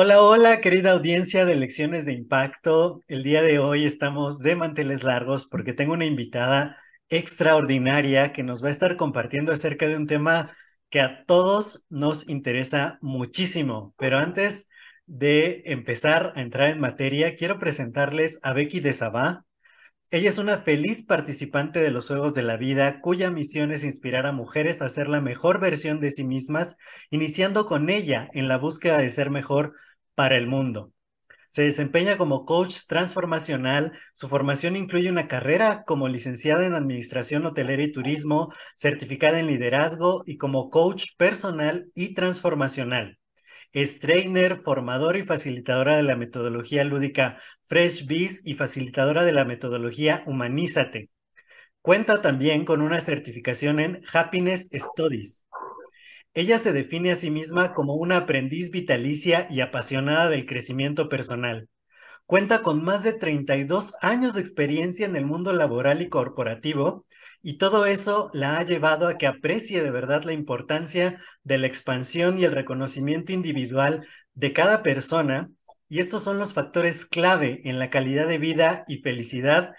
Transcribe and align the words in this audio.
Hola, 0.00 0.22
hola, 0.22 0.60
querida 0.60 0.92
audiencia 0.92 1.44
de 1.44 1.56
Lecciones 1.56 2.06
de 2.06 2.12
Impacto. 2.12 3.02
El 3.08 3.24
día 3.24 3.42
de 3.42 3.58
hoy 3.58 3.84
estamos 3.84 4.38
de 4.38 4.54
manteles 4.54 5.02
largos 5.02 5.44
porque 5.46 5.72
tengo 5.72 5.92
una 5.94 6.04
invitada 6.04 6.76
extraordinaria 7.08 8.32
que 8.32 8.44
nos 8.44 8.62
va 8.62 8.68
a 8.68 8.70
estar 8.70 8.96
compartiendo 8.96 9.50
acerca 9.50 9.88
de 9.88 9.96
un 9.96 10.06
tema 10.06 10.52
que 10.88 11.00
a 11.00 11.24
todos 11.24 11.84
nos 11.88 12.28
interesa 12.28 12.98
muchísimo. 13.00 13.92
Pero 13.98 14.18
antes 14.18 14.68
de 15.06 15.62
empezar 15.64 16.32
a 16.36 16.42
entrar 16.42 16.68
en 16.68 16.78
materia, 16.78 17.34
quiero 17.34 17.58
presentarles 17.58 18.38
a 18.44 18.52
Becky 18.52 18.78
de 18.78 18.92
Sabá. 18.92 19.46
Ella 20.10 20.28
es 20.28 20.38
una 20.38 20.58
feliz 20.58 21.04
participante 21.04 21.80
de 21.80 21.90
los 21.90 22.06
Juegos 22.06 22.34
de 22.34 22.44
la 22.44 22.56
Vida, 22.56 23.00
cuya 23.00 23.32
misión 23.32 23.72
es 23.72 23.82
inspirar 23.82 24.26
a 24.26 24.32
mujeres 24.32 24.80
a 24.80 24.88
ser 24.88 25.08
la 25.08 25.20
mejor 25.20 25.58
versión 25.58 26.00
de 26.00 26.12
sí 26.12 26.22
mismas, 26.22 26.76
iniciando 27.10 27.66
con 27.66 27.90
ella 27.90 28.28
en 28.32 28.46
la 28.46 28.58
búsqueda 28.58 28.98
de 28.98 29.10
ser 29.10 29.30
mejor 29.30 29.74
para 30.18 30.36
el 30.36 30.48
mundo. 30.48 30.92
Se 31.46 31.62
desempeña 31.62 32.16
como 32.16 32.44
coach 32.44 32.86
transformacional. 32.88 33.92
Su 34.12 34.26
formación 34.28 34.74
incluye 34.74 35.08
una 35.08 35.28
carrera 35.28 35.84
como 35.86 36.08
licenciada 36.08 36.66
en 36.66 36.74
Administración 36.74 37.46
Hotelera 37.46 37.84
y 37.84 37.92
Turismo, 37.92 38.52
certificada 38.74 39.38
en 39.38 39.46
liderazgo 39.46 40.24
y 40.26 40.36
como 40.36 40.70
coach 40.70 41.10
personal 41.16 41.92
y 41.94 42.14
transformacional. 42.14 43.20
Es 43.72 44.00
trainer, 44.00 44.56
formador 44.56 45.16
y 45.16 45.22
facilitadora 45.22 45.96
de 45.96 46.02
la 46.02 46.16
metodología 46.16 46.82
lúdica 46.82 47.40
Fresh 47.62 48.06
Bees 48.08 48.42
y 48.44 48.54
facilitadora 48.54 49.24
de 49.24 49.32
la 49.32 49.44
metodología 49.44 50.24
Humanízate. 50.26 51.10
Cuenta 51.80 52.22
también 52.22 52.64
con 52.64 52.82
una 52.82 52.98
certificación 52.98 53.78
en 53.78 53.98
Happiness 54.12 54.68
Studies. 54.72 55.46
Ella 56.34 56.58
se 56.58 56.72
define 56.72 57.10
a 57.10 57.16
sí 57.16 57.30
misma 57.30 57.74
como 57.74 57.94
una 57.94 58.18
aprendiz 58.18 58.70
vitalicia 58.70 59.46
y 59.50 59.60
apasionada 59.60 60.28
del 60.28 60.46
crecimiento 60.46 61.08
personal. 61.08 61.68
Cuenta 62.26 62.62
con 62.62 62.84
más 62.84 63.02
de 63.02 63.14
32 63.14 63.94
años 64.02 64.34
de 64.34 64.40
experiencia 64.40 65.06
en 65.06 65.16
el 65.16 65.24
mundo 65.24 65.52
laboral 65.52 66.02
y 66.02 66.08
corporativo 66.08 67.06
y 67.42 67.56
todo 67.56 67.86
eso 67.86 68.30
la 68.34 68.58
ha 68.58 68.64
llevado 68.64 69.08
a 69.08 69.16
que 69.16 69.26
aprecie 69.26 69.82
de 69.82 69.90
verdad 69.90 70.24
la 70.24 70.32
importancia 70.34 71.20
de 71.42 71.58
la 71.58 71.66
expansión 71.66 72.38
y 72.38 72.44
el 72.44 72.52
reconocimiento 72.52 73.32
individual 73.32 74.06
de 74.34 74.52
cada 74.52 74.82
persona 74.82 75.50
y 75.88 76.00
estos 76.00 76.22
son 76.22 76.38
los 76.38 76.52
factores 76.52 77.06
clave 77.06 77.62
en 77.64 77.78
la 77.78 77.88
calidad 77.90 78.28
de 78.28 78.38
vida 78.38 78.84
y 78.86 78.98
felicidad 78.98 79.72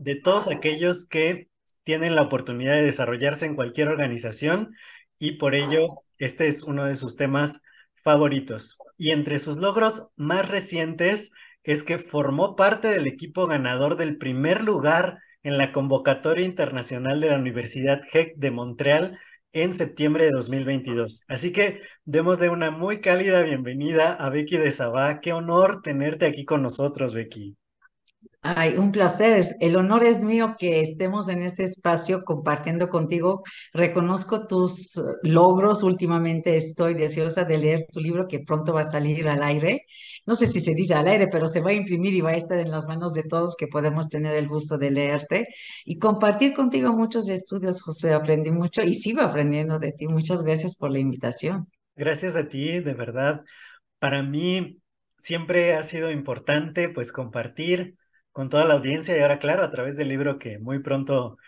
de 0.00 0.16
todos 0.16 0.48
aquellos 0.48 1.06
que 1.06 1.48
tienen 1.84 2.14
la 2.14 2.22
oportunidad 2.22 2.74
de 2.74 2.82
desarrollarse 2.82 3.46
en 3.46 3.54
cualquier 3.54 3.88
organización 3.88 4.74
y 5.22 5.34
por 5.34 5.54
ello 5.54 6.02
este 6.18 6.48
es 6.48 6.64
uno 6.64 6.84
de 6.84 6.96
sus 6.96 7.14
temas 7.14 7.60
favoritos. 8.02 8.76
Y 8.98 9.12
entre 9.12 9.38
sus 9.38 9.56
logros 9.56 10.08
más 10.16 10.48
recientes 10.48 11.30
es 11.62 11.84
que 11.84 11.98
formó 11.98 12.56
parte 12.56 12.88
del 12.88 13.06
equipo 13.06 13.46
ganador 13.46 13.96
del 13.96 14.18
primer 14.18 14.64
lugar 14.64 15.18
en 15.44 15.58
la 15.58 15.70
convocatoria 15.70 16.44
internacional 16.44 17.20
de 17.20 17.30
la 17.30 17.38
Universidad 17.38 18.00
HEC 18.12 18.34
de 18.34 18.50
Montreal 18.50 19.16
en 19.52 19.72
septiembre 19.72 20.24
de 20.24 20.32
2022. 20.32 21.22
Así 21.28 21.52
que 21.52 21.80
démosle 22.04 22.48
una 22.48 22.72
muy 22.72 23.00
cálida 23.00 23.42
bienvenida 23.42 24.14
a 24.14 24.28
Becky 24.28 24.56
de 24.56 24.72
Sabá. 24.72 25.20
Qué 25.20 25.32
honor 25.32 25.82
tenerte 25.82 26.26
aquí 26.26 26.44
con 26.44 26.62
nosotros, 26.62 27.14
Becky. 27.14 27.56
Ay, 28.44 28.76
un 28.76 28.90
placer. 28.90 29.54
El 29.60 29.76
honor 29.76 30.02
es 30.02 30.24
mío 30.24 30.56
que 30.58 30.80
estemos 30.80 31.28
en 31.28 31.44
este 31.44 31.62
espacio 31.62 32.24
compartiendo 32.24 32.88
contigo. 32.88 33.44
Reconozco 33.72 34.48
tus 34.48 34.96
eh, 34.96 35.00
logros. 35.22 35.84
Últimamente 35.84 36.56
estoy 36.56 36.94
deseosa 36.94 37.44
de 37.44 37.58
leer 37.58 37.86
tu 37.92 38.00
libro 38.00 38.26
que 38.26 38.40
pronto 38.40 38.72
va 38.72 38.80
a 38.80 38.90
salir 38.90 39.28
al 39.28 39.44
aire. 39.44 39.86
No 40.26 40.34
sé 40.34 40.48
si 40.48 40.60
se 40.60 40.74
dice 40.74 40.94
al 40.94 41.06
aire, 41.06 41.28
pero 41.28 41.46
se 41.46 41.60
va 41.60 41.70
a 41.70 41.74
imprimir 41.74 42.14
y 42.14 42.20
va 42.20 42.30
a 42.30 42.36
estar 42.36 42.58
en 42.58 42.72
las 42.72 42.88
manos 42.88 43.14
de 43.14 43.22
todos 43.22 43.54
que 43.56 43.68
podemos 43.68 44.08
tener 44.08 44.34
el 44.34 44.48
gusto 44.48 44.76
de 44.76 44.90
leerte 44.90 45.46
y 45.84 46.00
compartir 46.00 46.52
contigo 46.52 46.92
muchos 46.92 47.28
estudios, 47.28 47.80
José. 47.80 48.12
Aprendí 48.12 48.50
mucho 48.50 48.82
y 48.82 48.94
sigo 48.94 49.20
aprendiendo 49.20 49.78
de 49.78 49.92
ti. 49.92 50.08
Muchas 50.08 50.42
gracias 50.42 50.74
por 50.74 50.90
la 50.90 50.98
invitación. 50.98 51.68
Gracias 51.94 52.34
a 52.34 52.48
ti, 52.48 52.80
de 52.80 52.94
verdad. 52.94 53.42
Para 54.00 54.24
mí 54.24 54.78
siempre 55.16 55.74
ha 55.74 55.84
sido 55.84 56.10
importante 56.10 56.88
pues 56.88 57.12
compartir 57.12 57.94
con 58.32 58.48
toda 58.48 58.64
la 58.66 58.74
audiencia 58.74 59.16
y 59.16 59.20
ahora, 59.20 59.38
claro, 59.38 59.62
a 59.64 59.70
través 59.70 59.96
del 59.96 60.08
libro 60.08 60.38
que 60.38 60.58
muy 60.58 60.80
pronto 60.80 61.38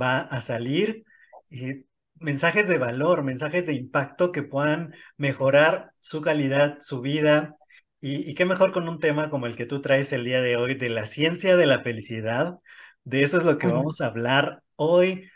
va 0.00 0.20
a 0.20 0.40
salir. 0.40 1.04
Eh, 1.50 1.84
mensajes 2.16 2.68
de 2.68 2.78
valor, 2.78 3.24
mensajes 3.24 3.66
de 3.66 3.74
impacto 3.74 4.32
que 4.32 4.42
puedan 4.42 4.94
mejorar 5.16 5.92
su 6.00 6.22
calidad, 6.22 6.76
su 6.78 7.00
vida. 7.00 7.56
Y, 8.00 8.30
y, 8.30 8.34
qué 8.34 8.44
mejor 8.44 8.72
con 8.72 8.88
un 8.88 8.98
tema 8.98 9.30
como 9.30 9.46
el 9.46 9.56
que 9.56 9.66
tú 9.66 9.80
traes 9.80 10.12
el 10.12 10.24
día 10.24 10.42
de 10.42 10.56
hoy, 10.56 10.74
de 10.74 10.90
la 10.90 11.06
ciencia 11.06 11.56
de 11.56 11.66
la 11.66 11.80
felicidad. 11.80 12.58
De 13.04 13.22
eso 13.22 13.38
es 13.38 13.44
lo 13.44 13.58
que 13.58 13.66
vamos 13.66 14.00
a 14.00 14.06
hablar 14.06 14.62
hoy, 14.76 15.28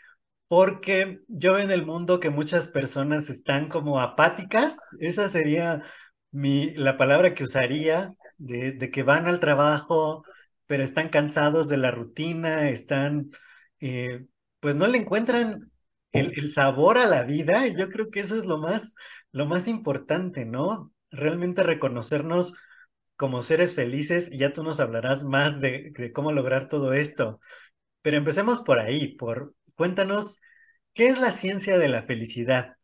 porque 0.47 1.19
yo 1.27 1.53
veo 1.53 1.63
en 1.63 1.71
el 1.71 1.85
mundo 1.85 2.19
que 2.19 2.29
muchas 2.29 2.69
personas 2.69 3.29
están 3.29 3.69
como 3.69 3.99
apáticas. 3.99 4.77
Esa 4.99 5.27
sería 5.27 5.81
mi, 6.31 6.71
la 6.75 6.97
palabra 6.97 7.33
que 7.33 7.43
usaría, 7.43 8.13
de, 8.37 8.71
de 8.73 8.89
que 8.91 9.03
van 9.03 9.27
al 9.27 9.39
trabajo, 9.39 10.23
pero 10.69 10.83
están 10.83 11.09
cansados 11.09 11.67
de 11.67 11.77
la 11.77 11.89
rutina, 11.89 12.69
están, 12.69 13.31
eh, 13.81 14.27
pues 14.59 14.75
no 14.75 14.85
le 14.87 14.99
encuentran 14.99 15.71
el, 16.11 16.47
sabor 16.49 16.99
a 16.99 17.07
la 17.07 17.23
vida 17.23 17.65
y 17.65 17.75
yo 17.75 17.89
creo 17.89 18.11
que 18.11 18.19
eso 18.19 18.37
es 18.37 18.45
lo 18.45 18.59
más, 18.59 18.93
lo 19.31 19.47
más 19.47 19.67
importante, 19.67 20.45
¿no? 20.45 20.93
Realmente 21.09 21.63
reconocernos 21.63 22.55
como 23.15 23.41
seres 23.41 23.73
felices 23.73 24.31
y 24.31 24.37
ya 24.37 24.53
tú 24.53 24.63
nos 24.63 24.79
hablarás 24.79 25.25
más 25.25 25.59
de, 25.59 25.91
de 25.95 26.11
cómo 26.13 26.31
lograr 26.33 26.69
todo 26.69 26.93
esto. 26.93 27.39
Pero 28.03 28.17
empecemos 28.17 28.61
por 28.61 28.79
ahí, 28.79 29.15
por 29.17 29.55
cuéntanos, 29.75 30.39
¿qué 30.93 31.07
es 31.07 31.19
la 31.19 31.31
ciencia 31.31 31.79
de 31.79 31.89
la 31.89 32.03
felicidad? 32.03 32.75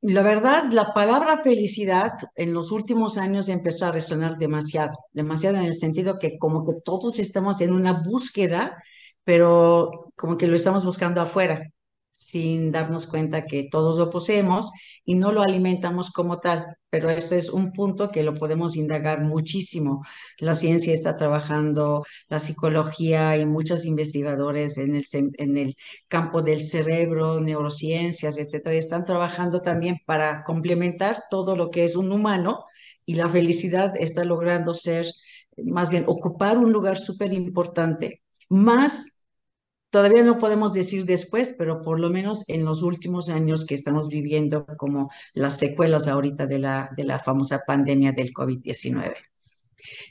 La 0.00 0.22
verdad, 0.22 0.70
la 0.72 0.92
palabra 0.94 1.42
felicidad 1.42 2.12
en 2.36 2.54
los 2.54 2.70
últimos 2.70 3.18
años 3.18 3.48
empezó 3.48 3.86
a 3.86 3.92
resonar 3.92 4.38
demasiado, 4.38 4.96
demasiado 5.12 5.56
en 5.58 5.64
el 5.64 5.74
sentido 5.74 6.18
que 6.18 6.38
como 6.38 6.64
que 6.64 6.74
todos 6.84 7.18
estamos 7.18 7.60
en 7.60 7.72
una 7.72 8.02
búsqueda, 8.02 8.82
pero 9.24 10.12
como 10.16 10.36
que 10.36 10.46
lo 10.46 10.54
estamos 10.56 10.84
buscando 10.84 11.20
afuera 11.20 11.68
sin 12.18 12.72
darnos 12.72 13.06
cuenta 13.06 13.46
que 13.46 13.68
todos 13.70 13.98
lo 13.98 14.10
poseemos 14.10 14.70
y 15.04 15.14
no 15.14 15.32
lo 15.32 15.42
alimentamos 15.42 16.10
como 16.10 16.38
tal. 16.40 16.66
Pero 16.90 17.10
ese 17.10 17.38
es 17.38 17.50
un 17.50 17.72
punto 17.72 18.10
que 18.10 18.22
lo 18.22 18.34
podemos 18.34 18.76
indagar 18.76 19.22
muchísimo. 19.22 20.02
La 20.38 20.54
ciencia 20.54 20.92
está 20.94 21.16
trabajando, 21.16 22.04
la 22.28 22.38
psicología 22.38 23.36
y 23.36 23.46
muchos 23.46 23.84
investigadores 23.86 24.78
en 24.78 24.96
el, 24.96 25.04
en 25.12 25.56
el 25.56 25.76
campo 26.08 26.42
del 26.42 26.62
cerebro, 26.62 27.40
neurociencias, 27.40 28.38
etcétera, 28.38 28.74
están 28.74 29.04
trabajando 29.04 29.62
también 29.62 29.98
para 30.06 30.42
complementar 30.44 31.24
todo 31.30 31.56
lo 31.56 31.70
que 31.70 31.84
es 31.84 31.96
un 31.96 32.12
humano 32.12 32.64
y 33.06 33.14
la 33.14 33.28
felicidad 33.28 33.94
está 33.98 34.24
logrando 34.24 34.74
ser, 34.74 35.06
más 35.64 35.90
bien, 35.90 36.04
ocupar 36.06 36.58
un 36.58 36.72
lugar 36.72 36.98
súper 36.98 37.32
importante, 37.32 38.22
más 38.48 39.17
Todavía 39.90 40.22
no 40.22 40.38
podemos 40.38 40.74
decir 40.74 41.06
después, 41.06 41.54
pero 41.56 41.80
por 41.82 41.98
lo 41.98 42.10
menos 42.10 42.46
en 42.48 42.64
los 42.64 42.82
últimos 42.82 43.30
años 43.30 43.64
que 43.64 43.74
estamos 43.74 44.08
viviendo 44.08 44.66
como 44.76 45.10
las 45.32 45.58
secuelas 45.58 46.08
ahorita 46.08 46.46
de 46.46 46.58
la, 46.58 46.90
de 46.94 47.04
la 47.04 47.20
famosa 47.20 47.62
pandemia 47.66 48.12
del 48.12 48.32
COVID-19. 48.34 49.14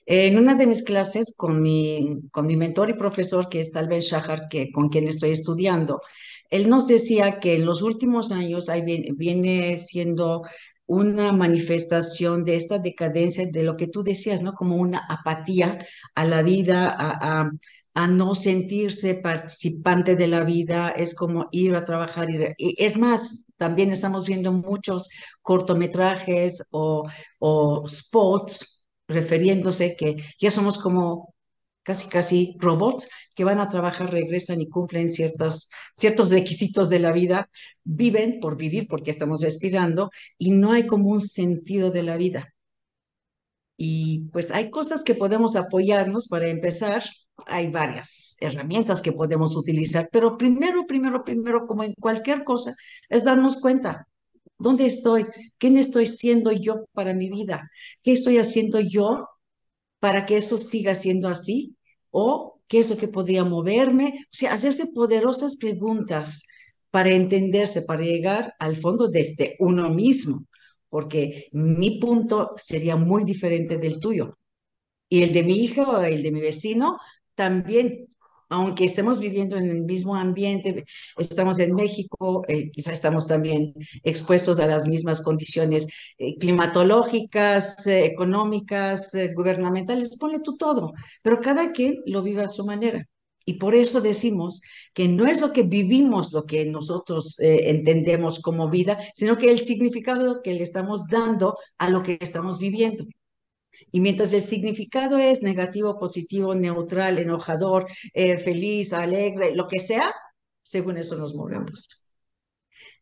En 0.05 0.37
una 0.37 0.55
de 0.55 0.66
mis 0.66 0.83
clases 0.83 1.35
con 1.37 1.61
mi, 1.61 2.21
con 2.31 2.47
mi 2.47 2.55
mentor 2.55 2.89
y 2.89 2.93
profesor, 2.93 3.49
que 3.49 3.61
es 3.61 3.71
Tal 3.71 3.87
Shahar, 3.87 4.47
que, 4.49 4.71
con 4.71 4.89
quien 4.89 5.07
estoy 5.07 5.31
estudiando, 5.31 6.01
él 6.49 6.69
nos 6.69 6.87
decía 6.87 7.39
que 7.39 7.55
en 7.55 7.66
los 7.66 7.81
últimos 7.81 8.31
años 8.31 8.67
viene, 8.83 9.09
viene 9.16 9.77
siendo 9.79 10.43
una 10.85 11.33
manifestación 11.33 12.45
de 12.45 12.55
esta 12.55 12.79
decadencia, 12.79 13.45
de 13.45 13.63
lo 13.63 13.75
que 13.75 13.87
tú 13.87 14.03
decías, 14.03 14.41
¿no? 14.41 14.53
Como 14.53 14.78
una 14.78 15.05
apatía 15.09 15.78
a 16.16 16.25
la 16.25 16.41
vida, 16.41 16.87
a, 16.87 17.41
a, 17.41 17.52
a 17.97 18.05
no 18.08 18.35
sentirse 18.35 19.16
participante 19.16 20.16
de 20.16 20.28
la 20.28 20.44
vida, 20.44 20.90
es 20.90 21.16
como 21.16 21.47
ir 21.52 21.76
a 21.76 21.84
trabajar. 21.84 22.28
Y 22.58 22.76
es 22.78 22.96
más, 22.96 23.47
también 23.58 23.91
estamos 23.91 24.28
viendo 24.28 24.52
muchos 24.53 25.09
cortometrajes 25.41 26.67
o, 26.72 27.08
o 27.40 27.88
spots 27.88 28.84
refiriéndose 29.08 29.96
que 29.96 30.17
ya 30.40 30.52
somos 30.52 30.78
como 30.78 31.34
casi 31.82 32.08
casi 32.08 32.55
robots 32.59 33.09
que 33.34 33.44
van 33.44 33.59
a 33.59 33.67
trabajar, 33.70 34.11
regresan 34.11 34.61
y 34.61 34.70
cumplen 34.70 35.09
ciertos, 35.11 35.72
ciertos 35.96 36.29
requisitos 36.32 36.90
de 36.90 37.00
la 37.00 37.11
vida, 37.11 37.50
viven 37.84 38.40
por 38.40 38.58
vivir 38.58 38.88
porque 38.88 39.09
estamos 39.09 39.41
respirando 39.41 40.11
y 40.38 40.52
no 40.52 40.72
hay 40.72 40.85
como 40.85 41.09
un 41.09 41.22
sentido 41.22 41.90
de 41.90 42.03
la 42.03 42.17
vida. 42.17 42.53
Y 43.76 44.29
pues 44.32 44.52
hay 44.52 44.70
cosas 44.70 45.03
que 45.03 45.16
podemos 45.16 45.55
apoyarnos 45.55 46.28
para 46.28 46.47
empezar 46.47 47.03
hay 47.45 47.72
varias 47.72 48.37
herramientas 48.39 49.01
que 49.01 49.11
podemos 49.11 49.55
utilizar, 49.55 50.09
pero 50.11 50.37
primero, 50.37 50.85
primero, 50.87 51.23
primero, 51.23 51.67
como 51.67 51.84
en 51.84 51.93
cualquier 51.99 52.43
cosa, 52.43 52.75
es 53.09 53.23
darnos 53.23 53.61
cuenta 53.61 54.07
¿Dónde 54.59 54.87
estoy? 54.87 55.25
¿Quién 55.57 55.78
estoy 55.78 56.07
siendo 56.07 56.51
yo 56.51 56.85
para 56.93 57.13
mi 57.13 57.29
vida? 57.29 57.69
¿Qué 58.01 58.11
estoy 58.11 58.37
haciendo 58.39 58.79
yo 58.79 59.28
para 59.99 60.25
que 60.25 60.37
eso 60.37 60.57
siga 60.57 60.95
siendo 60.95 61.28
así? 61.29 61.75
¿O 62.09 62.59
qué 62.67 62.79
es 62.79 62.89
lo 62.89 62.97
que 62.97 63.07
podría 63.07 63.43
moverme? 63.43 64.25
O 64.25 64.28
sea, 64.31 64.53
hacerse 64.53 64.87
poderosas 64.93 65.57
preguntas 65.57 66.47
para 66.90 67.11
entenderse, 67.11 67.83
para 67.83 68.01
llegar 68.01 68.55
al 68.59 68.78
fondo 68.78 69.09
desde 69.09 69.55
uno 69.59 69.90
mismo, 69.90 70.47
porque 70.90 71.49
mi 71.51 71.99
punto 71.99 72.53
sería 72.57 72.95
muy 72.95 73.23
diferente 73.25 73.78
del 73.78 73.99
tuyo. 73.99 74.37
Y 75.09 75.23
el 75.23 75.33
de 75.33 75.43
mi 75.43 75.55
hijo 75.63 75.83
o 75.83 76.01
el 76.01 76.23
de 76.23 76.31
mi 76.31 76.41
vecino 76.41 76.97
también 77.37 78.07
aunque 78.49 78.85
estemos 78.85 79.19
viviendo 79.19 79.57
en 79.57 79.69
el 79.69 79.81
mismo 79.84 80.16
ambiente, 80.16 80.85
estamos 81.17 81.59
en 81.59 81.75
México, 81.75 82.43
eh, 82.47 82.72
quizás 82.72 82.93
estamos 82.93 83.28
también 83.28 83.73
expuestos 84.03 84.59
a 84.59 84.67
las 84.67 84.87
mismas 84.87 85.22
condiciones 85.22 85.87
eh, 86.17 86.37
climatológicas, 86.37 87.85
eh, 87.87 88.05
económicas, 88.05 89.11
gubernamentales, 89.35 90.17
ponle 90.17 90.39
tú 90.39 90.57
todo, 90.57 90.93
pero 91.22 91.39
cada 91.41 91.72
quien 91.72 92.01
lo 92.05 92.23
vive 92.23 92.43
a 92.43 92.49
su 92.49 92.66
manera. 92.66 93.05
Y 93.45 93.53
por 93.53 93.75
eso 93.75 94.01
decimos 94.01 94.61
que 94.93 95.07
no 95.07 95.25
es 95.25 95.40
lo 95.41 95.53
que 95.53 95.63
vivimos 95.63 96.33
lo 96.33 96.45
que 96.45 96.66
nosotros 96.66 97.37
entendemos 97.40 98.41
como 98.41 98.69
vida, 98.69 98.99
sino 99.13 99.37
que 99.37 99.49
el 99.49 99.59
significado 99.59 100.41
que 100.41 100.53
le 100.53 100.63
estamos 100.63 101.07
dando 101.09 101.57
a 101.78 101.90
lo 101.90 102.03
que 102.03 102.17
estamos 102.19 102.59
viviendo. 102.59 103.05
Y 103.91 103.99
mientras 103.99 104.34
el 104.34 104.41
significado 104.41 105.17
es 105.17 105.41
negativo, 105.43 105.97
positivo, 105.99 106.55
neutral, 106.55 107.19
enojador, 107.19 107.87
eh, 108.13 108.37
feliz, 108.37 108.93
alegre, 108.93 109.55
lo 109.55 109.67
que 109.67 109.79
sea, 109.79 110.13
según 110.61 110.97
eso 110.97 111.16
nos 111.16 111.34
movemos. 111.35 111.87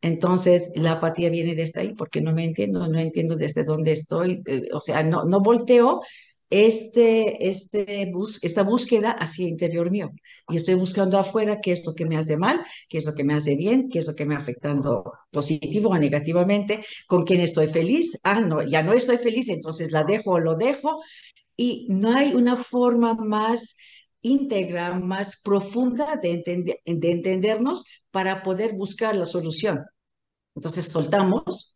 Entonces, 0.02 0.72
la 0.76 0.94
apatía 0.94 1.30
viene 1.30 1.56
desde 1.56 1.82
ahí, 1.82 1.94
porque 1.96 2.22
no 2.22 2.32
me 2.34 2.44
entiendo, 2.44 2.88
no 2.88 3.00
entiendo 3.00 3.36
desde 3.36 3.64
dónde 3.64 3.94
estoy, 3.94 4.44
eh, 4.46 4.70
o 4.74 4.82
sea, 4.82 5.04
no, 5.04 5.26
no 5.26 5.42
volteo 5.42 6.02
este, 6.50 7.48
este 7.48 8.12
bus, 8.14 8.44
esta 8.44 8.64
búsqueda 8.64 9.12
hacia 9.12 9.46
el 9.46 9.52
interior 9.52 9.92
mío. 9.92 10.12
Y 10.50 10.58
estoy 10.58 10.76
buscando 10.76 11.18
afuera 11.18 11.60
qué 11.62 11.72
es 11.72 11.86
lo 11.86 11.96
que 11.96 12.06
me 12.06 12.18
hace 12.18 12.38
mal, 12.38 12.64
qué 12.90 13.00
es 13.00 13.06
lo 13.06 13.14
que 13.14 13.24
me 13.24 13.34
hace 13.34 13.56
bien, 13.56 13.90
qué 13.90 14.00
es 14.00 14.08
lo 14.08 14.16
que 14.16 14.26
me 14.26 14.36
afectando 14.36 15.14
positivo 15.32 15.90
o 15.90 15.98
negativamente, 15.98 16.86
con 17.08 17.24
quién 17.24 17.42
estoy 17.42 17.68
feliz. 17.68 18.20
Ah, 18.24 18.42
no, 18.42 18.62
ya 18.62 18.84
no 18.84 18.94
estoy 18.94 19.18
feliz, 19.18 19.50
entonces 19.50 19.92
la 19.92 20.04
dejo 20.04 20.32
o 20.32 20.40
lo 20.40 20.56
dejo. 20.56 21.02
Y 21.58 21.88
no 21.90 22.16
hay 22.16 22.34
una 22.34 22.56
forma 22.56 23.16
más 23.16 23.76
íntegra, 24.22 24.94
más 25.00 25.40
profunda 25.42 26.18
de, 26.18 26.32
entender, 26.32 26.80
de 26.86 27.12
entendernos 27.12 27.86
para 28.12 28.44
poder 28.44 28.74
buscar 28.74 29.16
la 29.16 29.26
solución. 29.26 29.86
Entonces 30.56 30.86
soltamos 30.86 31.75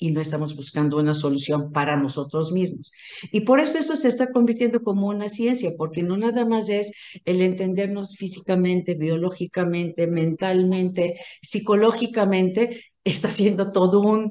y 0.00 0.10
no 0.10 0.20
estamos 0.20 0.56
buscando 0.56 0.96
una 0.96 1.14
solución 1.14 1.72
para 1.72 1.96
nosotros 1.96 2.52
mismos. 2.52 2.90
Y 3.30 3.42
por 3.42 3.60
eso 3.60 3.78
eso 3.78 3.94
se 3.96 4.08
está 4.08 4.32
convirtiendo 4.32 4.82
como 4.82 5.08
una 5.08 5.28
ciencia, 5.28 5.72
porque 5.76 6.02
no 6.02 6.16
nada 6.16 6.46
más 6.46 6.70
es 6.70 6.90
el 7.26 7.42
entendernos 7.42 8.16
físicamente, 8.16 8.94
biológicamente, 8.94 10.06
mentalmente, 10.06 11.20
psicológicamente, 11.42 12.82
está 13.04 13.30
siendo 13.30 13.72
todo 13.72 14.00
un, 14.00 14.30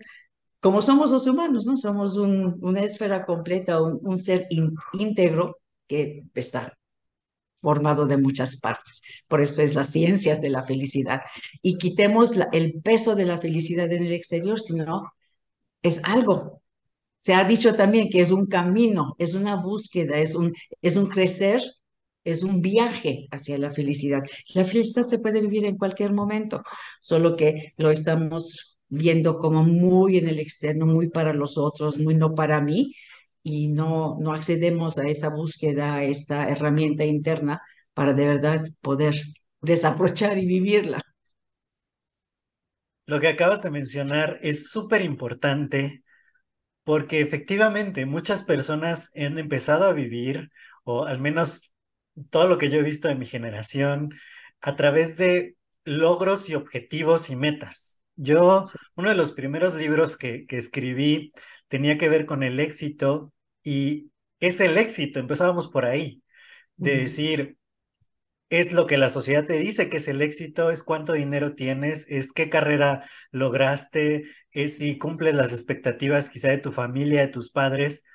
como 0.60 0.82
somos 0.82 1.12
los 1.12 1.28
humanos, 1.28 1.68
¿no? 1.68 1.78
Somos 1.78 2.18
un, 2.18 2.58
una 2.62 2.82
esfera 2.82 3.26
completa, 3.26 3.82
un, 3.82 4.00
un 4.02 4.18
ser 4.18 4.48
íntegro 4.94 5.60
que 5.88 6.24
está 6.34 6.76
formado 7.62 8.08
de 8.08 8.18
muchas 8.18 8.58
partes. 8.60 9.04
Por 9.28 9.42
eso 9.42 9.62
es 9.62 9.76
las 9.76 9.92
ciencias 9.92 10.42
de 10.42 10.50
la 10.50 10.66
felicidad. 10.66 11.22
Y 11.62 11.78
quitemos 11.78 12.32
el 12.54 12.82
peso 12.82 13.16
de 13.16 13.26
la 13.26 13.38
felicidad 13.38 13.92
en 13.92 14.06
el 14.06 14.14
exterior, 14.14 14.60
sino 14.60 15.12
es 15.82 16.02
algo. 16.04 16.62
Se 17.18 17.34
ha 17.34 17.44
dicho 17.46 17.76
también 17.76 18.10
que 18.10 18.22
es 18.22 18.32
un 18.32 18.48
camino, 18.48 19.16
es 19.20 19.34
una 19.36 19.56
búsqueda, 19.58 20.18
es 20.20 20.36
un, 20.36 20.54
es 20.82 20.96
un 20.98 21.08
crecer, 21.08 21.62
es 22.24 22.44
un 22.44 22.62
viaje 22.62 23.28
hacia 23.32 23.58
la 23.58 23.72
felicidad. 23.72 24.24
La 24.56 24.66
felicidad 24.66 25.08
se 25.08 25.20
puede 25.20 25.42
vivir 25.42 25.66
en 25.66 25.78
cualquier 25.78 26.14
momento, 26.14 26.64
solo 27.02 27.36
que 27.36 27.74
lo 27.78 27.92
estamos 27.92 28.78
viendo 28.90 29.38
como 29.38 29.64
muy 29.64 30.18
en 30.18 30.28
el 30.30 30.40
externo, 30.40 30.86
muy 30.86 31.10
para 31.10 31.34
los 31.34 31.58
otros, 31.58 31.98
muy 31.98 32.16
no 32.16 32.36
para 32.36 32.62
mí, 32.62 32.94
y 33.44 33.68
no, 33.70 34.18
no 34.20 34.34
accedemos 34.34 34.98
a 34.98 35.08
esa 35.08 35.30
búsqueda, 35.30 35.96
a 35.96 36.04
esta 36.04 36.50
herramienta 36.50 37.06
interna 37.06 37.62
para 37.94 38.14
de 38.14 38.26
verdad 38.28 38.66
poder 38.82 39.16
desaprovechar 39.62 40.38
y 40.38 40.46
vivirla. 40.46 41.02
Lo 43.10 43.20
que 43.20 43.28
acabas 43.28 43.64
de 43.64 43.72
mencionar 43.72 44.38
es 44.44 44.70
súper 44.70 45.02
importante 45.02 46.04
porque 46.84 47.22
efectivamente 47.22 48.06
muchas 48.06 48.44
personas 48.44 49.12
han 49.16 49.40
empezado 49.40 49.86
a 49.86 49.94
vivir, 49.94 50.52
o 50.84 51.06
al 51.06 51.20
menos 51.20 51.74
todo 52.30 52.48
lo 52.48 52.60
que 52.60 52.70
yo 52.70 52.78
he 52.78 52.84
visto 52.84 53.08
de 53.08 53.16
mi 53.16 53.26
generación, 53.26 54.12
a 54.62 54.76
través 54.76 55.18
de 55.18 55.56
logros 55.86 56.50
y 56.50 56.54
objetivos 56.54 57.32
y 57.32 57.36
metas. 57.36 58.04
Yo, 58.16 58.66
uno 58.94 59.10
de 59.10 59.16
los 59.16 59.32
primeros 59.32 59.74
libros 59.74 60.16
que, 60.16 60.46
que 60.46 60.58
escribí 60.58 61.34
tenía 61.68 61.98
que 61.98 62.10
ver 62.10 62.28
con 62.28 62.44
el 62.44 62.60
éxito 62.60 63.34
y 63.64 64.12
es 64.40 64.60
el 64.60 64.78
éxito, 64.78 65.20
empezábamos 65.20 65.68
por 65.68 65.86
ahí, 65.86 66.22
de 66.76 66.98
decir, 66.98 67.58
es 68.50 68.72
lo 68.72 68.88
que 68.88 68.98
la 68.98 69.10
sociedad 69.10 69.46
te 69.46 69.54
dice 69.54 69.90
que 69.90 69.98
es 69.98 70.08
el 70.08 70.22
éxito, 70.22 70.72
es 70.72 70.84
cuánto 70.84 71.14
dinero 71.14 71.54
tienes, 71.56 72.10
es 72.10 72.32
qué 72.32 72.50
carrera 72.50 73.08
lograste, 73.32 74.26
es 74.52 74.78
si 74.78 74.98
cumples 74.98 75.36
las 75.36 75.52
expectativas 75.52 76.30
quizá 76.30 76.50
de 76.50 76.58
tu 76.58 76.72
familia, 76.72 77.22
de 77.22 77.28
tus 77.28 77.52
padres. 77.52 78.06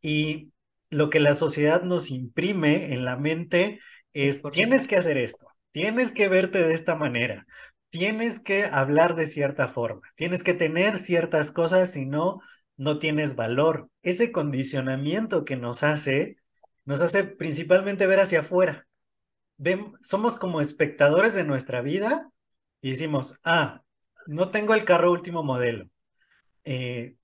Y 0.00 0.52
lo 0.90 1.10
que 1.10 1.20
la 1.20 1.34
sociedad 1.34 1.82
nos 1.82 2.10
imprime 2.10 2.92
en 2.94 3.04
la 3.04 3.16
mente 3.16 3.80
es, 4.12 4.42
tienes 4.52 4.86
que 4.86 4.96
hacer 4.96 5.18
esto, 5.18 5.46
tienes 5.72 6.12
que 6.12 6.28
verte 6.28 6.62
de 6.62 6.74
esta 6.74 6.94
manera, 6.94 7.46
tienes 7.90 8.40
que 8.40 8.64
hablar 8.66 9.16
de 9.16 9.26
cierta 9.26 9.68
forma, 9.68 10.02
tienes 10.16 10.44
que 10.44 10.54
tener 10.54 10.98
ciertas 10.98 11.50
cosas, 11.52 11.92
si 11.92 12.06
no, 12.06 12.40
no 12.76 12.98
tienes 12.98 13.36
valor. 13.36 13.88
Ese 14.02 14.32
condicionamiento 14.32 15.44
que 15.44 15.56
nos 15.56 15.82
hace, 15.82 16.36
nos 16.84 17.00
hace 17.00 17.24
principalmente 17.24 18.06
ver 18.06 18.20
hacia 18.20 18.40
afuera 18.40 18.86
somos 20.02 20.36
como 20.36 20.60
espectadores 20.60 21.34
de 21.34 21.44
nuestra 21.44 21.82
vida 21.82 22.30
y 22.80 22.90
decimos, 22.90 23.38
ah, 23.44 23.82
no 24.26 24.50
tengo 24.50 24.74
el 24.74 24.84
carro 24.84 25.12
último 25.12 25.42
modelo. 25.42 25.88
Eh, 26.64 27.16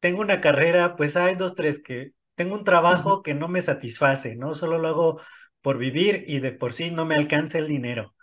tengo 0.00 0.20
una 0.20 0.40
carrera, 0.40 0.96
pues 0.96 1.16
hay 1.16 1.34
dos, 1.34 1.54
tres 1.54 1.82
que 1.82 2.12
tengo 2.34 2.54
un 2.54 2.64
trabajo 2.64 3.22
que 3.22 3.34
no 3.34 3.48
me 3.48 3.60
satisface, 3.60 4.36
¿no? 4.36 4.54
Solo 4.54 4.78
lo 4.78 4.88
hago 4.88 5.20
por 5.60 5.78
vivir 5.78 6.24
y 6.26 6.38
de 6.38 6.52
por 6.52 6.72
sí 6.72 6.90
no 6.90 7.04
me 7.04 7.16
alcanza 7.16 7.58
el 7.58 7.66
dinero. 7.66 8.14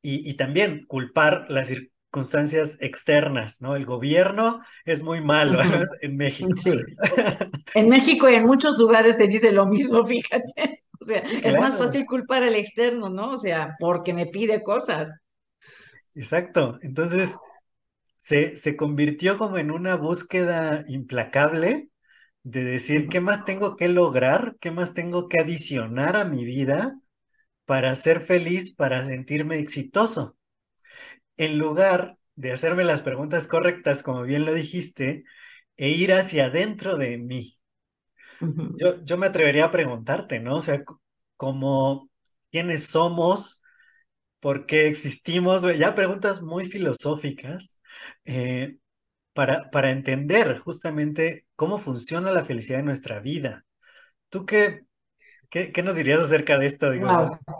Y, 0.00 0.28
y 0.28 0.34
también 0.34 0.84
culpar 0.86 1.46
las 1.48 1.68
circunstancias 1.68 2.78
externas, 2.80 3.60
¿no? 3.60 3.76
El 3.76 3.84
gobierno 3.84 4.60
es 4.84 5.02
muy 5.02 5.20
malo 5.20 5.60
en 6.00 6.16
México. 6.16 6.50
Sí. 6.56 6.72
En 7.74 7.88
México 7.88 8.28
y 8.28 8.34
en 8.34 8.44
muchos 8.44 8.78
lugares 8.78 9.16
se 9.16 9.28
dice 9.28 9.50
lo 9.50 9.64
mismo, 9.64 10.04
fíjate. 10.04 10.81
O 11.02 11.04
sea, 11.04 11.22
es 11.42 11.58
más 11.58 11.76
fácil 11.78 12.06
culpar 12.06 12.42
al 12.44 12.54
externo, 12.56 13.10
¿no? 13.10 13.30
O 13.32 13.38
sea, 13.38 13.76
porque 13.80 14.14
me 14.14 14.26
pide 14.26 14.62
cosas. 14.62 15.10
Exacto. 16.14 16.78
Entonces, 16.82 17.36
se, 18.14 18.56
se 18.56 18.76
convirtió 18.76 19.38
como 19.38 19.58
en 19.58 19.70
una 19.70 19.96
búsqueda 19.96 20.84
implacable 20.88 21.90
de 22.44 22.64
decir, 22.64 23.08
¿qué 23.08 23.20
más 23.20 23.44
tengo 23.44 23.76
que 23.76 23.88
lograr? 23.88 24.56
¿Qué 24.60 24.70
más 24.70 24.94
tengo 24.94 25.28
que 25.28 25.40
adicionar 25.40 26.16
a 26.16 26.24
mi 26.24 26.44
vida 26.44 27.00
para 27.66 27.94
ser 27.94 28.20
feliz, 28.22 28.74
para 28.76 29.04
sentirme 29.04 29.58
exitoso? 29.58 30.36
En 31.36 31.58
lugar 31.58 32.18
de 32.36 32.52
hacerme 32.52 32.84
las 32.84 33.02
preguntas 33.02 33.46
correctas, 33.48 34.02
como 34.02 34.22
bien 34.22 34.44
lo 34.44 34.54
dijiste, 34.54 35.24
e 35.76 35.90
ir 35.90 36.12
hacia 36.14 36.46
adentro 36.46 36.96
de 36.96 37.18
mí. 37.18 37.58
Yo, 38.78 39.02
yo 39.04 39.18
me 39.18 39.26
atrevería 39.26 39.66
a 39.66 39.70
preguntarte, 39.70 40.40
¿no? 40.40 40.56
O 40.56 40.60
sea, 40.60 40.84
quiénes 42.50 42.86
somos, 42.86 43.62
por 44.40 44.66
qué 44.66 44.86
existimos, 44.88 45.62
ya 45.78 45.94
preguntas 45.94 46.42
muy 46.42 46.66
filosóficas 46.66 47.80
eh, 48.26 48.78
para, 49.34 49.70
para 49.70 49.90
entender 49.92 50.58
justamente 50.58 51.46
cómo 51.56 51.78
funciona 51.78 52.32
la 52.32 52.44
felicidad 52.44 52.80
en 52.80 52.86
nuestra 52.86 53.20
vida. 53.20 53.66
¿Tú 54.30 54.46
qué, 55.52 55.70
¿Qué, 55.70 55.82
nos 55.82 55.96
dirías 55.96 56.20
acerca 56.20 56.58
de 56.58 56.66
esto? 56.66 56.90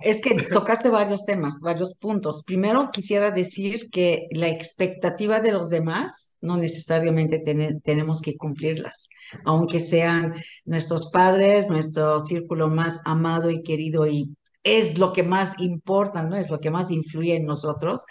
Es 0.01 0.21
que 0.21 0.35
tocaste 0.53 0.89
varios 0.89 1.25
temas, 1.25 1.61
varios 1.61 1.95
puntos. 1.95 2.43
Primero, 2.45 2.91
quisiera 2.93 3.31
decir 3.31 3.91
que 3.93 4.27
la 4.33 4.49
expectativa 4.49 5.41
de 5.41 5.53
los 5.53 5.69
demás 5.69 6.37
no 6.41 6.57
necesariamente 6.57 7.41
tenemos 7.85 8.21
que 8.21 8.37
cumplirlas, 8.37 9.09
aunque 9.45 9.79
sean 9.79 10.35
nuestros 10.65 11.11
padres, 11.13 11.69
nuestro 11.69 12.19
círculo 12.19 12.69
más 12.69 13.01
amado 13.05 13.51
y 13.51 13.63
querido 13.63 14.07
y 14.09 14.35
es 14.65 14.99
lo 14.99 15.13
que 15.13 15.23
más 15.23 15.59
importa, 15.59 16.23
¿no? 16.23 16.37
Es 16.37 16.51
lo 16.51 16.61
que 16.61 16.71
más 16.71 16.91
influye 16.91 17.37
en 17.37 17.47
nosotros 17.47 18.03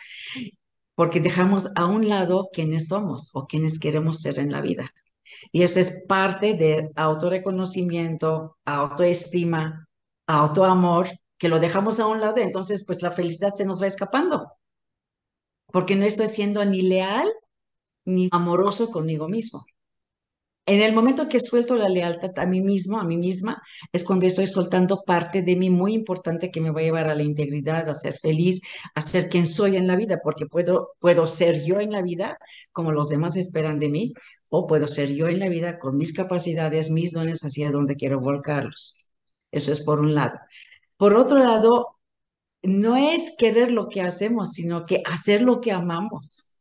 porque 0.95 1.19
dejamos 1.19 1.67
a 1.75 1.87
un 1.87 2.07
lado 2.07 2.49
quiénes 2.53 2.89
somos 2.89 3.31
o 3.33 3.47
quiénes 3.47 3.79
queremos 3.79 4.21
ser 4.21 4.37
en 4.37 4.51
la 4.51 4.61
vida. 4.61 4.93
Y 5.51 5.63
eso 5.63 5.79
es 5.79 6.03
parte 6.07 6.55
de 6.55 6.91
autorreconocimiento, 6.95 8.57
autoestima, 8.65 9.87
autoamor, 10.27 11.09
que 11.37 11.49
lo 11.49 11.59
dejamos 11.59 11.99
a 11.99 12.07
un 12.07 12.21
lado 12.21 12.37
entonces 12.37 12.83
pues 12.85 13.01
la 13.01 13.11
felicidad 13.11 13.53
se 13.55 13.65
nos 13.65 13.81
va 13.81 13.87
escapando, 13.87 14.51
porque 15.67 15.95
no 15.95 16.05
estoy 16.05 16.29
siendo 16.29 16.63
ni 16.65 16.81
leal 16.83 17.27
ni 18.05 18.29
amoroso 18.31 18.91
conmigo 18.91 19.27
mismo. 19.27 19.65
En 20.67 20.79
el 20.81 20.93
momento 20.93 21.27
que 21.27 21.39
suelto 21.39 21.75
la 21.75 21.89
lealtad 21.89 22.37
a 22.37 22.45
mí 22.45 22.61
mismo, 22.61 22.99
a 22.99 23.03
mí 23.03 23.17
misma, 23.17 23.61
es 23.91 24.03
cuando 24.03 24.27
estoy 24.27 24.45
soltando 24.47 25.01
parte 25.03 25.41
de 25.41 25.55
mí 25.55 25.69
muy 25.71 25.93
importante 25.93 26.51
que 26.51 26.61
me 26.61 26.69
va 26.69 26.81
a 26.81 26.83
llevar 26.83 27.09
a 27.09 27.15
la 27.15 27.23
integridad, 27.23 27.89
a 27.89 27.95
ser 27.95 28.19
feliz, 28.19 28.61
a 28.93 29.01
ser 29.01 29.27
quien 29.27 29.47
soy 29.47 29.75
en 29.75 29.87
la 29.87 29.95
vida, 29.95 30.19
porque 30.23 30.45
puedo, 30.45 30.91
puedo 30.99 31.25
ser 31.25 31.63
yo 31.65 31.79
en 31.79 31.91
la 31.91 32.03
vida 32.03 32.37
como 32.71 32.91
los 32.91 33.09
demás 33.09 33.35
esperan 33.35 33.79
de 33.79 33.89
mí, 33.89 34.13
o 34.53 34.67
puedo 34.67 34.87
ser 34.87 35.13
yo 35.13 35.29
en 35.29 35.39
la 35.39 35.49
vida 35.49 35.79
con 35.79 35.97
mis 35.97 36.13
capacidades, 36.13 36.91
mis 36.91 37.13
dones 37.13 37.41
hacia 37.43 37.71
donde 37.71 37.95
quiero 37.95 38.19
volcarlos. 38.19 38.97
Eso 39.51 39.71
es 39.71 39.81
por 39.81 39.99
un 40.01 40.13
lado. 40.13 40.39
Por 40.97 41.15
otro 41.15 41.39
lado, 41.39 41.99
no 42.63 42.97
es 42.97 43.35
querer 43.37 43.71
lo 43.71 43.89
que 43.89 44.01
hacemos, 44.01 44.51
sino 44.53 44.85
que 44.85 45.03
hacer 45.05 45.41
lo 45.41 45.61
que 45.61 45.71
amamos. 45.71 46.53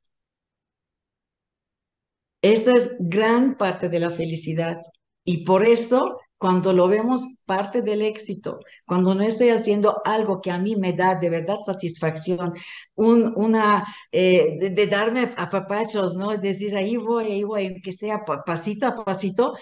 Esto 2.42 2.70
es 2.70 2.96
gran 3.00 3.56
parte 3.58 3.88
de 3.88 3.98
la 3.98 4.10
felicidad 4.10 4.78
y 5.24 5.44
por 5.44 5.66
eso 5.66 6.18
cuando 6.40 6.72
lo 6.72 6.88
vemos 6.88 7.22
parte 7.44 7.82
del 7.82 8.00
éxito, 8.00 8.60
cuando 8.86 9.14
no 9.14 9.22
estoy 9.22 9.50
haciendo 9.50 10.00
algo 10.06 10.40
que 10.40 10.50
a 10.50 10.56
mí 10.58 10.74
me 10.74 10.94
da 10.94 11.16
de 11.16 11.28
verdad 11.28 11.58
satisfacción, 11.66 12.54
un, 12.94 13.34
una, 13.36 13.84
eh, 14.10 14.56
de, 14.58 14.86
darme 14.86 15.34
a 15.36 15.50
papachos, 15.50 16.14
¿no? 16.14 16.32
Es 16.32 16.40
decir, 16.40 16.74
ahí 16.74 16.96
voy, 16.96 17.26
ahí 17.26 17.44
voy, 17.44 17.82
que 17.82 17.92
sea 17.92 18.24
pasito 18.24 18.86
a 18.86 19.04
pasito, 19.04 19.54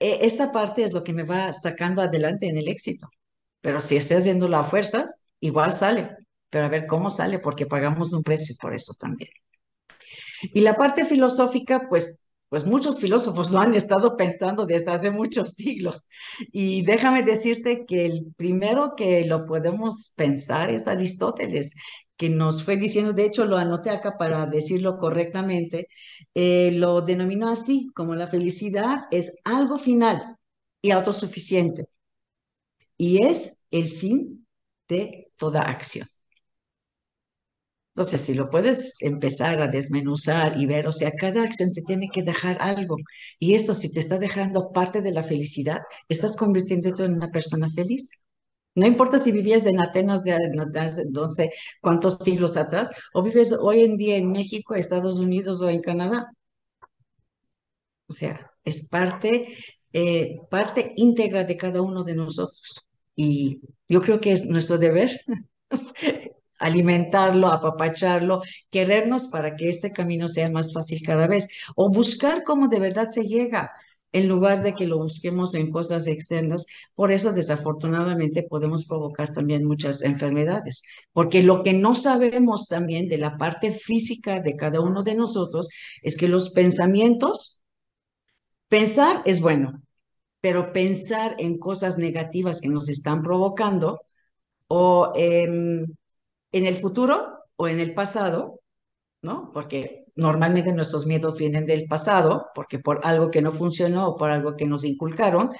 eh, 0.00 0.18
esta 0.22 0.50
parte 0.50 0.82
es 0.82 0.92
lo 0.92 1.04
que 1.04 1.12
me 1.12 1.22
va 1.22 1.52
sacando 1.52 2.02
adelante 2.02 2.48
en 2.48 2.58
el 2.58 2.66
éxito. 2.66 3.08
Pero 3.60 3.80
si 3.80 3.96
estoy 3.96 4.16
haciéndolo 4.16 4.56
a 4.56 4.64
fuerzas, 4.64 5.26
igual 5.38 5.76
sale, 5.76 6.10
pero 6.50 6.64
a 6.66 6.68
ver 6.68 6.86
cómo 6.88 7.08
sale, 7.08 7.38
porque 7.38 7.66
pagamos 7.66 8.12
un 8.12 8.24
precio 8.24 8.56
por 8.60 8.74
eso 8.74 8.94
también. 8.98 9.30
Y 10.42 10.60
la 10.62 10.74
parte 10.74 11.04
filosófica, 11.04 11.86
pues, 11.88 12.25
pues 12.48 12.64
muchos 12.64 12.98
filósofos 13.00 13.50
lo 13.50 13.58
han 13.60 13.74
estado 13.74 14.16
pensando 14.16 14.66
desde 14.66 14.90
hace 14.92 15.10
muchos 15.10 15.54
siglos. 15.54 16.08
Y 16.52 16.84
déjame 16.84 17.22
decirte 17.22 17.84
que 17.86 18.06
el 18.06 18.32
primero 18.36 18.94
que 18.96 19.24
lo 19.26 19.46
podemos 19.46 20.12
pensar 20.16 20.70
es 20.70 20.86
Aristóteles, 20.86 21.74
que 22.16 22.30
nos 22.30 22.62
fue 22.62 22.76
diciendo, 22.76 23.12
de 23.12 23.26
hecho 23.26 23.44
lo 23.46 23.56
anoté 23.56 23.90
acá 23.90 24.16
para 24.18 24.46
decirlo 24.46 24.96
correctamente, 24.98 25.88
eh, 26.34 26.70
lo 26.72 27.02
denominó 27.02 27.48
así, 27.48 27.88
como 27.94 28.14
la 28.14 28.28
felicidad 28.28 29.04
es 29.10 29.32
algo 29.44 29.78
final 29.78 30.36
y 30.82 30.90
autosuficiente. 30.92 31.88
Y 32.96 33.24
es 33.24 33.60
el 33.70 33.90
fin 33.90 34.46
de 34.88 35.30
toda 35.36 35.62
acción. 35.62 36.06
Entonces, 37.96 38.20
si 38.20 38.34
lo 38.34 38.50
puedes 38.50 38.94
empezar 39.00 39.58
a 39.62 39.68
desmenuzar 39.68 40.60
y 40.60 40.66
ver, 40.66 40.86
o 40.86 40.92
sea, 40.92 41.12
cada 41.12 41.42
acción 41.42 41.72
te 41.72 41.80
tiene 41.80 42.10
que 42.12 42.22
dejar 42.22 42.58
algo. 42.60 42.96
Y 43.38 43.54
esto, 43.54 43.72
si 43.72 43.90
te 43.90 44.00
está 44.00 44.18
dejando 44.18 44.70
parte 44.70 45.00
de 45.00 45.12
la 45.12 45.22
felicidad, 45.22 45.80
estás 46.06 46.36
convirtiéndote 46.36 47.04
en 47.04 47.14
una 47.14 47.30
persona 47.30 47.70
feliz. 47.70 48.10
No 48.74 48.86
importa 48.86 49.18
si 49.18 49.32
vivías 49.32 49.64
en 49.64 49.80
Atenas 49.80 50.22
de, 50.24 50.38
no 51.10 51.30
sé 51.30 51.52
cuántos 51.80 52.18
siglos 52.18 52.58
atrás, 52.58 52.90
o 53.14 53.22
vives 53.22 53.52
hoy 53.58 53.80
en 53.80 53.96
día 53.96 54.18
en 54.18 54.30
México, 54.30 54.74
Estados 54.74 55.18
Unidos 55.18 55.62
o 55.62 55.70
en 55.70 55.80
Canadá. 55.80 56.30
O 58.08 58.12
sea, 58.12 58.50
es 58.62 58.88
parte, 58.90 59.56
eh, 59.94 60.36
parte 60.50 60.92
íntegra 60.96 61.44
de 61.44 61.56
cada 61.56 61.80
uno 61.80 62.04
de 62.04 62.14
nosotros. 62.14 62.86
Y 63.14 63.62
yo 63.88 64.02
creo 64.02 64.20
que 64.20 64.32
es 64.32 64.44
nuestro 64.44 64.76
deber 64.76 65.10
alimentarlo, 66.58 67.48
apapacharlo, 67.48 68.42
querernos 68.70 69.28
para 69.28 69.56
que 69.56 69.68
este 69.68 69.92
camino 69.92 70.28
sea 70.28 70.50
más 70.50 70.72
fácil 70.72 71.00
cada 71.04 71.26
vez, 71.26 71.48
o 71.74 71.90
buscar 71.90 72.44
cómo 72.44 72.68
de 72.68 72.80
verdad 72.80 73.08
se 73.10 73.22
llega 73.22 73.72
en 74.12 74.28
lugar 74.28 74.62
de 74.62 74.74
que 74.74 74.86
lo 74.86 74.98
busquemos 74.98 75.54
en 75.54 75.70
cosas 75.70 76.06
externas. 76.06 76.64
Por 76.94 77.12
eso, 77.12 77.32
desafortunadamente, 77.32 78.42
podemos 78.42 78.86
provocar 78.86 79.32
también 79.32 79.64
muchas 79.64 80.02
enfermedades, 80.02 80.84
porque 81.12 81.42
lo 81.42 81.62
que 81.62 81.74
no 81.74 81.94
sabemos 81.94 82.66
también 82.66 83.08
de 83.08 83.18
la 83.18 83.36
parte 83.36 83.72
física 83.72 84.40
de 84.40 84.56
cada 84.56 84.80
uno 84.80 85.02
de 85.02 85.14
nosotros 85.14 85.68
es 86.02 86.16
que 86.16 86.28
los 86.28 86.50
pensamientos, 86.50 87.60
pensar 88.68 89.22
es 89.26 89.40
bueno, 89.40 89.82
pero 90.40 90.72
pensar 90.72 91.34
en 91.38 91.58
cosas 91.58 91.98
negativas 91.98 92.60
que 92.60 92.68
nos 92.68 92.88
están 92.88 93.22
provocando 93.22 94.00
o 94.68 95.12
en 96.56 96.66
el 96.66 96.78
futuro 96.78 97.44
o 97.56 97.68
en 97.68 97.80
el 97.80 97.94
pasado, 97.94 98.60
¿no? 99.22 99.50
Porque 99.52 100.06
normalmente 100.14 100.72
nuestros 100.72 101.06
miedos 101.06 101.36
vienen 101.36 101.66
del 101.66 101.86
pasado, 101.86 102.46
porque 102.54 102.78
por 102.78 103.00
algo 103.04 103.30
que 103.30 103.42
no 103.42 103.52
funcionó 103.52 104.08
o 104.08 104.16
por 104.16 104.30
algo 104.30 104.56
que 104.56 104.66
nos 104.66 104.84
inculcaron, 104.84 105.50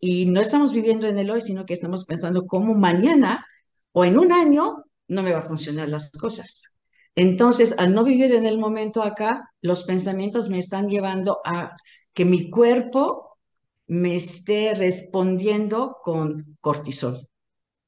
y 0.00 0.26
no 0.26 0.40
estamos 0.40 0.72
viviendo 0.72 1.06
en 1.06 1.18
el 1.18 1.30
hoy, 1.30 1.40
sino 1.40 1.64
que 1.64 1.74
estamos 1.74 2.04
pensando 2.04 2.46
cómo 2.46 2.74
mañana 2.74 3.44
o 3.92 4.04
en 4.04 4.18
un 4.18 4.32
año 4.32 4.84
no 5.08 5.22
me 5.22 5.32
va 5.32 5.40
a 5.40 5.48
funcionar 5.48 5.88
las 5.88 6.10
cosas. 6.10 6.76
Entonces, 7.14 7.74
al 7.78 7.94
no 7.94 8.04
vivir 8.04 8.34
en 8.34 8.46
el 8.46 8.58
momento 8.58 9.02
acá, 9.02 9.50
los 9.62 9.84
pensamientos 9.84 10.48
me 10.48 10.58
están 10.58 10.88
llevando 10.88 11.40
a 11.44 11.76
que 12.12 12.24
mi 12.24 12.50
cuerpo 12.50 13.38
me 13.86 14.16
esté 14.16 14.74
respondiendo 14.74 15.98
con 16.02 16.56
cortisol. 16.60 17.28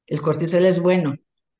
El 0.05 0.21
cortisol 0.21 0.65
es 0.65 0.81
bueno, 0.81 1.15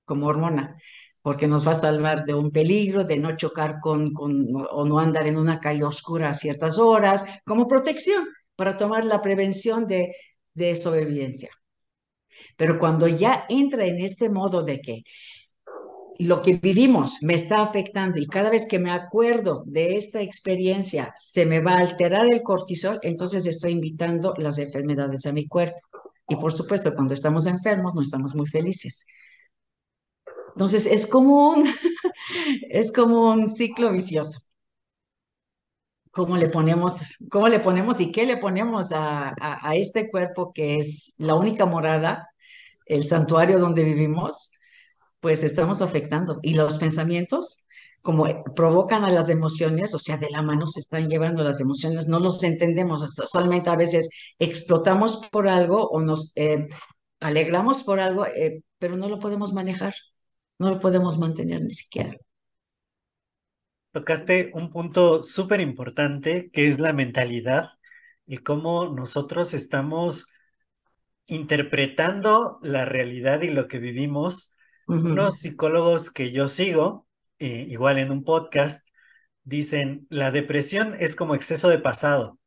como 0.07 0.27
hormona, 0.27 0.77
porque 1.21 1.47
nos 1.47 1.67
va 1.67 1.73
a 1.73 1.75
salvar 1.75 2.25
de 2.25 2.33
un 2.33 2.51
peligro, 2.51 3.03
de 3.03 3.17
no 3.17 3.35
chocar 3.35 3.79
con, 3.81 4.13
con 4.13 4.47
o 4.55 4.85
no 4.85 4.99
andar 4.99 5.27
en 5.27 5.37
una 5.37 5.59
calle 5.59 5.83
oscura 5.83 6.29
a 6.29 6.33
ciertas 6.33 6.77
horas, 6.79 7.25
como 7.45 7.67
protección 7.67 8.25
para 8.55 8.77
tomar 8.77 9.05
la 9.05 9.21
prevención 9.21 9.85
de, 9.87 10.15
de 10.53 10.75
sobrevivencia. 10.75 11.49
Pero 12.55 12.79
cuando 12.79 13.07
ya 13.07 13.45
entra 13.49 13.85
en 13.85 13.99
este 13.99 14.29
modo 14.29 14.63
de 14.63 14.81
que 14.81 15.03
lo 16.19 16.41
que 16.41 16.53
vivimos 16.53 17.17
me 17.21 17.35
está 17.35 17.61
afectando 17.61 18.19
y 18.19 18.25
cada 18.25 18.49
vez 18.49 18.67
que 18.67 18.79
me 18.79 18.91
acuerdo 18.91 19.63
de 19.67 19.97
esta 19.97 20.21
experiencia 20.21 21.13
se 21.17 21.45
me 21.45 21.59
va 21.59 21.73
a 21.73 21.79
alterar 21.79 22.27
el 22.27 22.41
cortisol, 22.41 22.99
entonces 23.03 23.45
estoy 23.45 23.73
invitando 23.73 24.33
las 24.37 24.57
enfermedades 24.57 25.25
a 25.25 25.33
mi 25.33 25.47
cuerpo. 25.47 25.77
Y 26.27 26.35
por 26.37 26.53
supuesto, 26.53 26.93
cuando 26.93 27.13
estamos 27.13 27.45
enfermos 27.45 27.93
no 27.93 28.01
estamos 28.01 28.33
muy 28.33 28.47
felices. 28.47 29.05
Entonces 30.57 30.87
es 30.87 31.05
como 31.05 31.49
un, 31.51 31.67
es 32.69 32.91
como 32.91 33.31
un 33.31 33.47
ciclo 33.47 33.91
vicioso. 33.91 34.39
¿Cómo 36.09 36.35
le 36.35 36.49
ponemos, 36.49 36.93
cómo 37.29 37.47
le 37.47 37.59
ponemos 37.59 37.99
y 38.01 38.11
qué 38.11 38.25
le 38.25 38.37
ponemos 38.37 38.91
a, 38.91 39.35
a, 39.39 39.75
este 39.75 40.09
cuerpo 40.09 40.51
que 40.51 40.77
es 40.77 41.13
la 41.19 41.35
única 41.35 41.67
morada, 41.67 42.29
el 42.87 43.03
santuario 43.03 43.59
donde 43.59 43.83
vivimos? 43.83 44.51
Pues 45.19 45.43
estamos 45.43 45.79
afectando. 45.83 46.39
Y 46.41 46.55
los 46.55 46.79
pensamientos, 46.79 47.67
como 48.01 48.25
provocan 48.55 49.03
a 49.03 49.11
las 49.11 49.29
emociones, 49.29 49.93
o 49.93 49.99
sea, 49.99 50.17
de 50.17 50.31
la 50.31 50.41
mano 50.41 50.67
se 50.67 50.79
están 50.79 51.07
llevando 51.07 51.43
las 51.43 51.59
emociones, 51.61 52.07
no 52.07 52.19
los 52.19 52.43
entendemos, 52.43 53.05
solamente 53.31 53.69
a 53.69 53.75
veces 53.75 54.09
explotamos 54.39 55.17
por 55.31 55.47
algo 55.47 55.87
o 55.87 56.01
nos 56.01 56.33
eh, 56.35 56.67
alegramos 57.19 57.83
por 57.83 57.99
algo, 57.99 58.25
eh, 58.25 58.63
pero 58.79 58.97
no 58.97 59.07
lo 59.07 59.19
podemos 59.19 59.53
manejar 59.53 59.93
no 60.59 60.69
lo 60.69 60.79
podemos 60.79 61.17
mantener 61.17 61.61
ni 61.61 61.71
siquiera. 61.71 62.17
Tocaste 63.91 64.51
un 64.53 64.71
punto 64.71 65.23
súper 65.23 65.61
importante 65.61 66.49
que 66.51 66.67
es 66.67 66.79
la 66.79 66.93
mentalidad 66.93 67.69
y 68.25 68.37
cómo 68.37 68.93
nosotros 68.93 69.53
estamos 69.53 70.27
interpretando 71.25 72.59
la 72.61 72.85
realidad 72.85 73.41
y 73.41 73.49
lo 73.49 73.67
que 73.67 73.79
vivimos. 73.79 74.55
Unos 74.87 75.39
psicólogos 75.39 76.11
que 76.11 76.31
yo 76.31 76.47
sigo, 76.47 77.07
eh, 77.39 77.65
igual 77.67 77.97
en 77.97 78.11
un 78.11 78.23
podcast, 78.23 78.87
dicen, 79.43 80.07
la 80.09 80.31
depresión 80.31 80.93
es 80.97 81.15
como 81.15 81.35
exceso 81.35 81.67
de 81.67 81.79
pasado 81.79 82.39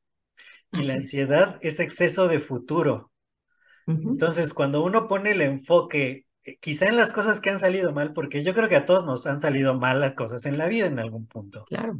y 0.73 0.85
la 0.85 0.95
ansiedad 0.95 1.59
es 1.63 1.81
exceso 1.81 2.29
de 2.29 2.39
futuro. 2.39 3.13
Entonces, 3.87 4.55
cuando 4.55 4.85
uno 4.85 5.09
pone 5.09 5.33
el 5.33 5.43
enfoque 5.43 6.27
quizá 6.61 6.87
en 6.87 6.97
las 6.97 7.13
cosas 7.13 7.41
que 7.41 7.51
han 7.51 7.59
salido 7.59 7.93
mal, 7.93 8.13
porque 8.13 8.43
yo 8.43 8.55
creo 8.55 8.69
que 8.69 8.77
a 8.77 8.85
todos 8.85 9.05
nos 9.05 9.27
han 9.27 9.41
salido 9.41 9.75
mal 9.75 10.01
las 10.01 10.15
cosas 10.15 10.47
en 10.47 10.59
la 10.59 10.69
vida 10.69 10.87
en 10.87 10.99
algún 10.99 11.27
punto. 11.27 11.65
Claro. 11.67 11.99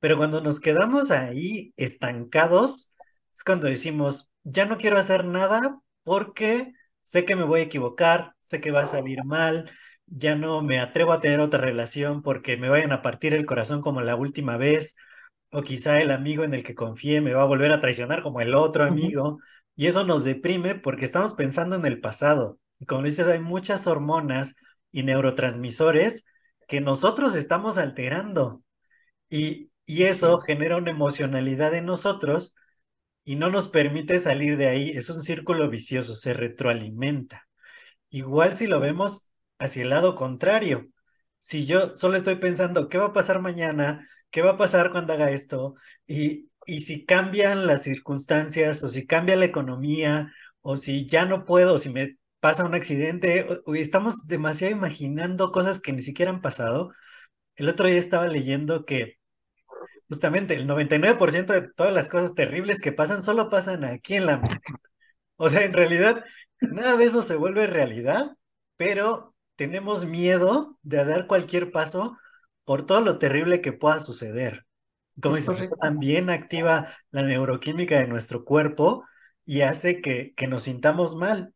Pero 0.00 0.16
cuando 0.16 0.40
nos 0.40 0.60
quedamos 0.60 1.10
ahí 1.10 1.72
estancados, 1.76 2.92
es 3.34 3.44
cuando 3.44 3.66
decimos, 3.66 4.30
ya 4.44 4.66
no 4.66 4.76
quiero 4.76 4.98
hacer 4.98 5.24
nada 5.24 5.80
porque 6.04 6.72
sé 7.00 7.24
que 7.24 7.36
me 7.36 7.44
voy 7.44 7.60
a 7.60 7.64
equivocar, 7.64 8.34
sé 8.40 8.60
que 8.60 8.70
va 8.70 8.82
a 8.82 8.86
salir 8.86 9.24
mal, 9.24 9.70
ya 10.06 10.34
no 10.34 10.62
me 10.62 10.78
atrevo 10.80 11.12
a 11.12 11.20
tener 11.20 11.40
otra 11.40 11.60
relación 11.60 12.22
porque 12.22 12.56
me 12.56 12.68
vayan 12.68 12.92
a 12.92 13.02
partir 13.02 13.34
el 13.34 13.46
corazón 13.46 13.80
como 13.80 14.00
la 14.00 14.16
última 14.16 14.56
vez, 14.56 14.96
o 15.50 15.62
quizá 15.62 16.00
el 16.00 16.10
amigo 16.10 16.44
en 16.44 16.54
el 16.54 16.62
que 16.62 16.74
confié 16.74 17.20
me 17.20 17.34
va 17.34 17.42
a 17.42 17.46
volver 17.46 17.72
a 17.72 17.80
traicionar 17.80 18.22
como 18.22 18.40
el 18.40 18.54
otro 18.54 18.84
amigo, 18.84 19.38
y 19.74 19.86
eso 19.86 20.04
nos 20.04 20.24
deprime 20.24 20.74
porque 20.74 21.04
estamos 21.04 21.34
pensando 21.34 21.76
en 21.76 21.86
el 21.86 22.00
pasado. 22.00 22.58
Y 22.80 22.86
como 22.86 23.02
dices, 23.02 23.26
hay 23.26 23.40
muchas 23.40 23.86
hormonas 23.86 24.56
y 24.92 25.02
neurotransmisores 25.02 26.26
que 26.68 26.80
nosotros 26.80 27.34
estamos 27.34 27.78
alterando. 27.78 28.62
Y, 29.30 29.70
y 29.86 30.04
eso 30.04 30.38
genera 30.38 30.76
una 30.76 30.90
emocionalidad 30.90 31.74
en 31.74 31.86
nosotros 31.86 32.54
y 33.24 33.36
no 33.36 33.50
nos 33.50 33.68
permite 33.68 34.18
salir 34.20 34.56
de 34.56 34.68
ahí. 34.68 34.90
Es 34.90 35.10
un 35.10 35.22
círculo 35.22 35.68
vicioso, 35.70 36.14
se 36.14 36.34
retroalimenta. 36.34 37.48
Igual 38.10 38.54
si 38.54 38.66
lo 38.66 38.80
vemos 38.80 39.30
hacia 39.58 39.82
el 39.82 39.90
lado 39.90 40.14
contrario. 40.14 40.88
Si 41.38 41.66
yo 41.66 41.94
solo 41.94 42.16
estoy 42.16 42.36
pensando, 42.36 42.88
¿qué 42.88 42.98
va 42.98 43.06
a 43.06 43.12
pasar 43.12 43.40
mañana? 43.40 44.06
¿Qué 44.30 44.42
va 44.42 44.52
a 44.52 44.56
pasar 44.56 44.90
cuando 44.90 45.12
haga 45.14 45.30
esto? 45.30 45.74
Y, 46.06 46.50
y 46.66 46.80
si 46.82 47.04
cambian 47.06 47.66
las 47.66 47.82
circunstancias 47.84 48.82
o 48.84 48.88
si 48.88 49.06
cambia 49.06 49.36
la 49.36 49.44
economía 49.46 50.32
o 50.62 50.76
si 50.76 51.06
ya 51.06 51.24
no 51.26 51.44
puedo, 51.46 51.74
o 51.74 51.78
si 51.78 51.90
me 51.90 52.17
pasa 52.40 52.64
un 52.64 52.74
accidente, 52.74 53.46
o, 53.66 53.74
estamos 53.74 54.26
demasiado 54.26 54.72
imaginando 54.72 55.52
cosas 55.52 55.80
que 55.80 55.92
ni 55.92 56.02
siquiera 56.02 56.30
han 56.30 56.40
pasado. 56.42 56.92
El 57.56 57.68
otro 57.68 57.88
día 57.88 57.98
estaba 57.98 58.28
leyendo 58.28 58.84
que 58.84 59.18
justamente 60.08 60.54
el 60.54 60.66
99% 60.66 61.52
de 61.52 61.68
todas 61.76 61.92
las 61.94 62.08
cosas 62.08 62.34
terribles 62.34 62.80
que 62.80 62.92
pasan 62.92 63.22
solo 63.22 63.50
pasan 63.50 63.84
aquí 63.84 64.14
en 64.14 64.26
la 64.26 64.40
O 65.36 65.48
sea, 65.48 65.64
en 65.64 65.72
realidad, 65.72 66.24
nada 66.60 66.96
de 66.96 67.04
eso 67.04 67.22
se 67.22 67.36
vuelve 67.36 67.66
realidad, 67.68 68.32
pero 68.76 69.34
tenemos 69.56 70.04
miedo 70.04 70.78
de 70.82 71.04
dar 71.04 71.26
cualquier 71.26 71.70
paso 71.70 72.16
por 72.64 72.86
todo 72.86 73.00
lo 73.02 73.18
terrible 73.18 73.60
que 73.60 73.72
pueda 73.72 74.00
suceder. 74.00 74.66
Como 75.20 75.36
dices, 75.36 75.58
eso 75.58 75.76
también 75.80 76.30
activa 76.30 76.92
la 77.10 77.22
neuroquímica 77.22 77.98
de 77.98 78.06
nuestro 78.06 78.44
cuerpo 78.44 79.04
y 79.44 79.62
hace 79.62 80.00
que, 80.00 80.32
que 80.36 80.46
nos 80.48 80.64
sintamos 80.64 81.14
mal. 81.16 81.54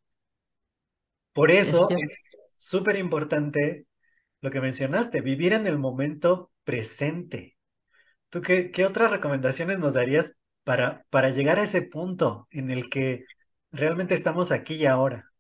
Por 1.33 1.51
eso 1.51 1.89
es 1.91 2.31
súper 2.57 2.97
importante 2.97 3.87
lo 4.41 4.51
que 4.51 4.61
mencionaste, 4.61 5.21
vivir 5.21 5.53
en 5.53 5.67
el 5.67 5.79
momento 5.79 6.51
presente. 6.65 7.57
¿Tú 8.29 8.41
qué, 8.43 8.71
qué 8.71 8.85
otras 8.85 9.11
recomendaciones 9.11 9.79
nos 9.79 9.95
darías 9.95 10.37
para, 10.65 11.05
para 11.11 11.31
llegar 11.31 11.59
a 11.59 11.65
ese 11.65 11.83
punto 11.83 12.49
en 12.51 12.71
el 12.71 12.89
que 12.89 13.25
realmente 13.71 14.15
estamos 14.15 14.53
aquí 14.53 14.75
y 14.75 14.87
ahora? 14.87 15.33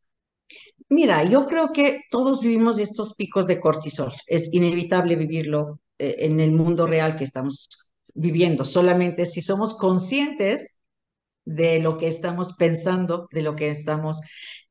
Mira, 0.88 1.24
yo 1.24 1.46
creo 1.46 1.72
que 1.72 2.02
todos 2.10 2.40
vivimos 2.40 2.78
estos 2.78 3.14
picos 3.14 3.46
de 3.46 3.60
cortisol. 3.60 4.12
Es 4.26 4.52
inevitable 4.52 5.16
vivirlo 5.16 5.80
eh, 5.98 6.16
en 6.18 6.40
el 6.40 6.52
mundo 6.52 6.86
real 6.86 7.16
que 7.16 7.24
estamos 7.24 7.68
viviendo. 8.14 8.64
Solamente 8.64 9.26
si 9.26 9.40
somos 9.40 9.76
conscientes 9.76 10.78
de 11.44 11.80
lo 11.80 11.98
que 11.98 12.08
estamos 12.08 12.54
pensando, 12.54 13.28
de 13.32 13.42
lo 13.42 13.56
que 13.56 13.70
estamos 13.70 14.20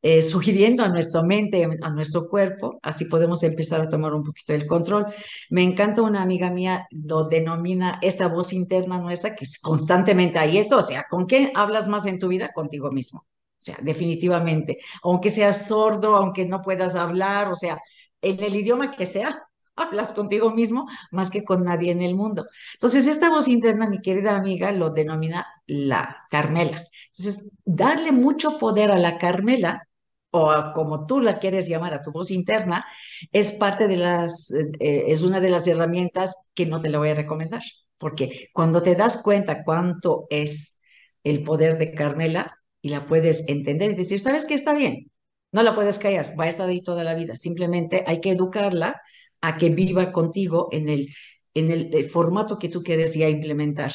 eh, 0.04 0.24
sugiriendo 0.24 0.84
a 0.84 0.88
nuestra 0.90 1.22
mente, 1.22 1.63
a 1.82 1.90
nuestro 1.92 2.28
cuerpo, 2.28 2.80
así 2.82 3.06
podemos 3.06 3.44
empezar 3.44 3.82
a 3.82 3.90
tomar 3.90 4.13
un 4.16 4.24
poquito 4.24 4.54
el 4.54 4.66
control. 4.66 5.06
Me 5.51 5.62
encanta 5.62 6.01
una 6.01 6.24
amiga 6.24 6.50
mía, 6.50 6.88
lo 6.90 7.25
denomina 7.25 8.00
esa 8.01 8.28
voz 8.28 8.51
interna 8.51 9.00
nuestra, 9.00 9.36
que 9.36 9.46
es 9.46 9.60
constantemente 9.60 10.40
ahí. 10.40 10.58
Esto, 10.58 10.78
o 10.78 10.82
sea, 10.82 11.06
¿con 11.10 11.28
qué 11.28 11.51
hablas 11.56 11.88
más 11.88 12.08
en 12.08 12.18
tu 12.20 12.30
vida? 12.30 12.51
Contigo 12.54 12.92
mismo. 12.92 13.20
O 13.20 13.63
sea, 13.63 13.78
definitivamente. 13.82 14.80
Aunque 15.04 15.30
seas 15.30 15.68
sordo, 15.68 16.16
aunque 16.16 16.48
no 16.48 16.63
puedas 16.63 16.96
hablar, 16.96 17.51
o 17.51 17.56
sea, 17.56 17.78
en 18.22 18.44
el 18.44 18.56
idioma 18.56 18.90
que 18.92 19.06
sea, 19.06 19.44
hablas 19.75 20.13
contigo 20.13 20.51
mismo 20.51 20.88
más 21.12 21.30
que 21.30 21.44
con 21.44 21.63
nadie 21.63 21.92
en 21.92 22.01
el 22.01 22.16
mundo. 22.16 22.48
Entonces, 22.74 23.06
esta 23.08 23.30
voz 23.30 23.48
interna, 23.48 23.88
mi 23.88 24.01
querida 24.01 24.36
amiga, 24.36 24.72
lo 24.72 24.90
denomina 24.90 25.46
la 25.72 26.28
Carmela. 26.30 26.86
Entonces, 27.08 27.51
darle 27.63 28.12
mucho 28.12 28.58
poder 28.60 28.92
a 28.92 28.98
la 28.98 29.18
Carmela 29.18 29.88
o 30.32 30.54
como 30.75 31.06
tú 31.06 31.22
la 31.22 31.40
quieres 31.40 31.68
llamar 31.68 31.94
a 31.94 32.01
tu 32.01 32.12
voz 32.12 32.31
interna, 32.31 32.86
es 33.31 33.53
parte 33.53 33.88
de 33.88 33.98
las, 33.98 34.51
eh, 34.51 35.05
es 35.07 35.22
una 35.22 35.40
de 35.40 35.50
las 35.50 35.68
herramientas 35.68 36.36
que 36.53 36.66
no 36.66 36.81
te 36.81 36.90
la 36.90 37.00
voy 37.00 37.10
a 37.10 37.16
recomendar, 37.16 37.62
porque 37.98 38.50
cuando 38.53 38.81
te 38.81 38.96
das 38.96 39.22
cuenta 39.22 39.64
cuánto 39.64 40.27
es 40.29 40.81
el 41.24 41.44
poder 41.44 41.77
de 41.77 41.94
Carmela 41.94 42.57
y 42.81 42.90
la 42.90 43.05
puedes 43.05 43.48
entender 43.48 43.92
y 43.92 43.96
decir, 43.96 44.20
¿sabes 44.20 44.46
qué? 44.46 44.53
Está 44.55 44.74
bien, 44.74 45.12
no 45.51 45.64
la 45.64 45.75
puedes 45.75 46.00
callar, 46.00 46.36
va 46.40 46.46
a 46.46 46.50
estar 46.50 46.68
ahí 46.70 46.81
toda 46.81 47.03
la 47.03 47.16
vida, 47.16 47.36
simplemente 47.36 48.03
hay 48.07 48.22
que 48.22 48.31
educarla 48.31 49.01
a 49.42 49.57
que 49.57 49.70
viva 49.70 50.12
contigo 50.12 50.70
en 50.72 50.90
el, 50.90 51.07
en 51.53 51.72
el 51.72 52.05
formato 52.05 52.57
que 52.60 52.70
tú 52.70 52.84
quieres 52.84 53.14
ya 53.14 53.29
implementar 53.29 53.94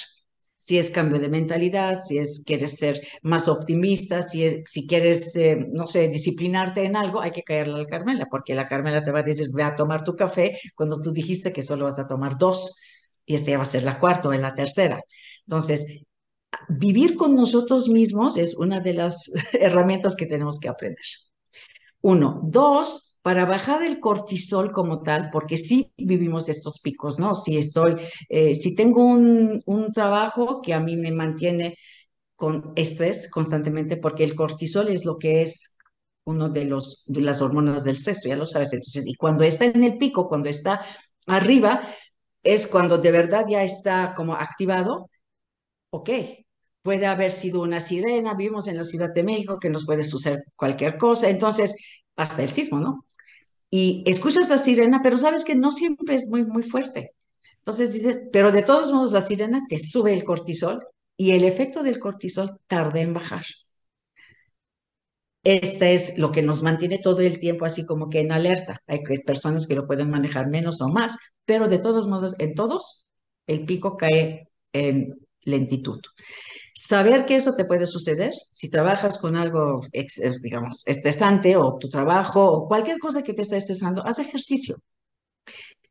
si 0.59 0.79
es 0.79 0.91
cambio 0.91 1.21
de 1.21 1.29
mentalidad, 1.29 2.03
si 2.05 2.19
es 2.19 2.43
quieres 2.45 2.77
ser 2.77 3.01
más 3.23 3.49
optimista, 3.49 4.23
si, 4.23 4.65
si 4.67 4.87
quieres, 4.87 5.35
eh, 5.37 5.67
no 5.73 5.87
sé, 5.87 6.09
disciplinarte 6.09 6.85
en 6.85 6.97
algo, 6.97 7.21
hay 7.21 7.31
que 7.31 7.43
caerle 7.43 7.75
a 7.75 7.79
la 7.79 7.87
Carmela, 7.87 8.27
porque 8.31 8.55
la 8.55 8.67
Carmela 8.69 9.05
te 9.05 9.13
va 9.13 9.21
a 9.21 9.23
decir, 9.23 9.49
ve 9.53 9.63
a 9.63 9.77
tomar 9.77 10.05
tu 10.05 10.17
café 10.17 10.59
cuando 10.75 11.01
tú 11.01 11.13
dijiste 11.13 11.53
que 11.53 11.63
solo 11.63 11.85
vas 11.85 11.99
a 11.99 12.07
tomar 12.07 12.39
dos 12.39 12.77
y 13.25 13.35
este 13.35 13.51
ya 13.53 13.59
va 13.59 13.65
a 13.65 13.67
ser 13.67 13.83
la 13.83 13.99
cuarta 13.99 14.29
o 14.29 14.33
la 14.33 14.55
tercera. 14.55 15.01
Entonces, 15.47 16.03
vivir 16.69 17.17
con 17.17 17.35
nosotros 17.35 17.89
mismos 17.89 18.37
es 18.37 18.57
una 18.57 18.81
de 18.81 18.95
las 18.95 19.33
herramientas 19.53 20.17
que 20.17 20.27
tenemos 20.27 20.59
que 20.61 20.69
aprender. 20.69 21.05
Uno. 22.01 22.41
Dos, 22.45 23.16
para 23.27 23.45
bajar 23.45 23.83
el 23.83 23.99
cortisol 23.99 24.71
como 24.71 25.03
tal, 25.03 25.31
porque 25.33 25.57
sí 25.57 25.93
vivimos 25.97 26.49
estos 26.49 26.79
picos, 26.81 27.19
¿no? 27.19 27.35
Si 27.35 27.59
estoy, 27.59 27.97
eh, 28.29 28.55
si 28.55 28.77
tengo 28.77 29.05
un, 29.05 29.61
un 29.67 29.93
trabajo 29.93 30.63
que 30.63 30.73
a 30.73 30.79
mí 30.79 30.97
me 30.97 31.11
mantiene 31.11 31.77
con 32.37 32.73
estrés 32.77 33.29
constantemente, 33.29 33.97
porque 33.97 34.23
el 34.23 34.37
cortisol 34.37 34.91
es 34.91 35.05
lo 35.05 35.19
que 35.19 35.43
es 35.43 35.77
uno 36.25 36.51
de, 36.51 36.67
los, 36.67 37.03
de 37.07 37.21
las 37.23 37.43
hormonas 37.43 37.83
del 37.83 37.99
sexo, 37.99 38.29
ya 38.29 38.37
lo 38.37 38.47
sabes. 38.47 38.73
Entonces, 38.73 39.05
y 39.09 39.17
cuando 39.17 39.43
está 39.43 39.65
en 39.65 39.83
el 39.83 39.99
pico, 39.99 40.29
cuando 40.29 40.49
está 40.49 40.87
arriba, 41.27 41.83
es 42.45 42.69
cuando 42.69 42.99
de 42.99 43.11
verdad 43.11 43.47
ya 43.49 43.65
está 43.65 44.15
como 44.17 44.35
activado, 44.35 45.11
ok, 45.91 46.11
puede 46.83 47.07
haber 47.07 47.33
sido 47.33 47.63
una 47.63 47.81
sirena, 47.81 48.35
vivimos 48.35 48.69
en 48.69 48.77
la 48.77 48.85
Ciudad 48.85 49.13
de 49.13 49.25
México, 49.25 49.59
que 49.59 49.71
nos 49.71 49.85
puede 49.85 50.05
suceder 50.05 50.45
cualquier 50.55 50.99
cosa, 50.99 51.29
entonces, 51.29 51.75
hasta 52.17 52.45
el 52.45 52.51
sismo, 52.51 52.79
¿no? 52.81 53.06
Y 53.79 54.03
escuchas 54.07 54.49
la 54.49 54.57
sirena, 54.57 55.01
pero 55.03 55.19
sabes 55.19 55.45
que 55.45 55.55
no 55.55 55.71
siempre 55.71 56.15
es 56.15 56.29
muy, 56.29 56.47
muy 56.47 56.63
fuerte. 56.63 57.13
Entonces 57.59 58.01
pero 58.33 58.51
de 58.51 58.63
todos 58.63 58.91
modos 58.91 59.13
la 59.13 59.21
sirena 59.21 59.67
te 59.69 59.77
sube 59.77 60.15
el 60.15 60.25
cortisol 60.25 60.83
y 61.17 61.33
el 61.33 61.45
efecto 61.45 61.83
del 61.83 61.99
cortisol 61.99 62.59
tarda 62.69 63.01
en 63.03 63.13
bajar. 63.13 63.45
Este 65.43 65.95
es 65.95 66.17
lo 66.17 66.33
que 66.33 66.43
nos 66.43 66.63
mantiene 66.63 66.99
todo 66.99 67.21
el 67.21 67.39
tiempo 67.39 67.67
así 67.67 67.85
como 67.85 68.09
que 68.09 68.21
en 68.21 68.33
alerta. 68.33 68.83
Hay 68.87 69.03
personas 69.27 69.67
que 69.67 69.75
lo 69.75 69.87
pueden 69.87 70.09
manejar 70.11 70.49
menos 70.49 70.81
o 70.81 70.89
más, 70.89 71.17
pero 71.45 71.69
de 71.69 71.79
todos 71.79 72.09
modos, 72.09 72.35
en 72.39 72.55
todos, 72.55 73.07
el 73.47 73.67
pico 73.67 73.97
cae 73.99 74.49
en 74.73 75.15
lentitud. 75.43 76.01
Saber 76.77 77.25
que 77.25 77.37
eso 77.37 77.55
te 77.55 77.65
puede 77.65 77.87
suceder 77.87 78.35
si 78.51 78.69
trabajas 78.69 79.17
con 79.17 79.35
algo, 79.35 79.81
digamos, 80.43 80.87
estresante 80.87 81.57
o 81.57 81.79
tu 81.79 81.89
trabajo 81.89 82.45
o 82.45 82.69
cualquier 82.69 82.99
cosa 82.99 83.23
que 83.23 83.33
te 83.33 83.41
está 83.41 83.57
estresando, 83.57 84.07
haz 84.07 84.19
ejercicio. 84.19 84.77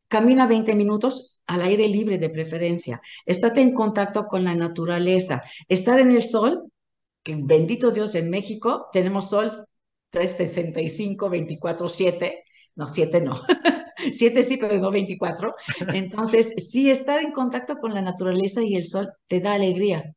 Camina 0.08 0.46
20 0.46 0.76
minutos 0.76 1.42
al 1.48 1.64
aire 1.64 1.88
libre 1.88 2.20
de 2.20 2.30
preferencia. 2.30 3.02
Estate 3.26 3.62
en 3.62 3.74
contacto 3.74 4.28
con 4.28 4.44
la 4.44 4.54
naturaleza. 4.54 5.42
Estar 5.68 6.00
en 6.00 6.12
el 6.12 6.24
sol, 6.24 6.72
que 7.24 7.36
bendito 7.36 7.90
Dios 7.90 8.14
en 8.14 8.30
México 8.30 8.88
tenemos 8.94 9.30
sol 9.32 9.66
365, 10.12 11.30
24, 11.32 11.90
7. 11.90 12.44
No, 12.76 12.88
7 12.88 13.22
no. 13.22 13.42
7 14.14 14.44
sí, 14.44 14.58
pero 14.58 14.78
no 14.78 14.92
24. 14.92 15.56
Entonces, 15.94 16.54
sí, 16.70 16.92
estar 16.92 17.22
en 17.22 17.32
contacto 17.32 17.78
con 17.80 17.92
la 17.96 18.04
naturaleza 18.04 18.62
y 18.62 18.76
el 18.76 18.86
sol 18.86 19.12
te 19.28 19.40
da 19.40 19.56
alegría. 19.56 20.14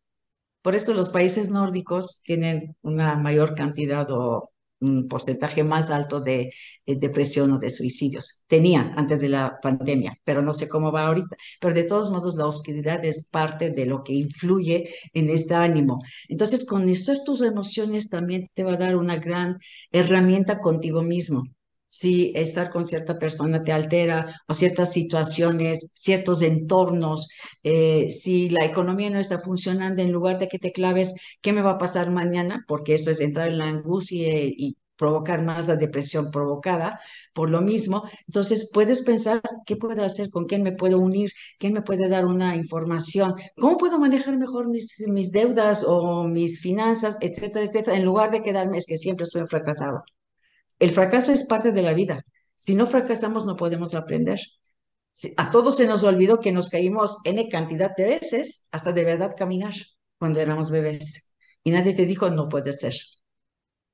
Por 0.63 0.75
eso 0.75 0.95
los 0.95 1.11
países 1.11 1.51
nórdicos 1.51 2.21
tienen 2.25 2.77
una 2.83 3.17
mayor 3.17 3.55
cantidad 3.55 4.11
o 4.11 4.51
un 4.81 5.09
porcentaje 5.09 5.65
más 5.65 5.91
alto 5.91 6.21
de, 6.21 6.53
depresión 6.87 7.53
o 7.53 7.59
de 7.59 7.71
suicidios. 7.71 8.45
Tenían 8.47 8.93
antes 8.97 9.21
de 9.21 9.29
la 9.29 9.59
pandemia, 9.63 10.17
pero 10.25 10.43
no 10.43 10.55
sé 10.55 10.69
cómo 10.69 10.93
va 10.93 11.07
ahorita. 11.07 11.37
Pero 11.61 11.75
de 11.75 11.85
todos 11.85 12.11
modos, 12.11 12.37
la 12.37 12.47
oscuridad 12.47 13.05
es 13.05 13.29
parte 13.29 13.71
de 13.71 13.87
lo 13.87 14.03
que 14.05 14.15
influye 14.15 14.95
en 15.15 15.31
este 15.31 15.55
ánimo. 15.55 16.01
Entonces, 16.29 16.65
conocer 16.67 17.19
tus 17.25 17.43
emociones 17.43 18.09
también 18.11 18.49
te 18.55 18.65
va 18.65 18.73
a 18.75 18.77
dar 18.77 18.97
una 18.97 19.17
gran 19.17 19.59
herramienta 19.91 20.61
contigo 20.61 21.03
mismo 21.03 21.43
si 21.89 22.33
estar 22.37 22.71
con 22.71 22.85
cierta 22.85 23.19
persona 23.19 23.65
te 23.65 23.73
altera 23.73 24.43
o 24.47 24.55
ciertas 24.55 24.93
situaciones, 24.93 25.91
ciertos 25.95 26.43
entornos, 26.43 27.29
eh, 27.63 28.11
si 28.11 28.51
la 28.51 28.65
economía 28.65 29.11
no 29.11 29.19
está 29.19 29.41
funcionando, 29.41 30.03
en 30.03 30.13
lugar 30.13 30.39
de 30.39 30.49
que 30.49 30.59
te 30.59 30.73
claves, 30.73 31.15
¿qué 31.41 31.53
me 31.53 31.63
va 31.63 31.73
a 31.73 31.79
pasar 31.79 32.11
mañana? 32.11 32.65
Porque 32.69 32.95
eso 32.95 33.11
es 33.11 33.21
entrar 33.21 33.49
en 33.49 33.59
la 33.59 33.69
angustia 33.69 34.29
y 34.45 34.77
provocar 34.97 35.43
más 35.45 35.67
la 35.69 35.77
depresión 35.77 36.31
provocada 36.31 37.01
por 37.33 37.49
lo 37.51 37.63
mismo. 37.63 38.03
Entonces 38.27 38.71
puedes 38.73 39.03
pensar 39.03 39.41
qué 39.65 39.77
puedo 39.77 40.03
hacer, 40.05 40.31
con 40.31 40.47
quién 40.47 40.63
me 40.63 40.73
puedo 40.73 40.99
unir, 40.99 41.31
quién 41.59 41.73
me 41.73 41.83
puede 41.83 42.09
dar 42.09 42.27
una 42.27 42.57
información, 42.57 43.35
cómo 43.57 43.79
puedo 43.79 43.99
manejar 43.99 44.37
mejor 44.37 44.69
mis, 44.69 45.01
mis 45.09 45.33
deudas 45.33 45.85
o 45.87 46.25
mis 46.25 46.61
finanzas, 46.61 47.17
etcétera, 47.21 47.65
etcétera, 47.67 47.97
en 47.97 48.05
lugar 48.05 48.31
de 48.31 48.43
quedarme 48.43 48.79
es 48.79 48.87
que 48.87 48.99
siempre 48.99 49.25
estoy 49.25 49.47
fracasado. 49.47 50.03
El 50.79 50.93
fracaso 50.93 51.33
es 51.33 51.47
parte 51.47 51.73
de 51.73 51.83
la 51.83 51.95
vida. 51.95 52.25
Si 52.57 52.75
no 52.75 52.87
fracasamos 52.87 53.47
no 53.47 53.57
podemos 53.57 53.95
aprender. 53.95 54.41
A 55.37 55.51
todos 55.51 55.77
se 55.77 55.87
nos 55.87 56.05
olvidó 56.05 56.39
que 56.41 56.53
nos 56.53 56.69
caímos 56.69 57.19
N 57.25 57.49
cantidad 57.49 57.91
de 57.97 58.05
veces 58.05 58.69
hasta 58.71 58.93
de 58.93 59.05
verdad 59.05 59.35
caminar 59.37 59.75
cuando 60.19 60.41
éramos 60.41 60.71
bebés. 60.71 61.33
Y 61.65 61.71
nadie 61.71 61.95
te 61.95 62.07
dijo, 62.07 62.31
no 62.31 62.49
puede 62.49 62.73
ser 62.73 62.95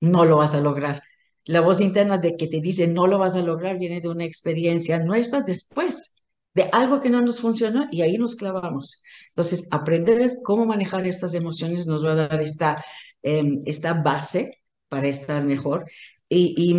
no 0.04 0.24
lo 0.24 0.36
vas 0.38 0.54
a 0.54 0.60
lograr. 0.60 1.02
La 1.44 1.60
voz 1.60 1.80
interna 1.80 2.18
de 2.18 2.36
que 2.36 2.46
te 2.46 2.60
dice 2.60 2.86
no 2.86 3.06
lo 3.06 3.18
vas 3.18 3.34
a 3.34 3.42
lograr 3.42 3.78
viene 3.78 4.00
de 4.00 4.08
una 4.08 4.24
experiencia 4.24 4.98
nuestra 4.98 5.42
después, 5.42 6.22
de 6.54 6.68
algo 6.72 7.00
que 7.00 7.10
no 7.10 7.20
nos 7.20 7.40
funcionó 7.40 7.86
y 7.90 8.02
ahí 8.02 8.16
nos 8.16 8.36
clavamos. 8.36 9.02
Entonces, 9.28 9.68
aprender 9.70 10.38
cómo 10.42 10.66
manejar 10.66 11.06
estas 11.06 11.34
emociones 11.34 11.86
nos 11.86 12.04
va 12.04 12.12
a 12.12 12.28
dar 12.28 12.40
esta, 12.40 12.84
em, 13.22 13.62
esta 13.66 13.94
base 13.94 14.62
para 14.88 15.08
estar 15.08 15.44
mejor. 15.44 15.86
Y, 16.34 16.54
y 16.56 16.74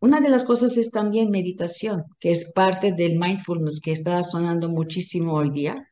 una 0.00 0.20
de 0.20 0.28
las 0.28 0.42
cosas 0.42 0.76
es 0.76 0.90
también 0.90 1.30
meditación, 1.30 2.04
que 2.18 2.32
es 2.32 2.52
parte 2.52 2.92
del 2.92 3.16
mindfulness 3.16 3.80
que 3.80 3.92
está 3.92 4.22
sonando 4.24 4.68
muchísimo 4.68 5.34
hoy 5.34 5.50
día. 5.50 5.88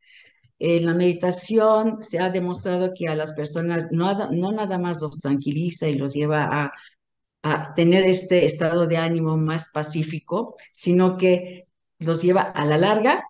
En 0.59 0.87
la 0.87 0.95
meditación 0.95 2.03
se 2.03 2.19
ha 2.19 2.31
demostrado 2.31 2.93
que 2.93 3.07
a 3.07 3.15
las 3.15 3.33
personas 3.33 3.93
no, 3.93 4.31
no 4.33 4.51
nada 4.51 4.79
más 4.79 5.01
los 5.01 5.21
tranquiliza 5.21 5.89
y 5.89 5.95
los 5.95 6.15
lleva 6.15 6.49
a, 6.51 6.73
a 7.43 7.75
tener 7.75 8.05
este 8.05 8.45
estado 8.45 8.89
de 8.89 8.97
ánimo 8.97 9.37
más 9.37 9.71
pacífico, 9.73 10.57
sino 10.73 11.17
que 11.17 11.67
los 12.01 12.23
lleva 12.23 12.43
a 12.43 12.67
la 12.67 12.77
larga 12.77 13.23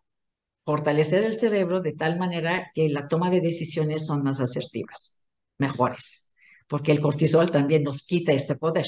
fortalecer 0.64 1.24
el 1.24 1.34
cerebro 1.34 1.80
de 1.82 1.92
tal 1.92 2.18
manera 2.18 2.70
que 2.74 2.88
la 2.88 3.08
toma 3.08 3.30
de 3.30 3.42
decisiones 3.42 4.06
son 4.06 4.22
más 4.22 4.40
asertivas, 4.40 5.26
mejores, 5.58 6.30
porque 6.66 6.92
el 6.92 7.02
cortisol 7.02 7.50
también 7.50 7.82
nos 7.84 8.06
quita 8.06 8.32
este 8.32 8.56
poder 8.56 8.86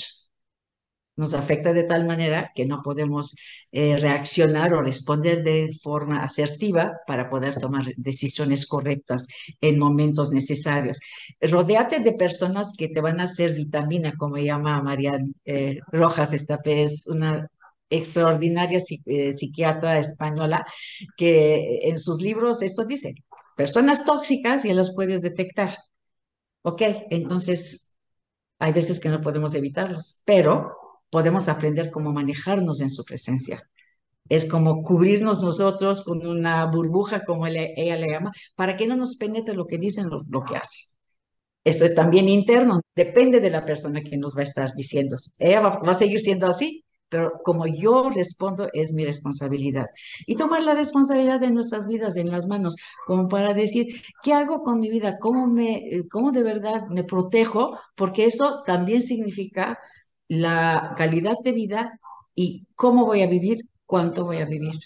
nos 1.16 1.34
afecta 1.34 1.72
de 1.72 1.84
tal 1.84 2.06
manera 2.06 2.52
que 2.54 2.66
no 2.66 2.82
podemos 2.82 3.36
eh, 3.70 3.96
reaccionar 3.98 4.72
o 4.74 4.82
responder 4.82 5.42
de 5.42 5.72
forma 5.82 6.22
asertiva 6.22 7.00
para 7.06 7.28
poder 7.28 7.58
tomar 7.58 7.86
decisiones 7.96 8.66
correctas 8.66 9.26
en 9.60 9.78
momentos 9.78 10.30
necesarios. 10.32 10.98
Rodéate 11.40 12.00
de 12.00 12.12
personas 12.12 12.72
que 12.76 12.88
te 12.88 13.00
van 13.00 13.20
a 13.20 13.24
hacer 13.24 13.54
vitamina, 13.54 14.14
como 14.16 14.38
llama 14.38 14.82
María 14.82 15.18
eh, 15.44 15.80
Rojas, 15.88 16.32
esta 16.32 16.58
es 16.64 17.06
una 17.06 17.48
extraordinaria 17.90 18.80
eh, 19.06 19.32
psiquiatra 19.32 19.98
española 19.98 20.64
que 21.16 21.80
en 21.82 21.98
sus 21.98 22.22
libros 22.22 22.62
esto 22.62 22.84
dice, 22.86 23.14
personas 23.54 24.04
tóxicas 24.06 24.64
y 24.64 24.72
las 24.72 24.94
puedes 24.94 25.20
detectar. 25.20 25.76
Ok, 26.62 26.82
entonces 27.10 27.94
hay 28.58 28.72
veces 28.72 29.00
que 29.00 29.08
no 29.08 29.20
podemos 29.20 29.54
evitarlos, 29.54 30.22
pero 30.24 30.81
podemos 31.12 31.48
aprender 31.48 31.90
cómo 31.90 32.10
manejarnos 32.10 32.80
en 32.80 32.90
su 32.90 33.04
presencia. 33.04 33.68
Es 34.30 34.48
como 34.50 34.82
cubrirnos 34.82 35.42
nosotros 35.42 36.02
con 36.04 36.26
una 36.26 36.64
burbuja, 36.66 37.24
como 37.26 37.46
ella, 37.46 37.96
le 37.96 38.08
llama, 38.10 38.32
para 38.56 38.76
que 38.76 38.86
no 38.86 38.96
nos 38.96 39.16
penetre 39.16 39.54
lo 39.54 39.66
que 39.66 39.76
dicen, 39.76 40.08
lo, 40.08 40.22
lo 40.30 40.42
que 40.42 40.56
hacen. 40.56 40.88
Esto 41.64 41.84
es 41.84 41.94
también 41.94 42.30
interno, 42.30 42.80
depende 42.96 43.40
de 43.40 43.50
la 43.50 43.66
persona 43.66 44.00
que 44.02 44.16
nos 44.16 44.34
va 44.34 44.40
a 44.40 44.44
estar 44.44 44.74
diciendo. 44.74 45.16
Ella 45.38 45.60
va, 45.60 45.80
va, 45.80 45.92
a 45.92 45.94
seguir 45.94 46.18
siendo 46.18 46.46
así, 46.46 46.82
pero 47.10 47.32
como 47.44 47.66
yo 47.66 48.08
respondo 48.08 48.70
es 48.72 48.94
mi 48.94 49.04
responsabilidad. 49.04 49.86
Y 50.26 50.36
tomar 50.36 50.62
la 50.62 50.72
responsabilidad 50.72 51.40
de 51.40 51.50
nuestras 51.50 51.86
vidas 51.86 52.16
en 52.16 52.30
las 52.30 52.46
manos, 52.46 52.74
como 53.06 53.28
para 53.28 53.52
decir, 53.52 54.02
¿qué 54.22 54.32
hago 54.32 54.62
con 54.62 54.80
mi 54.80 54.88
vida? 54.88 55.18
¿Cómo, 55.20 55.46
me, 55.46 56.04
cómo 56.10 56.32
de 56.32 56.42
verdad 56.42 56.86
me 56.88 57.04
protejo? 57.04 57.78
Porque 57.96 58.24
eso 58.24 58.62
también 58.64 59.02
significa 59.02 59.78
la 60.32 60.94
calidad 60.96 61.34
de 61.44 61.52
vida 61.52 62.00
y 62.34 62.66
cómo 62.74 63.04
voy 63.04 63.20
a 63.22 63.26
vivir, 63.26 63.66
cuánto 63.84 64.24
voy 64.24 64.38
a 64.38 64.46
vivir. 64.46 64.80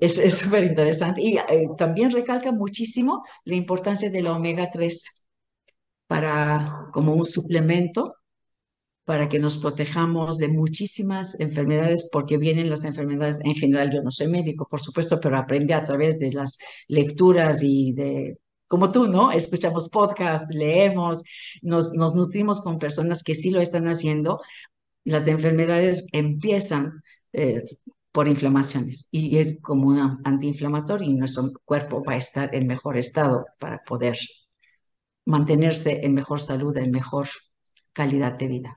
Es 0.00 0.38
súper 0.38 0.64
interesante. 0.64 1.20
Y 1.22 1.36
eh, 1.36 1.68
también 1.78 2.10
recalca 2.10 2.52
muchísimo 2.52 3.22
la 3.44 3.54
importancia 3.54 4.10
de 4.10 4.22
la 4.22 4.34
omega 4.34 4.70
3 4.70 5.26
para, 6.06 6.88
como 6.92 7.14
un 7.14 7.26
suplemento 7.26 8.16
para 9.04 9.28
que 9.28 9.38
nos 9.38 9.58
protejamos 9.58 10.38
de 10.38 10.48
muchísimas 10.48 11.38
enfermedades, 11.40 12.08
porque 12.10 12.38
vienen 12.38 12.70
las 12.70 12.84
enfermedades 12.84 13.38
en 13.44 13.54
general. 13.54 13.92
Yo 13.92 14.02
no 14.02 14.10
soy 14.10 14.28
médico, 14.28 14.66
por 14.66 14.80
supuesto, 14.80 15.20
pero 15.20 15.38
aprendí 15.38 15.74
a 15.74 15.84
través 15.84 16.18
de 16.18 16.32
las 16.32 16.58
lecturas 16.88 17.62
y 17.62 17.92
de 17.92 18.38
como 18.68 18.90
tú, 18.90 19.08
¿no? 19.08 19.32
Escuchamos 19.32 19.88
podcasts, 19.88 20.54
leemos, 20.54 21.22
nos, 21.62 21.94
nutrimos 21.94 22.62
con 22.62 22.78
personas 22.78 23.22
que 23.22 23.34
sí 23.34 23.50
lo 23.50 23.60
están 23.60 23.86
haciendo. 23.88 24.40
Las 25.04 25.26
enfermedades 25.26 26.06
empiezan 26.12 27.02
eh, 27.32 27.64
por 28.12 28.28
inflamaciones 28.28 29.08
y 29.10 29.38
es 29.38 29.60
como 29.60 29.88
un 29.88 30.20
antiinflamatorio 30.24 31.08
y 31.08 31.14
nuestro 31.14 31.52
cuerpo 31.64 32.02
va 32.04 32.14
a 32.14 32.16
estar 32.16 32.54
en 32.54 32.66
mejor 32.66 32.96
estado 32.96 33.46
para 33.58 33.82
poder 33.84 34.16
mantenerse 35.26 36.04
en 36.04 36.14
mejor 36.14 36.40
salud, 36.40 36.76
en 36.76 36.90
mejor 36.90 37.28
calidad 37.92 38.32
de 38.32 38.48
vida. 38.48 38.74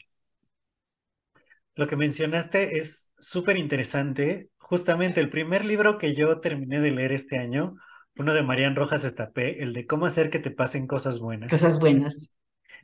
Lo 1.76 1.88
que 1.88 1.96
mencionaste 1.96 2.78
es 2.78 3.12
súper 3.20 3.58
interesante. 3.58 4.50
Justamente 4.58 5.22
el 5.22 5.30
primer 5.30 5.64
libro 5.64 6.00
que 6.00 6.16
yo 6.16 6.40
terminé 6.40 6.82
de 6.82 6.92
leer 6.92 7.12
este 7.12 7.38
año 7.38 7.76
uno 8.18 8.34
de 8.34 8.44
Marian 8.44 8.76
Rojas 8.76 9.04
Estapé, 9.04 9.64
el 9.64 9.74
de 9.74 9.86
cómo 9.86 10.06
hacer 10.06 10.30
que 10.30 10.40
te 10.40 10.52
pasen 10.52 10.88
cosas 10.88 11.20
buenas. 11.20 11.50
Cosas 11.50 11.80
buenas. 11.80 12.34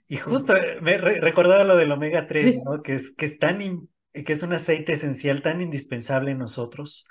Y 0.08 0.18
justo 0.18 0.56
eh, 0.56 0.80
me 0.82 0.98
recordaba 0.98 1.64
lo 1.64 1.78
del 1.78 1.92
omega 1.92 2.28
3, 2.28 2.62
¿no? 2.66 2.82
Que 2.82 2.96
es, 2.96 3.12
que 3.12 3.26
es 3.26 3.40
tan, 3.40 3.90
que 4.14 4.34
es 4.34 4.44
un 4.44 4.54
aceite 4.54 4.94
esencial 4.94 5.42
tan 5.42 5.62
indispensable 5.62 6.32
en 6.32 6.40
nosotros. 6.40 7.06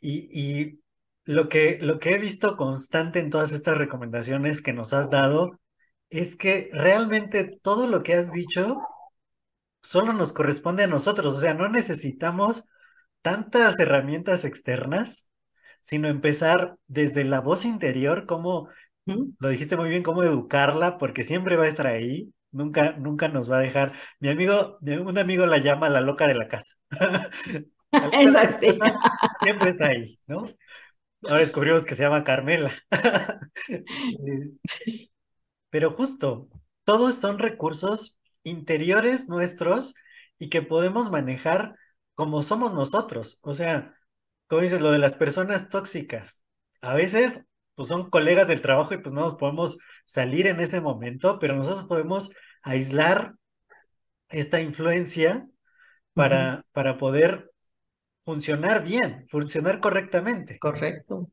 Y, 0.00 0.28
y 0.30 0.80
lo, 1.24 1.48
que, 1.48 1.78
lo 1.80 1.98
que 1.98 2.14
he 2.14 2.18
visto 2.18 2.56
constante 2.56 3.18
en 3.18 3.30
todas 3.30 3.52
estas 3.52 3.76
recomendaciones 3.76 4.62
que 4.62 4.72
nos 4.72 4.92
has 4.92 5.10
dado 5.10 5.58
es 6.10 6.36
que 6.36 6.70
realmente 6.72 7.58
todo 7.62 7.86
lo 7.86 8.02
que 8.02 8.14
has 8.14 8.32
dicho 8.32 8.78
solo 9.82 10.12
nos 10.12 10.32
corresponde 10.32 10.84
a 10.84 10.88
nosotros. 10.88 11.34
O 11.34 11.40
sea, 11.40 11.54
no 11.54 11.68
necesitamos 11.68 12.64
tantas 13.22 13.78
herramientas 13.78 14.44
externas 14.44 15.27
sino 15.88 16.08
empezar 16.08 16.76
desde 16.86 17.24
la 17.24 17.40
voz 17.40 17.64
interior, 17.64 18.26
como 18.26 18.68
lo 19.06 19.48
dijiste 19.48 19.74
muy 19.74 19.88
bien, 19.88 20.02
cómo 20.02 20.22
educarla, 20.22 20.98
porque 20.98 21.22
siempre 21.22 21.56
va 21.56 21.64
a 21.64 21.68
estar 21.68 21.86
ahí, 21.86 22.34
nunca, 22.50 22.92
nunca 22.92 23.28
nos 23.28 23.50
va 23.50 23.56
a 23.56 23.60
dejar. 23.60 23.94
Mi 24.20 24.28
amigo, 24.28 24.76
un 24.82 25.16
amigo 25.16 25.46
la 25.46 25.56
llama 25.56 25.88
la 25.88 26.02
loca 26.02 26.26
de 26.26 26.34
la 26.34 26.46
casa. 26.46 26.74
siempre 29.40 29.70
está 29.70 29.86
ahí, 29.86 30.20
¿no? 30.26 30.44
Ahora 31.22 31.38
descubrimos 31.38 31.86
que 31.86 31.94
se 31.94 32.02
llama 32.02 32.22
Carmela. 32.22 32.70
Pero 35.70 35.90
justo, 35.90 36.50
todos 36.84 37.14
son 37.14 37.38
recursos 37.38 38.20
interiores 38.42 39.26
nuestros 39.30 39.94
y 40.38 40.50
que 40.50 40.60
podemos 40.60 41.10
manejar 41.10 41.76
como 42.14 42.42
somos 42.42 42.74
nosotros. 42.74 43.40
O 43.42 43.54
sea, 43.54 43.97
como 44.48 44.62
dices, 44.62 44.80
lo 44.80 44.90
de 44.90 44.98
las 44.98 45.14
personas 45.14 45.68
tóxicas. 45.68 46.44
A 46.80 46.94
veces, 46.94 47.44
pues 47.74 47.88
son 47.88 48.10
colegas 48.10 48.48
del 48.48 48.62
trabajo 48.62 48.94
y 48.94 48.98
pues 48.98 49.12
no 49.12 49.20
nos 49.20 49.34
podemos 49.34 49.78
salir 50.04 50.46
en 50.46 50.60
ese 50.60 50.80
momento, 50.80 51.38
pero 51.38 51.54
nosotros 51.54 51.84
podemos 51.84 52.30
aislar 52.62 53.34
esta 54.30 54.60
influencia 54.60 55.46
para, 56.14 56.64
para 56.72 56.96
poder 56.96 57.50
funcionar 58.22 58.84
bien, 58.84 59.26
funcionar 59.28 59.80
correctamente. 59.80 60.58
Correcto. 60.58 61.30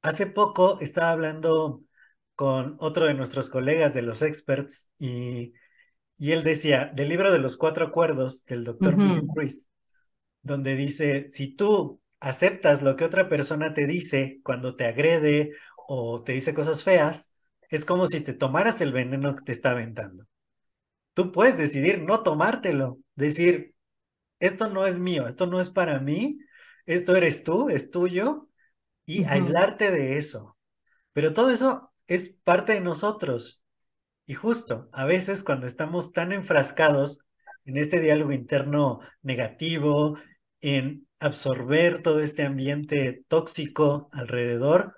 Hace 0.00 0.26
poco 0.26 0.80
estaba 0.80 1.10
hablando 1.10 1.82
con 2.34 2.76
otro 2.80 3.06
de 3.06 3.14
nuestros 3.14 3.50
colegas 3.50 3.94
de 3.94 4.02
los 4.02 4.22
experts 4.22 4.90
y, 4.98 5.52
y 6.16 6.32
él 6.32 6.42
decía, 6.42 6.90
del 6.94 7.08
libro 7.08 7.30
de 7.30 7.38
los 7.38 7.56
cuatro 7.56 7.86
acuerdos 7.86 8.44
del 8.44 8.64
doctor 8.64 8.94
uh 8.94 9.48
donde 10.44 10.74
dice, 10.74 11.28
si 11.28 11.54
tú 11.54 12.01
aceptas 12.22 12.82
lo 12.82 12.94
que 12.96 13.04
otra 13.04 13.28
persona 13.28 13.74
te 13.74 13.86
dice 13.86 14.40
cuando 14.44 14.76
te 14.76 14.86
agrede 14.86 15.52
o 15.88 16.22
te 16.22 16.32
dice 16.32 16.54
cosas 16.54 16.84
feas, 16.84 17.34
es 17.68 17.84
como 17.84 18.06
si 18.06 18.20
te 18.20 18.32
tomaras 18.32 18.80
el 18.80 18.92
veneno 18.92 19.34
que 19.34 19.42
te 19.44 19.52
está 19.52 19.72
aventando. 19.72 20.26
Tú 21.14 21.32
puedes 21.32 21.58
decidir 21.58 22.00
no 22.00 22.22
tomártelo, 22.22 23.00
decir, 23.16 23.74
esto 24.38 24.70
no 24.70 24.86
es 24.86 25.00
mío, 25.00 25.26
esto 25.26 25.46
no 25.46 25.60
es 25.60 25.70
para 25.70 25.98
mí, 25.98 26.38
esto 26.86 27.16
eres 27.16 27.42
tú, 27.42 27.68
es 27.68 27.90
tuyo, 27.90 28.48
y 29.04 29.24
aislarte 29.24 29.90
de 29.90 30.16
eso. 30.16 30.56
Pero 31.12 31.32
todo 31.32 31.50
eso 31.50 31.92
es 32.06 32.38
parte 32.44 32.74
de 32.74 32.80
nosotros. 32.80 33.64
Y 34.26 34.34
justo, 34.34 34.88
a 34.92 35.06
veces 35.06 35.42
cuando 35.42 35.66
estamos 35.66 36.12
tan 36.12 36.32
enfrascados 36.32 37.24
en 37.64 37.76
este 37.78 38.00
diálogo 38.00 38.32
interno 38.32 39.00
negativo, 39.22 40.16
en 40.60 41.08
absorber 41.22 42.02
todo 42.02 42.20
este 42.20 42.44
ambiente 42.44 43.24
tóxico 43.28 44.08
alrededor, 44.12 44.94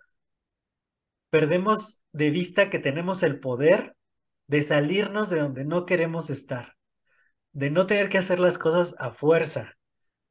perdemos 1.31 2.03
de 2.13 2.31
vista 2.31 2.71
que 2.71 2.79
tenemos 2.79 3.23
el 3.23 3.41
poder 3.41 3.97
de 4.47 4.63
salirnos 4.63 5.31
de 5.31 5.41
donde 5.41 5.65
no 5.65 5.87
queremos 5.87 6.31
estar, 6.31 6.75
de 7.53 7.71
no 7.71 7.87
tener 7.87 8.09
que 8.09 8.19
hacer 8.19 8.41
las 8.41 8.59
cosas 8.59 8.95
a 8.99 9.13
fuerza, 9.13 9.75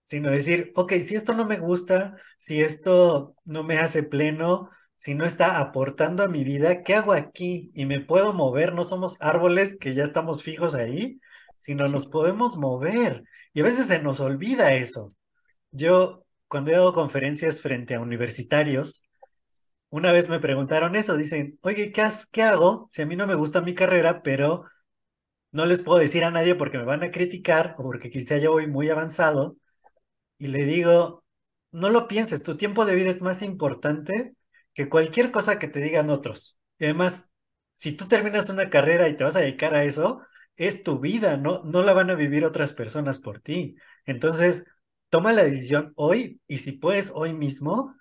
sino 0.04 0.32
decir, 0.32 0.72
ok, 0.76 0.94
si 1.02 1.16
esto 1.16 1.34
no 1.34 1.46
me 1.46 1.58
gusta, 1.58 2.16
si 2.38 2.62
esto 2.62 3.36
no 3.46 3.64
me 3.64 3.78
hace 3.78 4.04
pleno, 4.04 4.70
si 4.96 5.16
no 5.16 5.26
está 5.26 5.60
aportando 5.60 6.24
a 6.24 6.28
mi 6.28 6.44
vida, 6.44 6.84
¿qué 6.84 6.96
hago 6.96 7.14
aquí? 7.14 7.72
Y 7.74 7.86
me 7.86 8.00
puedo 8.00 8.34
mover, 8.34 8.74
no 8.74 8.84
somos 8.84 9.18
árboles 9.22 9.78
que 9.80 9.94
ya 9.96 10.04
estamos 10.04 10.44
fijos 10.44 10.76
ahí, 10.76 11.20
sino 11.58 11.88
nos 11.88 12.08
podemos 12.08 12.58
mover. 12.58 13.24
Y 13.54 13.62
a 13.62 13.64
veces 13.64 13.88
se 13.88 14.00
nos 14.00 14.20
olvida 14.20 14.74
eso. 14.74 15.10
Yo, 15.74 16.26
cuando 16.48 16.70
he 16.72 16.74
dado 16.76 16.94
conferencias 16.94 17.62
frente 17.62 17.96
a 17.96 18.00
universitarios, 18.02 19.08
una 19.90 20.12
vez 20.12 20.30
me 20.30 20.40
preguntaron 20.40 20.96
eso, 20.96 21.18
dicen, 21.18 21.60
oye, 21.64 21.92
¿qué, 21.92 22.08
¿qué 22.32 22.44
hago 22.44 22.88
si 22.90 23.02
a 23.04 23.06
mí 23.08 23.16
no 23.18 23.28
me 23.28 23.36
gusta 23.36 23.62
mi 23.62 23.76
carrera, 23.76 24.24
pero 24.24 24.66
no 25.52 25.66
les 25.66 25.82
puedo 25.84 26.00
decir 26.00 26.26
a 26.26 26.32
nadie 26.32 26.56
porque 26.56 26.78
me 26.80 26.86
van 26.86 27.04
a 27.04 27.12
criticar 27.12 27.76
o 27.80 27.84
porque 27.84 28.10
quizá 28.12 28.38
yo 28.40 28.54
voy 28.54 28.68
muy 28.68 28.90
avanzado? 28.90 29.58
Y 30.40 30.48
le 30.48 30.66
digo, 30.66 31.24
no 31.72 31.90
lo 31.92 32.08
pienses, 32.08 32.44
tu 32.44 32.58
tiempo 32.58 32.86
de 32.86 32.96
vida 32.96 33.10
es 33.12 33.22
más 33.24 33.42
importante 33.44 34.36
que 34.74 34.90
cualquier 34.90 35.32
cosa 35.32 35.60
que 35.60 35.68
te 35.70 35.80
digan 35.82 36.10
otros. 36.10 36.60
Y 36.80 36.86
además, 36.86 37.32
si 37.78 37.94
tú 37.94 38.08
terminas 38.08 38.50
una 38.50 38.70
carrera 38.70 39.08
y 39.10 39.18
te 39.18 39.24
vas 39.26 39.36
a 39.38 39.42
dedicar 39.42 39.76
a 39.76 39.84
eso, 39.86 40.22
es 40.56 40.84
tu 40.84 41.00
vida, 41.00 41.38
no, 41.38 41.64
no 41.66 41.84
la 41.84 41.94
van 41.94 42.10
a 42.12 42.16
vivir 42.16 42.46
otras 42.46 42.74
personas 42.74 43.20
por 43.20 43.40
ti. 43.42 43.76
Entonces, 44.06 44.66
toma 45.14 45.32
la 45.32 45.44
decisión 45.44 45.94
hoy 45.96 46.42
y 46.48 46.58
si 46.58 46.72
puedes 46.72 47.12
hoy 47.14 47.34
mismo, 47.34 47.96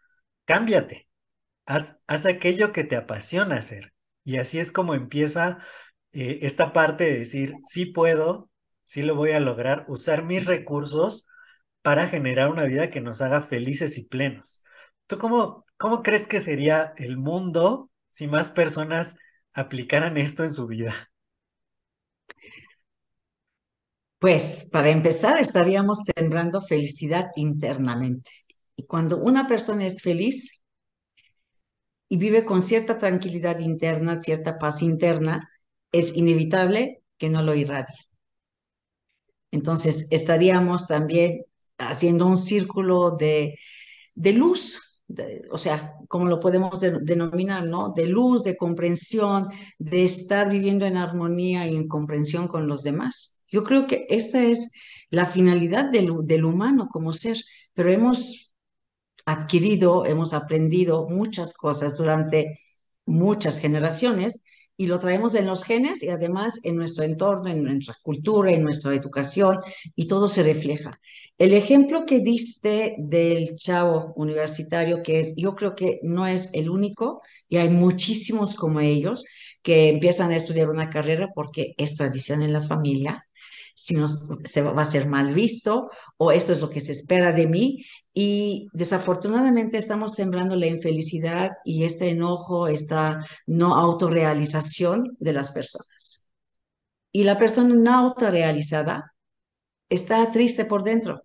cámbiate. 0.47 1.11
Haz, 1.67 1.99
haz 2.07 2.25
aquello 2.25 2.73
que 2.73 2.85
te 2.85 2.97
apasiona 2.97 3.57
hacer. 3.57 3.93
Y 4.25 4.39
así 4.39 4.59
es 4.59 4.73
como 4.73 4.95
empieza 4.95 5.59
eh, 6.13 6.39
esta 6.41 6.73
parte 6.73 7.05
de 7.05 7.19
decir, 7.19 7.57
sí 7.65 7.85
puedo, 7.85 8.49
sí 8.85 9.03
lo 9.03 9.15
voy 9.15 9.33
a 9.33 9.41
lograr, 9.41 9.85
usar 9.89 10.25
mis 10.25 10.47
recursos 10.47 11.27
para 11.83 12.07
generar 12.09 12.51
una 12.51 12.65
vida 12.65 12.89
que 12.89 13.03
nos 13.03 13.21
haga 13.21 13.43
felices 13.43 13.99
y 13.99 14.09
plenos. 14.09 14.63
¿Tú 15.07 15.19
cómo, 15.19 15.67
cómo 15.77 16.03
crees 16.03 16.27
que 16.27 16.41
sería 16.41 16.95
el 16.97 17.19
mundo 17.19 17.91
si 18.09 18.27
más 18.27 18.51
personas 18.51 19.19
aplicaran 19.53 20.17
esto 20.17 20.45
en 20.45 20.53
su 20.53 20.67
vida? 20.67 21.12
Pues 24.23 24.69
para 24.71 24.91
empezar, 24.91 25.41
estaríamos 25.41 25.99
sembrando 26.15 26.63
felicidad 26.63 27.33
internamente. 27.35 28.31
Y 28.77 28.85
cuando 28.87 29.19
una 29.19 29.49
persona 29.49 29.85
es 29.85 30.01
feliz 30.01 30.63
y 32.09 32.19
vive 32.19 32.45
con 32.45 32.63
cierta 32.63 33.01
tranquilidad 33.01 33.59
interna, 33.59 34.23
cierta 34.23 34.61
paz 34.61 34.81
interna, 34.81 35.51
es 35.91 36.17
inevitable 36.17 37.03
que 37.19 37.31
no 37.31 37.43
lo 37.43 37.53
irradie. 37.57 37.97
Entonces, 39.51 40.07
estaríamos 40.11 40.87
también 40.87 41.43
haciendo 41.79 42.27
un 42.27 42.39
círculo 42.39 43.17
de, 43.17 43.59
de 44.15 44.33
luz, 44.35 45.03
o 45.51 45.59
sea, 45.59 45.95
como 46.07 46.27
lo 46.27 46.39
podemos 46.39 46.79
denominar, 46.81 47.67
¿no? 47.67 47.93
De 47.93 48.07
luz, 48.07 48.45
de 48.45 48.57
comprensión, 48.57 49.49
de 49.81 50.05
estar 50.05 50.49
viviendo 50.49 50.87
en 50.87 50.97
armonía 50.97 51.67
y 51.67 51.75
en 51.75 51.89
comprensión 51.89 52.47
con 52.47 52.69
los 52.69 52.85
demás. 52.85 53.42
Yo 53.53 53.65
creo 53.65 53.87
que 53.87 54.07
esta 54.09 54.43
es 54.45 54.73
la 55.11 55.27
finalidad 55.27 55.91
del, 55.91 56.13
del 56.25 56.45
humano 56.45 56.89
como 56.91 57.13
ser, 57.13 57.39
pero 57.75 57.93
hemos 57.93 58.53
adquirido, 59.27 60.07
hemos 60.07 60.33
aprendido 60.35 61.09
muchas 61.09 61.55
cosas 61.55 61.97
durante 61.97 62.59
muchas 63.07 63.59
generaciones 63.61 64.45
y 64.77 64.87
lo 64.87 64.99
traemos 64.99 65.35
en 65.35 65.47
los 65.47 65.65
genes 65.65 66.03
y 66.03 66.09
además 66.09 66.59
en 66.65 66.77
nuestro 66.77 67.05
entorno, 67.05 67.49
en 67.49 67.63
nuestra 67.63 67.95
cultura, 68.03 68.53
en 68.53 68.63
nuestra 68.65 68.95
educación 68.95 69.59
y 69.95 70.09
todo 70.09 70.29
se 70.29 70.43
refleja. 70.43 70.91
El 71.39 71.53
ejemplo 71.53 72.05
que 72.07 72.21
diste 72.21 72.97
del 72.99 73.57
chavo 73.57 74.13
universitario, 74.17 75.03
que 75.03 75.21
es, 75.21 75.35
yo 75.37 75.55
creo 75.55 75.75
que 75.77 76.01
no 76.03 76.27
es 76.27 76.51
el 76.55 76.71
único 76.71 77.21
y 77.49 77.59
hay 77.59 77.69
muchísimos 77.69 78.55
como 78.55 78.81
ellos 78.81 79.25
que 79.63 79.89
empiezan 79.91 80.31
a 80.33 80.37
estudiar 80.37 80.71
una 80.71 80.91
carrera 80.91 81.29
porque 81.35 81.75
es 81.77 81.97
tradición 81.97 82.43
en 82.43 82.53
la 82.53 82.63
familia, 82.67 83.27
si 83.75 83.95
no 83.95 84.09
se 84.09 84.63
va 84.63 84.83
a 84.83 84.91
ser 84.91 85.07
mal 85.07 85.35
visto 85.35 85.91
o 86.17 86.33
esto 86.33 86.53
es 86.53 86.61
lo 86.61 86.71
que 86.71 86.81
se 86.81 86.93
espera 86.93 87.33
de 87.33 87.47
mí 87.47 87.85
y 88.15 88.69
desafortunadamente 88.73 89.79
estamos 89.79 90.15
sembrando 90.15 90.57
la 90.57 90.67
infelicidad 90.67 91.53
y 91.65 91.85
este 91.85 92.11
enojo, 92.11 92.69
esta 92.69 93.25
no 93.47 93.75
autorrealización 93.75 95.17
de 95.19 95.33
las 95.33 95.51
personas. 95.53 96.27
Y 97.11 97.25
la 97.25 97.39
persona 97.39 97.75
no 97.75 97.95
autorrealizada 97.95 99.15
está 99.89 100.31
triste 100.33 100.65
por 100.65 100.85
dentro. 100.85 101.23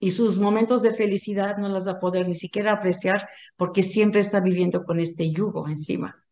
Y 0.00 0.12
sus 0.12 0.38
momentos 0.38 0.82
de 0.82 0.94
felicidad 0.94 1.56
no 1.56 1.68
las 1.68 1.86
va 1.86 1.92
a 1.92 2.00
poder 2.00 2.28
ni 2.28 2.34
siquiera 2.34 2.72
apreciar 2.72 3.28
porque 3.56 3.82
siempre 3.82 4.20
está 4.20 4.40
viviendo 4.40 4.84
con 4.84 5.00
este 5.00 5.30
yugo 5.30 5.66
encima 5.68 6.24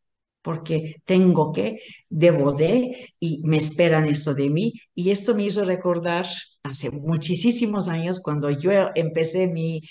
porque 0.46 1.02
tengo 1.04 1.52
que, 1.52 1.80
debo 2.08 2.52
de, 2.52 3.14
y 3.18 3.42
me 3.44 3.56
esperan 3.56 4.06
esto 4.06 4.32
de 4.32 4.48
mí. 4.48 4.74
Y 4.94 5.10
esto 5.10 5.34
me 5.34 5.42
hizo 5.42 5.64
recordar 5.64 6.24
hace 6.62 6.92
muchísimos 6.92 7.88
años 7.88 8.20
cuando 8.22 8.48
yo 8.50 8.70
empecé 8.94 9.48
mi, 9.48 9.82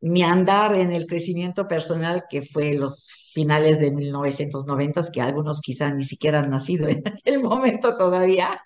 mi 0.00 0.22
andar 0.22 0.76
en 0.76 0.92
el 0.92 1.06
crecimiento 1.08 1.66
personal, 1.66 2.24
que 2.30 2.42
fue 2.42 2.74
los 2.74 3.10
finales 3.34 3.80
de 3.80 3.90
1990, 3.90 5.10
que 5.12 5.20
algunos 5.20 5.60
quizás 5.60 5.92
ni 5.96 6.04
siquiera 6.04 6.38
han 6.38 6.50
nacido 6.50 6.86
en 6.88 7.02
aquel 7.08 7.42
momento 7.42 7.96
todavía. 7.96 8.62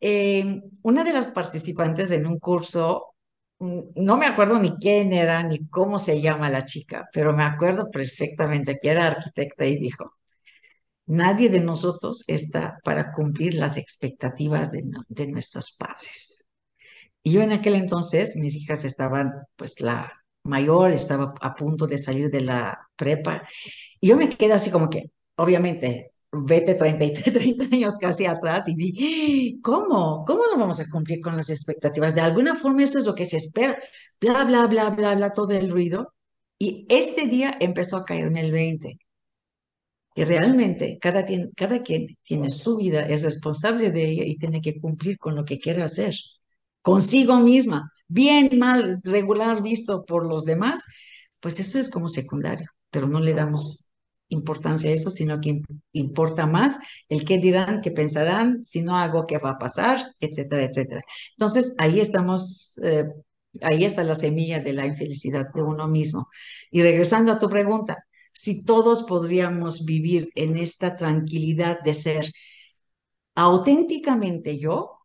Eh, 0.00 0.62
una 0.82 1.02
de 1.02 1.12
las 1.12 1.32
participantes 1.32 2.12
en 2.12 2.24
un 2.26 2.38
curso, 2.38 3.14
mm, 3.58 3.80
no 3.96 4.16
me 4.16 4.26
acuerdo 4.26 4.60
ni 4.60 4.76
quién 4.76 5.12
era 5.12 5.42
ni 5.42 5.68
cómo 5.68 5.98
se 5.98 6.20
llama 6.20 6.50
la 6.50 6.64
chica, 6.64 7.08
pero 7.12 7.32
me 7.32 7.42
acuerdo 7.42 7.90
perfectamente 7.90 8.78
que 8.80 8.90
era 8.90 9.06
arquitecta 9.08 9.66
y 9.66 9.76
dijo, 9.76 10.12
Nadie 11.06 11.48
de 11.48 11.60
nosotros 11.60 12.24
está 12.28 12.78
para 12.84 13.12
cumplir 13.12 13.54
las 13.54 13.76
expectativas 13.76 14.70
de, 14.70 15.26
nuestros 15.26 15.72
padres. 15.76 16.44
Y 17.22 17.32
yo 17.32 17.42
en 17.42 17.52
aquel 17.52 17.74
entonces, 17.74 18.36
mis 18.36 18.56
hijas 18.56 18.84
estaban, 18.84 19.32
pues 19.56 19.80
la 19.80 20.12
mayor 20.44 20.92
estaba 20.92 21.34
a 21.40 21.54
punto 21.54 21.86
de 21.86 21.98
salir 21.98 22.30
de 22.30 22.40
la 22.40 22.88
prepa, 22.96 23.42
y 24.00 24.08
yo 24.08 24.16
me 24.16 24.28
quedé 24.28 24.52
así 24.54 24.70
como 24.70 24.90
que, 24.90 25.12
obviamente, 25.36 26.12
vete 26.32 26.74
30, 26.74 27.22
30 27.32 27.64
años 27.72 27.94
casi 28.00 28.26
atrás 28.26 28.68
y 28.68 28.74
di, 28.74 29.60
¿cómo? 29.62 30.24
¿Cómo 30.24 30.42
no 30.50 30.58
vamos 30.58 30.80
a 30.80 30.88
cumplir 30.88 31.20
con 31.20 31.36
las 31.36 31.50
expectativas? 31.50 32.14
De 32.14 32.20
alguna 32.20 32.56
forma 32.56 32.84
eso 32.84 32.98
es 32.98 33.06
lo 33.06 33.14
que 33.14 33.26
se 33.26 33.36
espera, 33.38 33.78
bla, 34.20 34.44
bla, 34.44 34.66
bla, 34.66 34.90
bla, 34.90 35.14
bla, 35.14 35.32
todo 35.32 35.52
el 35.52 35.70
ruido. 35.70 36.14
Y 36.58 36.86
este 36.88 37.26
día 37.26 37.56
empezó 37.60 37.96
a 37.98 38.04
caerme 38.04 38.40
el 38.40 38.52
20 38.52 38.98
que 40.14 40.24
realmente 40.24 40.98
cada, 41.00 41.24
cada 41.56 41.82
quien 41.82 42.16
tiene 42.22 42.50
su 42.50 42.76
vida, 42.76 43.02
es 43.02 43.22
responsable 43.24 43.90
de 43.90 44.10
ella 44.10 44.24
y 44.24 44.36
tiene 44.38 44.60
que 44.60 44.80
cumplir 44.80 45.18
con 45.18 45.36
lo 45.36 45.44
que 45.44 45.58
quiere 45.58 45.82
hacer, 45.82 46.14
consigo 46.82 47.40
misma, 47.40 47.90
bien, 48.08 48.58
mal, 48.58 49.00
regular, 49.04 49.62
visto 49.62 50.04
por 50.04 50.26
los 50.26 50.44
demás, 50.44 50.82
pues 51.40 51.58
eso 51.60 51.78
es 51.78 51.90
como 51.90 52.08
secundario, 52.08 52.68
pero 52.90 53.08
no 53.08 53.20
le 53.20 53.34
damos 53.34 53.88
importancia 54.28 54.90
a 54.90 54.94
eso, 54.94 55.10
sino 55.10 55.40
que 55.40 55.62
importa 55.92 56.46
más 56.46 56.76
el 57.08 57.24
qué 57.24 57.38
dirán, 57.38 57.80
qué 57.80 57.90
pensarán, 57.90 58.62
si 58.64 58.82
no 58.82 58.96
hago, 58.96 59.26
qué 59.26 59.38
va 59.38 59.50
a 59.50 59.58
pasar, 59.58 60.14
etcétera, 60.20 60.64
etcétera. 60.64 61.02
Entonces, 61.36 61.74
ahí 61.78 62.00
estamos, 62.00 62.78
eh, 62.82 63.04
ahí 63.60 63.84
está 63.84 64.04
la 64.04 64.14
semilla 64.14 64.60
de 64.60 64.72
la 64.72 64.86
infelicidad 64.86 65.46
de 65.54 65.62
uno 65.62 65.88
mismo. 65.88 66.28
Y 66.70 66.82
regresando 66.82 67.32
a 67.32 67.38
tu 67.38 67.48
pregunta, 67.48 68.04
si 68.32 68.64
todos 68.64 69.02
podríamos 69.04 69.84
vivir 69.84 70.30
en 70.34 70.56
esta 70.56 70.96
tranquilidad 70.96 71.80
de 71.82 71.94
ser 71.94 72.32
auténticamente 73.34 74.58
yo, 74.58 74.98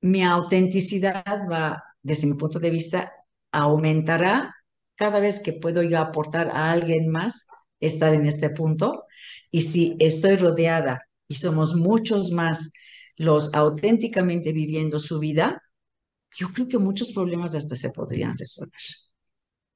mi 0.00 0.24
autenticidad 0.24 1.46
va, 1.50 1.82
desde 2.02 2.26
mi 2.26 2.34
punto 2.34 2.58
de 2.58 2.70
vista, 2.70 3.12
aumentará 3.52 4.54
cada 4.94 5.20
vez 5.20 5.40
que 5.40 5.52
puedo 5.52 5.82
yo 5.82 5.98
aportar 5.98 6.48
a 6.50 6.70
alguien 6.70 7.08
más 7.08 7.46
estar 7.80 8.14
en 8.14 8.26
este 8.26 8.50
punto. 8.50 9.04
Y 9.50 9.62
si 9.62 9.96
estoy 9.98 10.36
rodeada 10.36 11.02
y 11.28 11.36
somos 11.36 11.74
muchos 11.74 12.30
más 12.30 12.72
los 13.16 13.52
auténticamente 13.54 14.52
viviendo 14.52 14.98
su 14.98 15.18
vida, 15.18 15.62
yo 16.36 16.52
creo 16.52 16.68
que 16.68 16.78
muchos 16.78 17.12
problemas 17.12 17.54
hasta 17.54 17.76
se 17.76 17.90
podrían 17.90 18.36
resolver. 18.38 18.72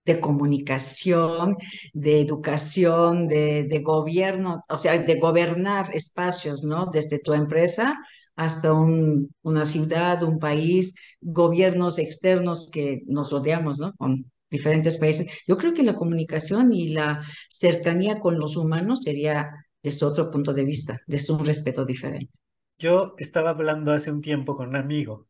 De 0.05 0.21
comunicación, 0.21 1.57
de 1.93 2.21
educación, 2.21 3.27
de, 3.29 3.65
de, 3.65 3.81
gobierno, 3.81 4.65
o 4.69 4.79
sea, 4.79 4.99
de 4.99 5.19
gobernar 5.19 5.95
espacios, 5.95 6.63
¿no? 6.63 6.87
Desde 6.87 7.19
tu 7.19 7.33
empresa 7.33 7.99
hasta 8.37 8.73
un, 8.73 9.35
una 9.43 9.65
ciudad, 9.65 10.23
un 10.23 10.39
país, 10.39 10.97
gobiernos 11.21 11.99
externos 11.99 12.69
que 12.71 13.03
nos 13.07 13.31
rodeamos, 13.31 13.79
¿no? 13.79 13.95
Con 13.95 14.31
diferentes 14.51 14.99
países. 14.99 15.27
Yo 15.47 15.57
creo 15.57 15.75
que 15.75 15.83
la 15.83 15.95
comunicación 15.95 16.73
y 16.73 16.89
la 16.89 17.25
cercanía 17.49 18.21
con 18.21 18.39
los 18.39 18.57
humanos 18.57 19.03
sería 19.03 19.51
desde 19.83 20.07
otro 20.07 20.31
punto 20.31 20.53
de 20.53 20.65
vista, 20.65 21.01
desde 21.07 21.33
un 21.33 21.45
respeto 21.45 21.85
diferente. 21.85 22.39
Yo 22.79 23.15
estaba 23.19 23.51
hablando 23.51 23.93
hace 23.93 24.11
un 24.11 24.21
tiempo 24.21 24.55
con 24.55 24.69
un 24.69 24.77
amigo 24.77 25.29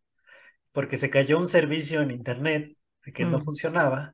porque 0.72 0.96
se 0.96 1.10
cayó 1.10 1.38
un 1.38 1.46
servicio 1.46 2.00
en 2.00 2.10
internet 2.10 2.76
que 3.14 3.24
no 3.24 3.38
mm. 3.38 3.44
funcionaba 3.44 4.13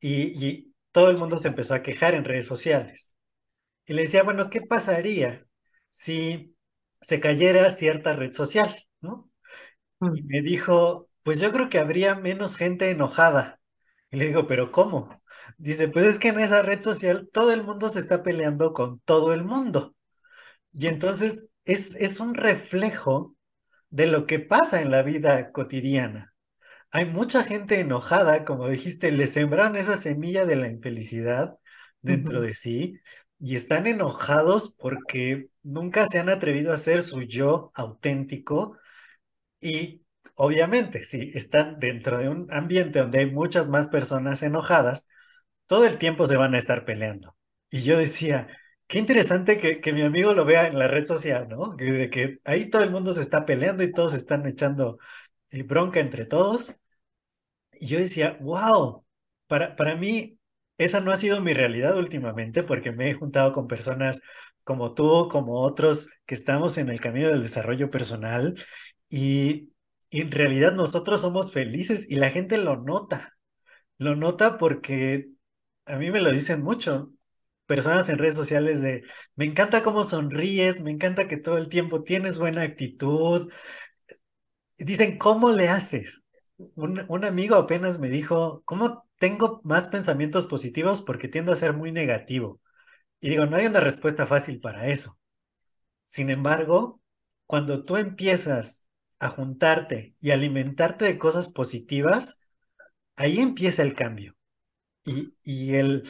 y, 0.00 0.46
y 0.46 0.74
todo 0.92 1.10
el 1.10 1.18
mundo 1.18 1.38
se 1.38 1.48
empezó 1.48 1.74
a 1.74 1.82
quejar 1.82 2.14
en 2.14 2.24
redes 2.24 2.46
sociales. 2.46 3.14
Y 3.86 3.94
le 3.94 4.02
decía, 4.02 4.22
bueno, 4.22 4.50
¿qué 4.50 4.62
pasaría 4.62 5.44
si 5.88 6.56
se 7.00 7.20
cayera 7.20 7.70
cierta 7.70 8.14
red 8.14 8.32
social? 8.32 8.74
¿no? 9.00 9.30
Y 10.00 10.22
mm. 10.22 10.26
me 10.26 10.42
dijo, 10.42 11.08
pues 11.22 11.40
yo 11.40 11.52
creo 11.52 11.68
que 11.68 11.78
habría 11.78 12.14
menos 12.16 12.56
gente 12.56 12.90
enojada. 12.90 13.60
Y 14.10 14.18
le 14.18 14.26
digo, 14.26 14.46
¿pero 14.46 14.70
cómo? 14.72 15.10
Dice, 15.58 15.88
pues 15.88 16.06
es 16.06 16.18
que 16.18 16.28
en 16.28 16.40
esa 16.40 16.62
red 16.62 16.82
social 16.82 17.28
todo 17.32 17.52
el 17.52 17.64
mundo 17.64 17.88
se 17.88 18.00
está 18.00 18.22
peleando 18.22 18.72
con 18.72 19.00
todo 19.00 19.34
el 19.34 19.44
mundo. 19.44 19.94
Y 20.72 20.88
entonces 20.88 21.48
es, 21.64 21.94
es 21.96 22.20
un 22.20 22.34
reflejo 22.34 23.36
de 23.90 24.06
lo 24.06 24.26
que 24.26 24.40
pasa 24.40 24.82
en 24.82 24.90
la 24.90 25.02
vida 25.02 25.52
cotidiana. 25.52 26.33
Hay 26.94 27.06
mucha 27.06 27.42
gente 27.42 27.80
enojada, 27.80 28.44
como 28.44 28.68
dijiste, 28.68 29.10
le 29.10 29.26
sembraron 29.26 29.74
esa 29.74 29.96
semilla 29.96 30.46
de 30.46 30.54
la 30.54 30.68
infelicidad 30.68 31.58
dentro 32.00 32.40
de 32.40 32.54
sí 32.54 33.00
y 33.40 33.56
están 33.56 33.88
enojados 33.88 34.76
porque 34.78 35.48
nunca 35.64 36.06
se 36.06 36.20
han 36.20 36.28
atrevido 36.28 36.72
a 36.72 36.78
ser 36.78 37.02
su 37.02 37.22
yo 37.22 37.72
auténtico 37.74 38.78
y 39.60 40.02
obviamente 40.36 41.02
si 41.02 41.32
están 41.34 41.80
dentro 41.80 42.18
de 42.18 42.28
un 42.28 42.46
ambiente 42.52 43.00
donde 43.00 43.18
hay 43.18 43.30
muchas 43.30 43.68
más 43.68 43.88
personas 43.88 44.44
enojadas, 44.44 45.08
todo 45.66 45.86
el 45.86 45.98
tiempo 45.98 46.26
se 46.26 46.36
van 46.36 46.54
a 46.54 46.58
estar 46.58 46.84
peleando. 46.84 47.36
Y 47.70 47.82
yo 47.82 47.98
decía, 47.98 48.48
Qué 48.86 48.98
interesante 48.98 49.58
que, 49.58 49.80
que, 49.80 49.92
mi 49.92 50.02
amigo 50.02 50.34
lo 50.34 50.44
vea 50.44 50.66
en 50.66 50.78
la 50.78 50.86
red 50.88 51.06
social, 51.06 51.48
¿no? 51.48 51.74
Que, 51.76 52.10
que 52.10 52.38
ahí 52.44 52.68
todo 52.70 52.82
el 52.82 52.90
mundo 52.90 53.12
se 53.14 53.22
está 53.22 53.46
peleando 53.46 53.82
y 53.82 53.90
todos 53.92 54.14
están 54.14 54.46
echando 54.46 54.98
eh, 55.50 55.62
bronca 55.62 56.00
entre 56.00 56.26
todos. 56.26 56.78
Y 57.80 57.86
yo 57.88 57.98
decía, 57.98 58.38
wow, 58.40 59.04
para, 59.46 59.76
para 59.76 59.96
mí 59.96 60.38
esa 60.78 61.00
no 61.00 61.10
ha 61.12 61.16
sido 61.16 61.40
mi 61.40 61.52
realidad 61.54 61.96
últimamente 61.98 62.62
porque 62.62 62.92
me 62.92 63.10
he 63.10 63.14
juntado 63.14 63.52
con 63.52 63.68
personas 63.68 64.20
como 64.64 64.94
tú, 64.94 65.28
como 65.30 65.60
otros 65.62 66.08
que 66.26 66.34
estamos 66.34 66.78
en 66.78 66.88
el 66.88 67.00
camino 67.00 67.28
del 67.28 67.42
desarrollo 67.42 67.90
personal 67.90 68.54
y, 69.08 69.70
y 70.10 70.20
en 70.22 70.30
realidad 70.32 70.72
nosotros 70.74 71.20
somos 71.20 71.52
felices 71.52 72.10
y 72.10 72.16
la 72.16 72.30
gente 72.30 72.58
lo 72.58 72.76
nota. 72.76 73.34
Lo 73.98 74.16
nota 74.16 74.58
porque 74.58 75.28
a 75.86 75.96
mí 75.98 76.10
me 76.10 76.20
lo 76.20 76.32
dicen 76.32 76.62
mucho 76.62 77.12
personas 77.66 78.08
en 78.10 78.18
redes 78.18 78.36
sociales 78.36 78.82
de, 78.82 79.04
me 79.36 79.46
encanta 79.46 79.82
cómo 79.82 80.04
sonríes, 80.04 80.82
me 80.82 80.90
encanta 80.90 81.28
que 81.28 81.36
todo 81.38 81.58
el 81.58 81.68
tiempo 81.68 82.02
tienes 82.02 82.38
buena 82.38 82.62
actitud. 82.62 83.50
Dicen, 84.78 85.18
¿cómo 85.18 85.50
le 85.52 85.68
haces? 85.68 86.22
Un, 86.56 87.04
un 87.08 87.24
amigo 87.24 87.56
apenas 87.56 87.98
me 87.98 88.08
dijo, 88.08 88.62
¿cómo 88.64 89.06
tengo 89.18 89.60
más 89.64 89.88
pensamientos 89.88 90.46
positivos? 90.46 91.02
Porque 91.02 91.28
tiendo 91.28 91.52
a 91.52 91.56
ser 91.56 91.72
muy 91.74 91.90
negativo. 91.92 92.60
Y 93.20 93.30
digo, 93.30 93.46
no 93.46 93.56
hay 93.56 93.66
una 93.66 93.80
respuesta 93.80 94.26
fácil 94.26 94.60
para 94.60 94.88
eso. 94.88 95.18
Sin 96.04 96.30
embargo, 96.30 97.00
cuando 97.46 97.84
tú 97.84 97.96
empiezas 97.98 98.88
a 99.20 99.30
juntarte 99.30 100.16
y 100.20 100.32
alimentarte 100.32 101.04
de 101.06 101.18
cosas 101.18 101.48
positivas, 101.52 102.40
ahí 103.16 103.40
empieza 103.40 103.82
el 103.82 103.94
cambio. 103.94 104.36
Y, 105.06 105.34
y 105.44 105.74
el, 105.76 106.08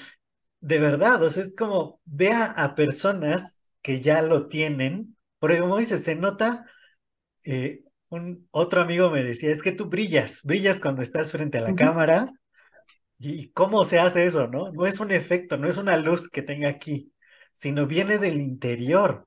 de 0.61 0.79
verdad, 0.81 1.23
o 1.23 1.31
sea, 1.31 1.43
es 1.43 1.55
como 1.57 2.01
vea 2.05 2.47
a 2.53 2.75
personas 2.75 3.61
que 3.83 4.01
ya 4.03 4.23
lo 4.23 4.49
tienen, 4.49 5.17
porque 5.41 5.61
como 5.61 5.79
dices, 5.79 6.05
se 6.05 6.17
nota, 6.17 6.67
eh, 7.45 7.85
un 8.15 8.49
otro 8.51 8.83
amigo 8.83 9.11
me 9.11 9.23
decía, 9.23 9.51
es 9.51 9.63
que 9.63 9.73
tú 9.73 9.87
brillas, 9.87 10.41
brillas 10.45 10.81
cuando 10.81 11.03
estás 11.03 11.33
frente 11.33 11.59
a 11.59 11.63
la 11.63 11.75
cámara, 11.75 12.31
y 13.19 13.51
cómo 13.51 13.85
se 13.85 13.99
hace 13.99 14.25
eso, 14.25 14.49
¿no? 14.49 14.73
No 14.73 14.87
es 14.87 15.01
un 15.01 15.13
efecto, 15.13 15.57
no 15.57 15.69
es 15.69 15.79
una 15.79 15.97
luz 15.97 16.29
que 16.29 16.43
tenga 16.43 16.69
aquí, 16.69 17.13
sino 17.53 17.87
viene 17.87 18.19
del 18.19 18.41
interior. 18.41 19.27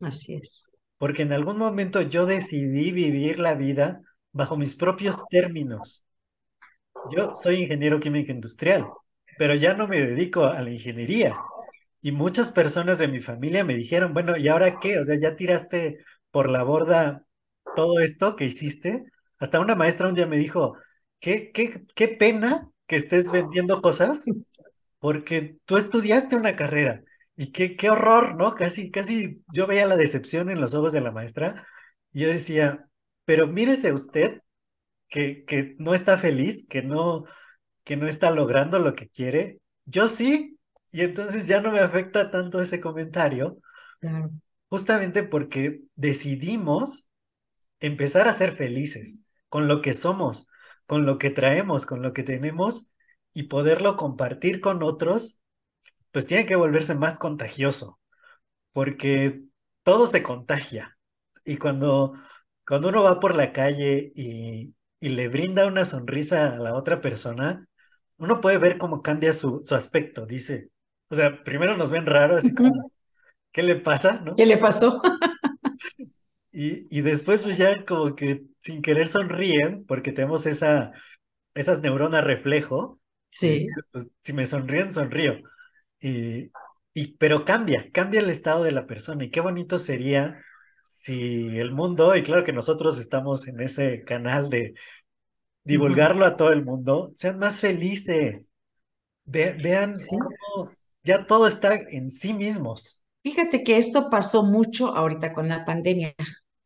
Así 0.00 0.34
es. 0.34 0.68
Porque 0.98 1.22
en 1.22 1.32
algún 1.32 1.56
momento 1.56 2.02
yo 2.02 2.26
decidí 2.26 2.92
vivir 2.92 3.38
la 3.38 3.54
vida 3.54 4.00
bajo 4.32 4.56
mis 4.56 4.74
propios 4.74 5.24
términos. 5.28 6.02
Yo 7.10 7.34
soy 7.34 7.56
ingeniero 7.56 8.00
químico 8.00 8.32
industrial 8.32 8.86
pero 9.40 9.54
ya 9.54 9.72
no 9.72 9.88
me 9.88 9.98
dedico 9.98 10.44
a 10.44 10.60
la 10.60 10.70
ingeniería. 10.70 11.34
Y 12.02 12.12
muchas 12.12 12.50
personas 12.50 12.98
de 12.98 13.08
mi 13.08 13.22
familia 13.22 13.64
me 13.64 13.74
dijeron, 13.74 14.12
bueno, 14.12 14.36
¿y 14.36 14.48
ahora 14.48 14.78
qué? 14.78 14.98
O 14.98 15.04
sea, 15.04 15.18
ya 15.18 15.34
tiraste 15.34 16.04
por 16.30 16.50
la 16.50 16.62
borda 16.62 17.24
todo 17.80 18.00
esto 18.00 18.36
que 18.36 18.44
hiciste. 18.44 19.04
Hasta 19.38 19.58
una 19.60 19.74
maestra 19.74 20.08
un 20.08 20.14
día 20.14 20.26
me 20.26 20.36
dijo, 20.36 20.76
qué, 21.18 21.50
qué, 21.52 21.86
qué 21.94 22.08
pena 22.08 22.68
que 22.86 22.96
estés 22.96 23.30
vendiendo 23.32 23.80
cosas, 23.80 24.26
porque 24.98 25.56
tú 25.64 25.78
estudiaste 25.78 26.36
una 26.36 26.56
carrera. 26.56 27.02
Y 27.36 27.52
qué, 27.52 27.76
qué 27.76 27.88
horror, 27.88 28.36
¿no? 28.36 28.54
Casi, 28.54 28.90
casi 28.90 29.42
yo 29.52 29.66
veía 29.66 29.86
la 29.86 29.96
decepción 29.96 30.50
en 30.50 30.60
los 30.60 30.74
ojos 30.74 30.92
de 30.92 31.00
la 31.00 31.10
maestra. 31.10 31.66
Y 32.12 32.20
yo 32.20 32.28
decía, 32.28 32.86
pero 33.24 33.46
mírese 33.46 33.92
usted 33.92 34.42
que, 35.08 35.44
que 35.46 35.74
no 35.78 35.94
está 35.94 36.18
feliz, 36.18 36.66
que 36.68 36.82
no, 36.82 37.24
que 37.84 37.96
no 37.96 38.06
está 38.08 38.30
logrando 38.30 38.78
lo 38.78 38.94
que 38.94 39.08
quiere, 39.08 39.60
yo 39.86 40.08
sí, 40.08 40.58
y 40.92 41.02
entonces 41.02 41.48
ya 41.48 41.60
no 41.62 41.72
me 41.72 41.80
afecta 41.80 42.30
tanto 42.30 42.60
ese 42.60 42.80
comentario, 42.80 43.58
justamente 44.68 45.22
porque 45.22 45.82
decidimos 45.96 47.09
empezar 47.80 48.28
a 48.28 48.32
ser 48.32 48.52
felices 48.52 49.24
con 49.48 49.68
lo 49.68 49.82
que 49.82 49.94
somos, 49.94 50.46
con 50.86 51.06
lo 51.06 51.18
que 51.18 51.30
traemos, 51.30 51.86
con 51.86 52.02
lo 52.02 52.12
que 52.12 52.22
tenemos 52.22 52.94
y 53.34 53.44
poderlo 53.44 53.96
compartir 53.96 54.60
con 54.60 54.82
otros, 54.82 55.40
pues 56.12 56.26
tiene 56.26 56.46
que 56.46 56.56
volverse 56.56 56.94
más 56.94 57.18
contagioso, 57.18 58.00
porque 58.72 59.42
todo 59.82 60.06
se 60.06 60.22
contagia. 60.22 60.98
Y 61.44 61.56
cuando, 61.56 62.14
cuando 62.66 62.88
uno 62.88 63.02
va 63.02 63.20
por 63.20 63.34
la 63.34 63.52
calle 63.52 64.12
y, 64.14 64.76
y 65.00 65.08
le 65.10 65.28
brinda 65.28 65.66
una 65.66 65.84
sonrisa 65.84 66.54
a 66.54 66.58
la 66.58 66.74
otra 66.74 67.00
persona, 67.00 67.66
uno 68.18 68.40
puede 68.40 68.58
ver 68.58 68.78
cómo 68.78 69.02
cambia 69.02 69.32
su, 69.32 69.62
su 69.64 69.74
aspecto, 69.74 70.26
dice. 70.26 70.70
O 71.10 71.14
sea, 71.14 71.42
primero 71.42 71.76
nos 71.76 71.90
ven 71.90 72.06
raro, 72.06 72.36
así 72.36 72.54
como, 72.54 72.90
¿qué 73.52 73.62
le 73.62 73.76
pasa? 73.76 74.20
¿no? 74.20 74.36
¿Qué 74.36 74.46
le 74.46 74.58
pasó? 74.58 75.02
Y, 76.52 76.98
y 76.98 77.02
después 77.02 77.44
pues 77.44 77.58
ya 77.58 77.84
como 77.84 78.14
que 78.14 78.42
sin 78.58 78.82
querer 78.82 79.08
sonríen 79.08 79.84
porque 79.86 80.12
tenemos 80.12 80.46
esa, 80.46 80.92
esas 81.54 81.82
neuronas 81.82 82.24
reflejo. 82.24 83.00
Sí. 83.30 83.66
Pues, 83.92 84.08
si 84.22 84.32
me 84.32 84.46
sonríen, 84.46 84.92
sonrío. 84.92 85.38
Y, 86.00 86.50
y, 86.94 87.16
pero 87.18 87.44
cambia, 87.44 87.90
cambia 87.92 88.20
el 88.20 88.30
estado 88.30 88.64
de 88.64 88.72
la 88.72 88.86
persona. 88.86 89.24
Y 89.24 89.30
qué 89.30 89.40
bonito 89.40 89.78
sería 89.78 90.42
si 90.82 91.58
el 91.58 91.72
mundo, 91.72 92.16
y 92.16 92.22
claro 92.22 92.44
que 92.44 92.52
nosotros 92.52 92.98
estamos 92.98 93.46
en 93.48 93.60
ese 93.60 94.02
canal 94.04 94.50
de 94.50 94.74
divulgarlo 95.64 96.24
a 96.26 96.36
todo 96.36 96.52
el 96.52 96.64
mundo, 96.64 97.12
sean 97.14 97.38
más 97.38 97.60
felices, 97.60 98.52
vean 99.24 99.94
cómo 100.08 100.70
ya 101.02 101.26
todo 101.26 101.46
está 101.46 101.74
en 101.76 102.10
sí 102.10 102.34
mismos. 102.34 102.99
Fíjate 103.22 103.62
que 103.64 103.76
esto 103.76 104.08
pasó 104.10 104.42
mucho 104.44 104.94
ahorita 104.96 105.32
con 105.34 105.48
la 105.48 105.64
pandemia. 105.64 106.14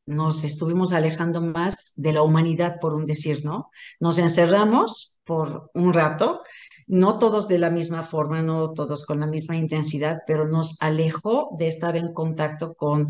Nos 0.06 0.44
estuvimos 0.44 0.92
alejando 0.92 1.40
más 1.40 1.92
de 1.96 2.12
la 2.12 2.22
humanidad, 2.22 2.78
por 2.80 2.94
un 2.94 3.06
decir, 3.06 3.44
¿no? 3.44 3.70
Nos 4.00 4.18
encerramos 4.18 5.20
por 5.24 5.70
un 5.74 5.92
rato, 5.92 6.42
no 6.87 7.18
todos 7.18 7.48
de 7.48 7.58
la 7.58 7.70
misma 7.70 8.04
forma, 8.04 8.42
no 8.42 8.72
todos 8.72 9.04
con 9.06 9.18
la 9.20 9.26
misma 9.26 9.56
intensidad, 9.56 10.20
pero 10.26 10.46
nos 10.46 10.76
alejó 10.81 11.56
de 11.58 11.68
estar 11.68 11.96
en 11.96 12.12
contacto 12.12 12.74
con 12.74 13.08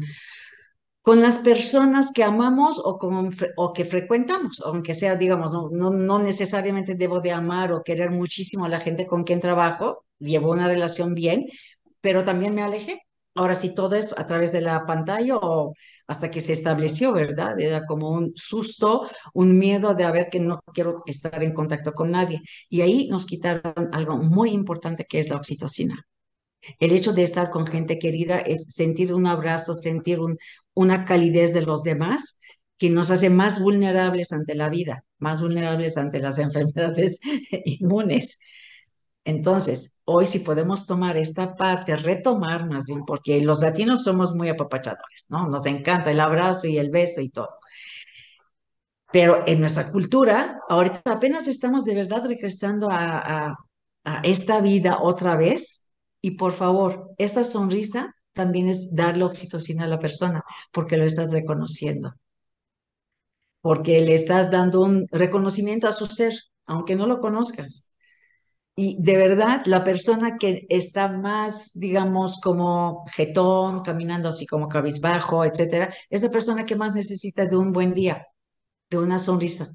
con 1.03 1.21
las 1.21 1.37
personas 1.39 2.12
que 2.14 2.25
amamos 2.25 2.81
o, 2.83 2.97
con, 2.97 3.31
o 3.57 3.73
que 3.75 3.85
frecuentamos, 3.85 4.62
aunque 4.64 4.95
sea, 4.95 5.16
digamos, 5.16 5.53
no, 5.53 5.69
no, 5.71 5.91
no, 5.91 6.19
necesariamente 6.19 6.95
debo 6.95 7.21
de 7.21 7.31
amar 7.31 7.73
o 7.75 7.83
querer 7.83 8.11
muchísimo 8.11 8.64
a 8.64 8.71
la 8.71 8.81
gente 8.81 9.07
con 9.07 9.23
quien 9.23 9.39
trabajo, 9.39 10.07
llevo 10.19 10.51
una 10.51 10.66
relación 10.66 11.14
bien, 11.14 11.47
pero 12.01 12.25
también 12.25 12.55
me 12.55 12.62
alejé. 12.62 13.03
Ahora 13.37 13.55
sí, 13.57 13.74
todo 13.74 13.97
esto 13.97 14.14
a 14.18 14.26
través 14.26 14.53
de 14.53 14.61
la 14.61 14.87
pantalla 14.87 15.37
o 15.39 15.74
hasta 16.07 16.30
que 16.30 16.41
se 16.41 16.53
estableció, 16.53 17.12
¿verdad? 17.12 17.59
Era 17.61 17.85
como 17.87 18.11
un 18.11 18.32
susto, 18.37 19.09
un 19.32 19.59
miedo 19.59 19.95
de 19.95 20.05
a 20.05 20.12
ver 20.12 20.28
que 20.30 20.39
no 20.41 20.61
quiero 20.72 21.03
estar 21.07 21.43
en 21.43 21.53
contacto 21.53 21.93
con 21.93 22.11
nadie. 22.12 22.41
Y 22.68 22.82
ahí 22.82 23.09
nos 23.09 23.26
quitaron 23.26 23.89
algo 23.93 24.16
muy 24.18 24.51
importante 24.51 25.05
que 25.09 25.18
es 25.18 25.28
la 25.28 25.37
oxitocina. 25.37 26.07
El 26.78 26.93
hecho 26.93 27.12
de 27.12 27.22
estar 27.24 27.51
con 27.51 27.66
gente 27.66 27.99
querida 27.99 28.39
es 28.41 28.72
sentir 28.74 29.12
un 29.14 29.26
abrazo, 29.26 29.74
sentir 29.74 30.20
un, 30.20 30.39
una 30.74 31.05
calidez 31.05 31.53
de 31.55 31.62
los 31.62 31.82
demás 31.82 32.41
que 32.78 32.91
nos 32.91 33.11
hace 33.11 33.30
más 33.30 33.61
vulnerables 33.61 34.32
ante 34.32 34.55
la 34.55 34.68
vida, 34.68 35.05
más 35.18 35.41
vulnerables 35.41 35.97
ante 35.97 36.20
las 36.20 36.39
enfermedades 36.41 37.20
inmunes. 37.64 38.41
Entonces, 39.24 39.94
hoy 40.05 40.27
si 40.27 40.41
podemos 40.41 40.87
tomar 40.87 41.17
esta 41.17 41.55
parte, 41.57 41.97
retomar 41.97 42.69
más 42.69 42.87
bien, 42.87 43.05
porque 43.05 43.41
los 43.41 43.61
latinos 43.63 44.05
somos 44.05 44.35
muy 44.35 44.49
apapachadores, 44.49 45.27
¿no? 45.31 45.49
Nos 45.49 45.67
encanta 45.67 46.11
el 46.11 46.21
abrazo 46.21 46.67
y 46.67 46.79
el 46.79 46.91
beso 46.91 47.21
y 47.21 47.31
todo. 47.31 47.59
Pero 49.15 49.45
en 49.47 49.61
nuestra 49.61 49.93
cultura, 49.93 50.61
ahorita 50.69 51.03
apenas 51.13 51.47
estamos 51.47 51.85
de 51.85 51.95
verdad 51.95 52.25
regresando 52.27 52.89
a, 52.91 53.57
esta 54.25 54.61
vida 54.61 54.99
otra 55.01 55.37
vez. 55.37 55.89
Y 56.21 56.33
por 56.33 56.53
favor, 56.53 57.13
esta 57.17 57.45
sonrisa 57.45 58.15
también 58.33 58.69
es 58.69 58.95
darle 58.95 59.25
oxitocina 59.25 59.85
a 59.85 59.87
la 59.87 60.01
persona, 60.01 60.43
porque 60.73 60.97
lo 60.97 61.05
estás 61.05 61.33
reconociendo, 61.33 62.15
porque 63.61 64.01
le 64.01 64.15
estás 64.15 64.51
dando 64.51 64.81
un 64.81 65.07
reconocimiento 65.13 65.87
a 65.87 65.93
su 65.93 66.07
ser, 66.07 66.35
aunque 66.67 66.97
no 66.97 67.07
lo 67.07 67.21
conozcas. 67.21 67.94
Y 68.77 68.97
de 69.01 69.16
verdad, 69.16 69.62
la 69.66 69.85
persona 69.85 70.37
que 70.37 70.66
está 70.68 71.09
más, 71.09 71.70
digamos, 71.75 72.39
como 72.43 73.05
jetón, 73.14 73.83
caminando 73.83 74.29
así 74.31 74.47
como 74.47 74.68
cabizbajo, 74.68 75.45
etcétera, 75.45 75.95
es 76.11 76.22
la 76.22 76.31
persona 76.31 76.66
que 76.66 76.75
más 76.77 76.95
necesita 76.95 77.47
de 77.47 77.57
un 77.57 77.72
buen 77.72 77.95
día, 77.95 78.27
de 78.91 78.99
una 78.99 79.18
sonrisa. 79.20 79.68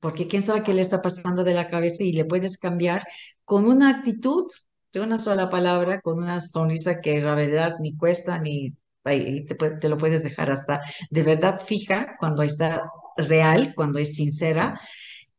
Porque 0.00 0.28
quién 0.28 0.42
sabe 0.42 0.62
qué 0.62 0.74
le 0.74 0.80
está 0.82 1.02
pasando 1.02 1.44
de 1.44 1.54
la 1.54 1.68
cabeza 1.68 2.04
y 2.04 2.12
le 2.12 2.24
puedes 2.24 2.58
cambiar 2.58 3.04
con 3.44 3.66
una 3.66 3.90
actitud, 3.90 4.46
de 4.92 5.00
una 5.00 5.18
sola 5.18 5.50
palabra, 5.50 6.00
con 6.00 6.18
una 6.18 6.40
sonrisa 6.40 7.00
que 7.00 7.20
la 7.20 7.34
verdad 7.34 7.76
ni 7.80 7.96
cuesta 7.96 8.38
ni 8.40 8.74
te, 9.04 9.44
te 9.80 9.88
lo 9.88 9.98
puedes 9.98 10.22
dejar 10.22 10.50
hasta 10.50 10.80
de 11.10 11.22
verdad 11.22 11.60
fija 11.60 12.16
cuando 12.18 12.42
está 12.42 12.82
real, 13.16 13.72
cuando 13.76 13.98
es 13.98 14.14
sincera 14.16 14.80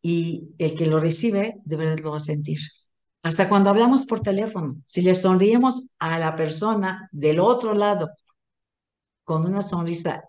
y 0.01 0.49
el 0.59 0.75
que 0.75 0.85
lo 0.87 0.99
recibe 0.99 1.55
de 1.65 1.75
verdad 1.77 1.99
lo 1.99 2.11
va 2.11 2.17
a 2.17 2.19
sentir. 2.21 2.59
Hasta 3.23 3.47
cuando 3.47 3.69
hablamos 3.69 4.05
por 4.05 4.21
teléfono, 4.21 4.77
si 4.85 5.01
le 5.01 5.13
sonríemos 5.13 5.91
a 5.99 6.17
la 6.17 6.35
persona 6.35 7.07
del 7.11 7.39
otro 7.39 7.73
lado 7.73 8.09
con 9.23 9.45
una 9.45 9.61
sonrisa 9.61 10.23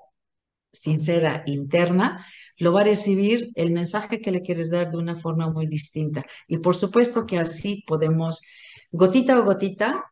sincera, 0.72 1.42
interna, 1.46 2.26
lo 2.58 2.72
va 2.72 2.80
a 2.80 2.84
recibir 2.84 3.50
el 3.54 3.72
mensaje 3.72 4.20
que 4.20 4.30
le 4.30 4.42
quieres 4.42 4.70
dar 4.70 4.90
de 4.90 4.96
una 4.96 5.16
forma 5.16 5.50
muy 5.50 5.66
distinta. 5.66 6.24
Y 6.46 6.58
por 6.58 6.76
supuesto 6.76 7.26
que 7.26 7.38
así 7.38 7.84
podemos, 7.86 8.42
gotita 8.90 9.34
a 9.34 9.40
gotita, 9.40 10.04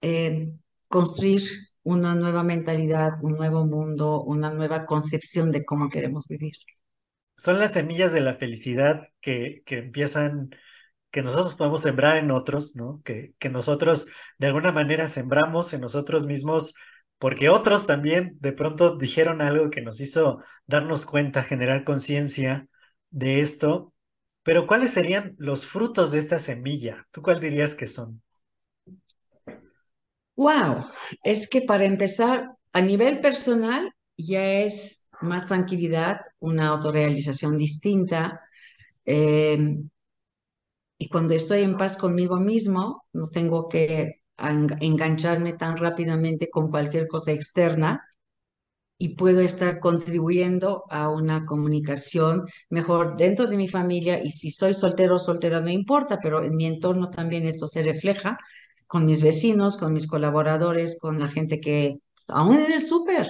eh, 0.00 0.48
construir 0.88 1.42
una 1.84 2.14
nueva 2.14 2.42
mentalidad, 2.42 3.12
un 3.22 3.36
nuevo 3.36 3.66
mundo, 3.66 4.22
una 4.22 4.50
nueva 4.50 4.86
concepción 4.86 5.50
de 5.50 5.64
cómo 5.64 5.88
queremos 5.88 6.26
vivir. 6.28 6.54
Son 7.36 7.58
las 7.58 7.72
semillas 7.72 8.12
de 8.12 8.20
la 8.20 8.34
felicidad 8.34 9.08
que, 9.20 9.62
que 9.64 9.78
empiezan 9.78 10.50
que 11.12 11.22
nosotros 11.22 11.54
podemos 11.54 11.82
sembrar 11.82 12.16
en 12.16 12.32
otros, 12.32 12.74
¿no? 12.74 13.00
Que, 13.04 13.34
que 13.38 13.50
nosotros 13.50 14.08
de 14.38 14.48
alguna 14.48 14.72
manera 14.72 15.06
sembramos 15.06 15.72
en 15.72 15.82
nosotros 15.82 16.26
mismos 16.26 16.74
porque 17.22 17.50
otros 17.50 17.86
también 17.86 18.36
de 18.40 18.52
pronto 18.52 18.96
dijeron 18.96 19.42
algo 19.42 19.70
que 19.70 19.80
nos 19.80 20.00
hizo 20.00 20.42
darnos 20.66 21.06
cuenta, 21.06 21.44
generar 21.44 21.84
conciencia 21.84 22.66
de 23.12 23.40
esto. 23.40 23.94
Pero 24.42 24.66
¿cuáles 24.66 24.90
serían 24.90 25.36
los 25.38 25.64
frutos 25.64 26.10
de 26.10 26.18
esta 26.18 26.40
semilla? 26.40 27.06
¿Tú 27.12 27.22
cuál 27.22 27.38
dirías 27.38 27.76
que 27.76 27.86
son? 27.86 28.20
Wow, 30.34 30.86
es 31.22 31.48
que 31.48 31.60
para 31.60 31.84
empezar, 31.84 32.50
a 32.72 32.80
nivel 32.80 33.20
personal 33.20 33.94
ya 34.16 34.44
es 34.60 35.08
más 35.20 35.46
tranquilidad, 35.46 36.22
una 36.40 36.68
autorrealización 36.68 37.56
distinta, 37.56 38.40
eh, 39.04 39.76
y 41.02 41.08
cuando 41.08 41.34
estoy 41.34 41.62
en 41.62 41.76
paz 41.76 41.98
conmigo 41.98 42.38
mismo, 42.38 43.06
no 43.12 43.26
tengo 43.28 43.68
que 43.68 44.22
engancharme 44.38 45.54
tan 45.54 45.76
rápidamente 45.76 46.48
con 46.48 46.70
cualquier 46.70 47.08
cosa 47.08 47.32
externa 47.32 48.00
y 48.98 49.16
puedo 49.16 49.40
estar 49.40 49.80
contribuyendo 49.80 50.84
a 50.90 51.08
una 51.08 51.44
comunicación 51.44 52.46
mejor 52.70 53.16
dentro 53.16 53.48
de 53.48 53.56
mi 53.56 53.66
familia 53.66 54.22
y 54.22 54.30
si 54.30 54.52
soy 54.52 54.74
soltero 54.74 55.16
o 55.16 55.18
soltera 55.18 55.60
no 55.60 55.70
importa, 55.70 56.20
pero 56.22 56.40
en 56.44 56.54
mi 56.54 56.66
entorno 56.66 57.10
también 57.10 57.48
esto 57.48 57.66
se 57.66 57.82
refleja 57.82 58.38
con 58.86 59.04
mis 59.04 59.22
vecinos, 59.24 59.76
con 59.76 59.92
mis 59.92 60.06
colaboradores, 60.06 61.00
con 61.00 61.18
la 61.18 61.26
gente 61.26 61.58
que 61.58 61.96
aún 62.28 62.60
en 62.60 62.70
el 62.70 62.80
súper, 62.80 63.28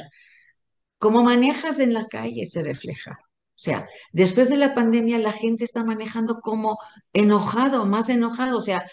cómo 0.98 1.22
manejas 1.22 1.78
en 1.78 1.94
la 1.94 2.06
calle 2.08 2.44
se 2.44 2.62
refleja. 2.62 3.18
Sea, 3.62 3.88
después 4.12 4.50
de 4.50 4.56
la 4.56 4.74
pandemia 4.74 5.18
la 5.18 5.30
gente 5.30 5.62
está 5.62 5.84
manejando 5.84 6.40
como 6.40 6.78
enojado, 7.12 7.86
más 7.86 8.08
enojado. 8.08 8.56
O 8.56 8.60
sea, 8.60 8.84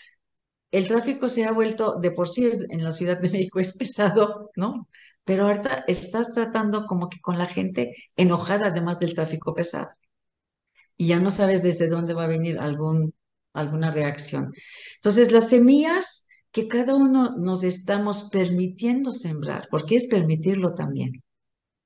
el 0.70 0.88
tráfico 0.88 1.28
se 1.28 1.46
ha 1.46 1.52
vuelto, 1.52 1.96
de 2.00 2.12
por 2.12 2.30
sí 2.30 2.48
en 2.70 2.84
la 2.84 2.92
Ciudad 2.92 3.20
de 3.20 3.32
México 3.32 3.60
es 3.60 3.76
pesado, 3.76 4.52
¿no? 4.56 4.88
Pero 5.24 5.46
ahorita 5.46 5.86
estás 5.88 6.34
tratando 6.36 6.86
como 6.86 7.10
que 7.10 7.20
con 7.20 7.40
la 7.40 7.48
gente 7.48 7.96
enojada 8.16 8.68
además 8.68 9.00
del 9.00 9.16
tráfico 9.16 9.56
pesado. 9.56 9.90
Y 10.98 11.08
ya 11.08 11.20
no 11.20 11.32
sabes 11.32 11.64
desde 11.64 11.88
dónde 11.88 12.14
va 12.14 12.26
a 12.26 12.28
venir 12.28 12.60
algún, 12.60 13.16
alguna 13.54 13.90
reacción. 13.90 14.54
Entonces, 14.98 15.32
las 15.32 15.50
semillas 15.50 16.28
que 16.52 16.68
cada 16.68 16.96
uno 16.96 17.36
nos 17.38 17.64
estamos 17.64 18.30
permitiendo 18.32 19.14
sembrar, 19.14 19.68
porque 19.72 19.96
es 19.96 20.08
permitirlo 20.08 20.76
también 20.76 21.24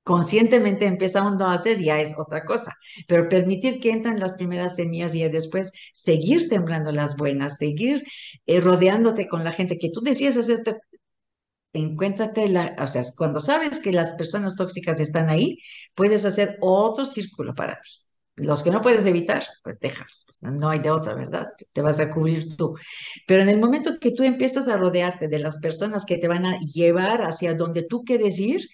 conscientemente 0.04 0.86
empezando 0.86 1.46
a 1.46 1.54
hacer 1.54 1.82
ya 1.82 2.00
es 2.00 2.14
otra 2.18 2.44
cosa, 2.44 2.74
pero 3.08 3.28
permitir 3.28 3.80
que 3.80 3.90
entren 3.90 4.20
las 4.20 4.34
primeras 4.34 4.76
semillas 4.76 5.14
y 5.14 5.26
después 5.28 5.72
seguir 5.94 6.40
sembrando 6.42 6.92
las 6.92 7.16
buenas, 7.16 7.58
seguir 7.58 8.04
eh, 8.46 8.60
rodeándote 8.60 9.26
con 9.26 9.42
la 9.44 9.52
gente 9.52 9.78
que 9.78 9.90
tú 9.90 10.02
decías 10.02 10.36
hacerte, 10.36 10.76
encuéntrate, 11.72 12.48
la, 12.48 12.76
o 12.78 12.86
sea, 12.86 13.02
cuando 13.16 13.40
sabes 13.40 13.80
que 13.80 13.92
las 13.92 14.10
personas 14.14 14.56
tóxicas 14.56 15.00
están 15.00 15.28
ahí, 15.30 15.58
puedes 15.94 16.24
hacer 16.24 16.58
otro 16.60 17.04
círculo 17.04 17.54
para 17.54 17.80
ti. 17.80 17.90
Los 18.36 18.62
que 18.64 18.70
no 18.70 18.82
puedes 18.82 19.06
evitar, 19.06 19.44
pues 19.62 19.78
déjalos, 19.78 20.24
pues 20.26 20.52
no 20.52 20.68
hay 20.68 20.80
de 20.80 20.90
otra, 20.90 21.14
¿verdad? 21.14 21.48
Te 21.72 21.82
vas 21.82 22.00
a 22.00 22.10
cubrir 22.10 22.56
tú. 22.56 22.76
Pero 23.28 23.42
en 23.42 23.48
el 23.48 23.60
momento 23.60 23.98
que 24.00 24.10
tú 24.10 24.24
empiezas 24.24 24.68
a 24.68 24.76
rodearte 24.76 25.28
de 25.28 25.38
las 25.38 25.58
personas 25.58 26.04
que 26.04 26.18
te 26.18 26.26
van 26.28 26.44
a 26.44 26.58
llevar 26.58 27.22
hacia 27.22 27.54
donde 27.54 27.84
tú 27.84 28.02
quieres 28.04 28.38
ir, 28.40 28.68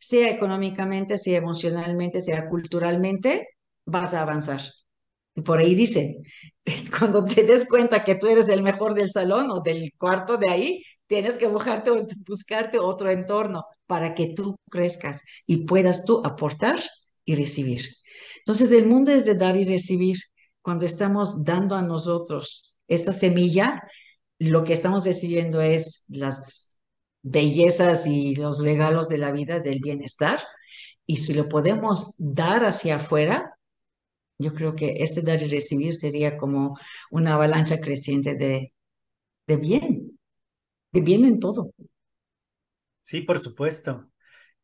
sea 0.00 0.30
económicamente, 0.30 1.18
sea 1.18 1.38
emocionalmente, 1.38 2.20
sea 2.22 2.48
culturalmente, 2.48 3.48
vas 3.84 4.14
a 4.14 4.22
avanzar. 4.22 4.60
Y 5.34 5.42
por 5.42 5.58
ahí 5.58 5.74
dicen, 5.74 6.22
cuando 6.98 7.24
te 7.24 7.44
des 7.44 7.68
cuenta 7.68 8.04
que 8.04 8.16
tú 8.16 8.26
eres 8.28 8.48
el 8.48 8.62
mejor 8.62 8.94
del 8.94 9.10
salón 9.10 9.50
o 9.50 9.60
del 9.60 9.92
cuarto 9.98 10.36
de 10.36 10.50
ahí, 10.50 10.82
tienes 11.06 11.34
que 11.34 11.46
buscarte, 11.48 11.90
buscarte 12.26 12.78
otro 12.78 13.10
entorno 13.10 13.64
para 13.86 14.14
que 14.14 14.32
tú 14.34 14.56
crezcas 14.70 15.22
y 15.46 15.66
puedas 15.66 16.04
tú 16.04 16.22
aportar 16.24 16.80
y 17.24 17.34
recibir. 17.34 17.82
Entonces, 18.38 18.70
el 18.72 18.86
mundo 18.86 19.12
es 19.12 19.24
de 19.24 19.34
dar 19.34 19.56
y 19.56 19.64
recibir. 19.64 20.16
Cuando 20.62 20.84
estamos 20.84 21.44
dando 21.44 21.76
a 21.76 21.82
nosotros 21.82 22.76
esta 22.88 23.12
semilla, 23.12 23.82
lo 24.38 24.64
que 24.64 24.72
estamos 24.72 25.04
recibiendo 25.04 25.60
es 25.60 26.04
las 26.08 26.75
bellezas 27.26 28.06
y 28.06 28.36
los 28.36 28.62
regalos 28.62 29.08
de 29.08 29.18
la 29.18 29.32
vida, 29.32 29.58
del 29.60 29.80
bienestar. 29.80 30.40
Y 31.06 31.18
si 31.18 31.34
lo 31.34 31.48
podemos 31.48 32.14
dar 32.18 32.64
hacia 32.64 32.96
afuera, 32.96 33.56
yo 34.38 34.54
creo 34.54 34.74
que 34.74 35.02
este 35.02 35.22
dar 35.22 35.42
y 35.42 35.48
recibir 35.48 35.94
sería 35.94 36.36
como 36.36 36.76
una 37.10 37.34
avalancha 37.34 37.80
creciente 37.80 38.34
de, 38.34 38.72
de 39.46 39.56
bien, 39.56 40.18
de 40.92 41.00
bien 41.00 41.24
en 41.24 41.40
todo. 41.40 41.72
Sí, 43.00 43.22
por 43.22 43.38
supuesto. 43.38 44.10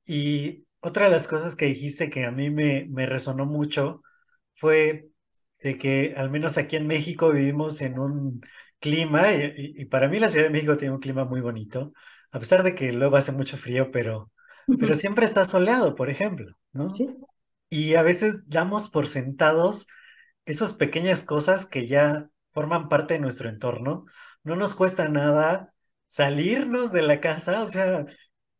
Y 0.06 0.66
otra 0.80 1.06
de 1.06 1.10
las 1.12 1.28
cosas 1.28 1.56
que 1.56 1.66
dijiste 1.66 2.10
que 2.10 2.24
a 2.24 2.30
mí 2.30 2.50
me, 2.50 2.86
me 2.90 3.06
resonó 3.06 3.46
mucho 3.46 4.02
fue 4.54 5.08
de 5.60 5.78
que 5.78 6.14
al 6.16 6.30
menos 6.30 6.58
aquí 6.58 6.76
en 6.76 6.86
México 6.86 7.30
vivimos 7.30 7.80
en 7.82 7.98
un 7.98 8.40
clima, 8.80 9.32
y, 9.32 9.74
y, 9.82 9.84
para 9.86 10.08
mí 10.08 10.18
la 10.18 10.28
Ciudad 10.28 10.46
de 10.46 10.50
México 10.52 10.76
tiene 10.76 10.94
un 10.94 11.00
clima 11.00 11.24
muy 11.24 11.40
bonito, 11.40 11.92
a 12.32 12.38
pesar 12.38 12.62
de 12.62 12.74
que 12.74 12.92
luego 12.92 13.16
hace 13.16 13.32
mucho 13.32 13.56
frío, 13.56 13.90
pero, 13.90 14.32
pero 14.78 14.94
siempre 14.94 15.24
está 15.24 15.44
soleado, 15.44 15.94
por 15.94 16.10
ejemplo, 16.10 16.56
¿no? 16.72 16.94
Sí. 16.94 17.16
Y 17.68 17.94
a 17.94 18.02
veces 18.02 18.48
damos 18.48 18.88
por 18.88 19.06
sentados 19.06 19.86
esas 20.46 20.74
pequeñas 20.74 21.24
cosas 21.24 21.66
que 21.66 21.86
ya 21.86 22.28
forman 22.52 22.88
parte 22.88 23.14
de 23.14 23.20
nuestro 23.20 23.48
entorno. 23.48 24.06
No 24.44 24.56
nos 24.56 24.74
cuesta 24.74 25.08
nada 25.08 25.72
salirnos 26.06 26.92
de 26.92 27.02
la 27.02 27.20
casa, 27.20 27.62
o 27.62 27.66
sea, 27.66 28.04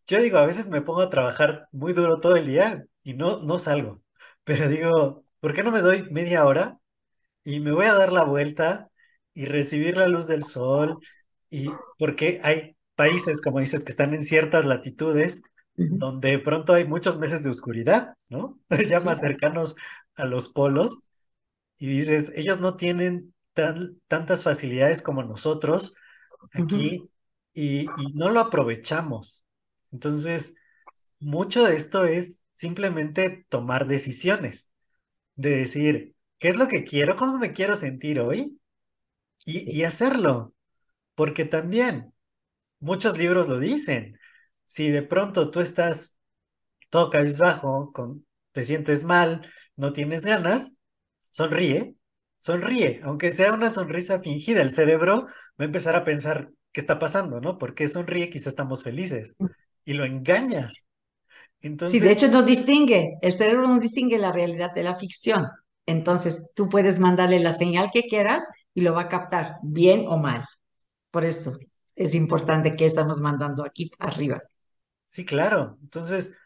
yo 0.07 0.21
digo, 0.21 0.39
a 0.39 0.47
veces 0.47 0.69
me 0.69 0.83
pongo 0.83 1.03
a 1.03 1.11
trabajar 1.11 1.69
muy 1.73 1.93
duro 1.93 2.21
todo 2.21 2.37
el 2.37 2.47
día 2.47 2.85
y 3.03 3.15
no, 3.15 3.41
no 3.43 3.59
salgo. 3.59 4.03
Pero 4.45 4.69
digo, 4.69 5.25
¿por 5.41 5.55
qué 5.55 5.63
no 5.63 5.73
me 5.73 5.81
doy 5.81 6.09
media 6.11 6.45
hora 6.45 6.79
y 7.45 7.61
me 7.61 7.73
voy 7.73 7.87
a 7.87 7.95
dar 7.95 8.13
la 8.13 8.25
vuelta 8.25 8.91
y 9.35 9.47
recibir 9.47 9.97
la 9.97 10.09
luz 10.09 10.27
del 10.29 10.45
sol? 10.45 10.99
Y 11.51 11.69
porque 11.99 12.41
hay 12.43 12.77
países, 12.97 13.41
como 13.41 13.61
dices, 13.61 13.85
que 13.85 13.93
están 13.93 14.15
en 14.15 14.23
ciertas 14.23 14.65
latitudes 14.65 15.43
donde 15.99 16.31
de 16.33 16.39
pronto 16.41 16.75
hay 16.75 16.87
muchos 16.87 17.19
meses 17.19 17.45
de 17.45 17.51
oscuridad, 17.51 18.15
¿no? 18.29 18.59
Ya 18.89 19.01
más 19.01 19.21
cercanos 19.21 19.77
a 20.17 20.25
los 20.27 20.49
polos. 20.49 20.99
Y 21.79 21.89
dices, 21.89 22.33
ellos 22.37 22.61
no 22.61 22.77
tienen 22.77 23.35
tan, 23.55 24.01
tantas 24.09 24.45
facilidades 24.45 25.03
como 25.03 25.23
nosotros 25.25 25.95
aquí 26.53 27.11
y, 27.55 27.93
y 27.97 28.13
no 28.15 28.31
lo 28.31 28.41
aprovechamos. 28.41 29.45
Entonces, 29.93 30.57
mucho 31.21 31.65
de 31.65 31.77
esto 31.77 32.05
es 32.07 32.45
simplemente 32.55 33.47
tomar 33.49 33.87
decisiones, 33.89 34.73
de 35.37 35.51
decir, 35.59 36.15
¿qué 36.39 36.49
es 36.51 36.57
lo 36.57 36.69
que 36.69 36.85
quiero? 36.85 37.17
¿Cómo 37.17 37.39
me 37.39 37.53
quiero 37.53 37.77
sentir 37.77 38.21
hoy? 38.21 38.61
Y, 39.45 39.79
y 39.81 39.85
hacerlo. 39.85 40.55
Porque 41.17 41.45
también, 41.47 42.15
muchos 42.83 43.17
libros 43.17 43.49
lo 43.49 43.59
dicen, 43.59 44.19
si 44.65 44.91
de 44.91 45.03
pronto 45.03 45.51
tú 45.51 45.61
estás 45.61 46.19
todo 46.91 47.09
cabizbajo, 47.09 47.93
con, 47.93 48.27
te 48.53 48.65
sientes 48.65 49.05
mal, 49.05 49.47
no 49.77 49.93
tienes 49.93 50.27
ganas, 50.27 50.77
sonríe, 51.31 51.95
sonríe, 52.39 53.01
aunque 53.05 53.33
sea 53.33 53.55
una 53.55 53.71
sonrisa 53.71 54.21
fingida, 54.21 54.61
el 54.61 54.71
cerebro 54.71 55.27
va 55.27 55.61
a 55.61 55.65
empezar 55.65 55.97
a 55.97 56.05
pensar 56.05 56.51
qué 56.73 56.81
está 56.81 56.99
pasando, 56.99 57.41
¿no? 57.41 57.57
¿Por 57.57 57.75
qué 57.75 57.89
sonríe? 57.89 58.29
Quizá 58.29 58.51
estamos 58.51 58.83
felices 58.83 59.37
y 59.85 59.95
lo 59.95 60.05
engañas. 60.05 60.87
Entonces... 61.63 62.01
Sí, 62.01 62.05
de 62.05 62.13
hecho 62.13 62.29
no 62.29 62.43
distingue, 62.43 63.17
el 63.23 63.33
cerebro 63.33 63.69
no 63.69 63.79
distingue 63.79 64.19
la 64.19 64.33
realidad 64.33 64.75
de 64.75 64.83
la 64.83 64.97
ficción. 64.97 65.47
Entonces 65.87 66.51
tú 66.55 66.69
puedes 66.69 66.99
mandarle 66.99 67.39
la 67.39 67.53
señal 67.53 67.91
que 67.93 68.03
quieras 68.03 68.45
y 68.75 68.81
lo 68.81 68.93
va 68.93 69.03
a 69.03 69.09
captar, 69.09 69.57
bien 69.63 70.05
o 70.09 70.19
mal. 70.19 70.45
Por 71.11 71.25
eso 71.25 71.57
es 72.03 72.15
importante 72.15 72.77
que 72.77 72.87
estamos 72.87 73.21
mandando 73.21 73.65
aquí 73.65 73.91
arriba. 73.99 74.43
Sí, 75.07 75.25
claro. 75.25 75.79
Entonces, 75.83 76.37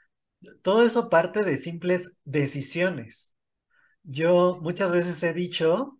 todo 0.62 0.84
eso 0.84 1.08
parte 1.08 1.42
de 1.44 1.56
simples 1.56 2.16
decisiones. 2.24 3.34
Yo 4.02 4.58
muchas 4.62 4.92
veces 4.92 5.22
he 5.22 5.32
dicho 5.32 5.98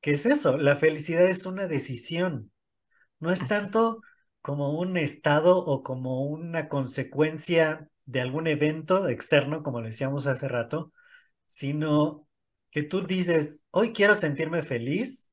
que 0.00 0.12
es 0.12 0.26
eso, 0.26 0.56
la 0.58 0.76
felicidad 0.76 1.24
es 1.26 1.46
una 1.46 1.66
decisión. 1.66 2.52
No 3.20 3.32
es 3.32 3.46
tanto 3.46 4.00
como 4.42 4.78
un 4.78 4.96
estado 4.96 5.58
o 5.58 5.82
como 5.82 6.24
una 6.24 6.68
consecuencia 6.68 7.88
de 8.06 8.20
algún 8.20 8.46
evento 8.46 9.08
externo, 9.08 9.62
como 9.62 9.80
le 9.80 9.88
decíamos 9.88 10.26
hace 10.26 10.48
rato, 10.48 10.92
sino 11.46 12.26
que 12.70 12.82
tú 12.82 13.06
dices, 13.06 13.64
hoy 13.70 13.92
quiero 13.92 14.14
sentirme 14.14 14.62
feliz 14.62 15.30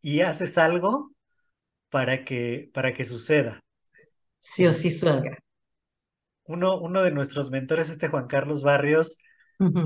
y 0.00 0.20
haces 0.20 0.58
algo 0.58 1.12
para 1.90 2.24
que, 2.24 2.70
para 2.72 2.92
que 2.92 3.04
suceda. 3.04 3.60
Sí 4.40 4.66
o 4.66 4.72
sí 4.72 4.90
suelga. 4.90 5.38
Uno, 6.44 6.80
uno 6.80 7.02
de 7.02 7.10
nuestros 7.10 7.50
mentores, 7.50 7.90
este 7.90 8.08
Juan 8.08 8.26
Carlos 8.26 8.62
Barrios, 8.62 9.18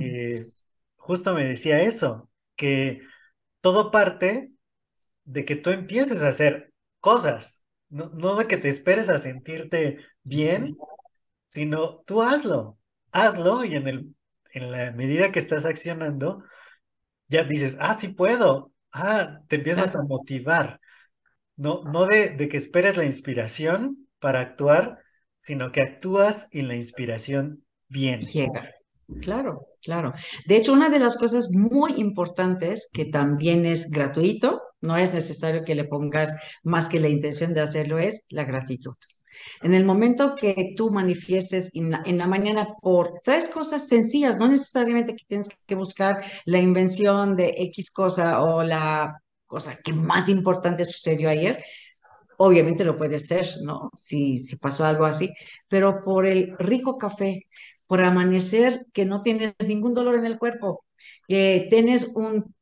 eh, 0.01 0.45
justo 0.97 1.35
me 1.35 1.45
decía 1.45 1.83
eso, 1.83 2.31
que 2.57 3.01
todo 3.61 3.91
parte 3.91 4.53
de 5.25 5.45
que 5.45 5.57
tú 5.57 5.71
empieces 5.71 6.23
a 6.23 6.29
hacer 6.29 6.73
cosas, 7.01 7.65
no, 7.89 8.37
de 8.37 8.47
que 8.47 8.57
te 8.57 8.69
esperes 8.69 9.09
a 9.09 9.19
sentirte 9.19 9.99
bien, 10.23 10.69
sino 11.47 12.03
tú 12.07 12.23
hazlo, 12.23 12.79
hazlo 13.11 13.65
y 13.65 13.75
en, 13.75 13.89
el, 13.89 14.15
en 14.53 14.71
la 14.71 14.93
medida 14.93 15.33
que 15.33 15.39
estás 15.39 15.65
accionando, 15.65 16.45
ya 17.29 17.45
dices, 17.45 17.77
ah, 17.81 17.95
sí 17.95 18.09
puedo, 18.09 18.73
ah, 18.93 19.41
te 19.49 19.57
empiezas 19.57 19.97
a 19.97 20.03
motivar. 20.03 20.81
No, 21.57 21.83
no 21.85 22.07
de, 22.07 22.31
de 22.31 22.49
que 22.49 22.57
esperes 22.57 22.97
la 22.97 23.05
inspiración 23.05 24.09
para 24.19 24.41
actuar, 24.41 24.99
sino 25.39 25.73
que 25.73 25.83
actúas 25.83 26.49
y 26.53 26.63
la 26.63 26.75
inspiración 26.75 27.65
viene. 27.89 28.25
Llega. 28.27 28.71
Claro, 29.21 29.67
claro. 29.83 30.13
De 30.47 30.57
hecho, 30.57 30.73
una 30.73 30.89
de 30.89 30.99
las 30.99 31.17
cosas 31.19 31.51
muy 31.51 31.95
importantes 31.97 32.89
que 32.93 33.07
también 33.07 33.67
es 33.67 33.91
gratuito, 33.91 34.63
no 34.81 34.97
es 34.97 35.13
necesario 35.13 35.65
que 35.65 35.75
le 35.75 35.85
pongas 35.85 36.35
más 36.63 36.89
que 36.89 37.01
la 37.01 37.09
intención 37.09 37.55
de 37.55 37.61
hacerlo, 37.61 37.99
es 37.99 38.25
la 38.31 38.45
gratitud. 38.45 38.95
En 39.63 39.75
el 39.75 39.85
momento 39.85 40.35
que 40.35 40.75
tú 40.77 40.91
manifiestes 40.91 41.71
en 41.75 42.19
la, 42.19 42.27
mañana 42.27 42.69
por 42.81 43.21
tres 43.25 43.49
cosas 43.49 43.89
sencillas, 43.89 44.39
no 44.39 44.49
necesariamente 44.49 45.15
que 45.15 45.25
tienes 45.27 45.49
que 45.67 45.75
buscar 45.75 46.23
la 46.45 46.61
invención 46.61 47.37
de 47.37 47.55
X 47.57 47.91
cosa 47.91 48.43
o 48.43 48.63
la 48.63 49.22
cosa 49.53 49.77
que 49.85 49.93
más 49.93 50.31
importante 50.31 50.87
sucedió 50.87 51.29
ayer, 51.29 51.63
obviamente 52.39 52.85
lo 52.85 52.97
puede 52.97 53.19
ser, 53.19 53.47
¿no? 53.63 53.91
Si, 53.99 54.39
si 54.39 54.57
pasó 54.57 54.87
algo 54.87 55.05
así, 55.05 55.31
pero 55.69 56.03
por 56.03 56.27
el 56.27 56.57
rico 56.59 56.97
café, 56.97 57.47
por 57.87 58.01
amanecer 58.03 58.87
que 58.95 59.05
no 59.05 59.21
tienes 59.21 59.53
ningún 59.69 59.93
dolor 59.93 60.15
en 60.15 60.25
el 60.25 60.39
cuerpo, 60.39 60.87
que 61.29 61.67
tienes 61.69 62.13
un, 62.15 62.55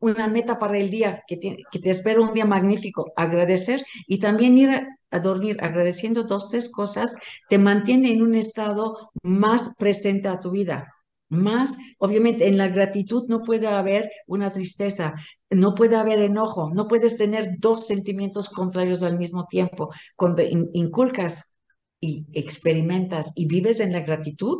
una 0.00 0.28
meta 0.28 0.58
para 0.58 0.76
el 0.76 0.90
día, 0.90 1.22
que 1.26 1.38
te, 1.38 1.56
que 1.72 1.78
te 1.78 1.90
espera 1.90 2.20
un 2.20 2.34
día 2.34 2.44
magnífico, 2.44 3.10
agradecer 3.16 3.82
y 4.06 4.18
también 4.18 4.58
ir 4.58 4.70
a, 4.70 5.18
dormir 5.20 5.56
agradeciendo 5.62 6.24
dos, 6.24 6.50
tres 6.50 6.70
cosas, 6.70 7.14
te 7.48 7.56
mantiene 7.56 8.12
en 8.12 8.20
un 8.20 8.34
estado 8.34 9.12
más 9.22 9.74
presente 9.78 10.28
a 10.28 10.40
tu 10.40 10.50
vida. 10.50 10.92
Más, 11.28 11.76
obviamente, 11.98 12.46
en 12.48 12.58
la 12.58 12.68
gratitud 12.68 13.24
no 13.28 13.42
puede 13.42 13.66
haber 13.66 14.10
una 14.26 14.50
tristeza, 14.50 15.14
no 15.50 15.74
puede 15.74 15.96
haber 15.96 16.20
enojo, 16.20 16.70
no 16.72 16.86
puedes 16.86 17.16
tener 17.16 17.56
dos 17.58 17.86
sentimientos 17.86 18.48
contrarios 18.48 19.02
al 19.02 19.18
mismo 19.18 19.46
tiempo. 19.46 19.90
Cuando 20.16 20.42
inculcas 20.42 21.56
y 22.00 22.26
experimentas 22.32 23.32
y 23.34 23.46
vives 23.46 23.80
en 23.80 23.92
la 23.92 24.00
gratitud, 24.00 24.58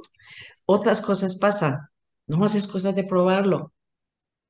otras 0.67 1.01
cosas 1.01 1.39
pasan. 1.39 1.79
No 2.27 2.45
haces 2.45 2.67
cosas 2.67 2.95
de 2.95 3.05
probarlo. 3.05 3.73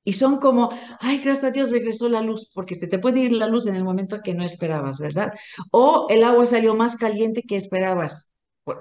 Y 0.05 0.13
son 0.15 0.39
como, 0.39 0.71
ay, 1.01 1.19
gracias 1.19 1.45
a 1.45 1.51
Dios 1.51 1.71
regresó 1.73 2.09
la 2.09 2.21
luz, 2.21 2.51
porque 2.55 2.75
se 2.75 2.89
te 2.89 2.99
puede 2.99 3.21
ir 3.21 3.33
la 3.33 3.49
luz 3.49 3.67
en 3.67 3.75
el 3.75 3.85
momento 3.85 4.21
que 4.23 4.35
no 4.35 4.45
esperabas, 4.45 4.99
¿verdad? 4.99 5.33
O 5.73 6.07
el 6.11 6.25
agua 6.25 6.47
salió 6.47 6.75
más 6.75 6.97
caliente 6.97 7.43
que 7.43 7.57
esperabas 7.57 8.34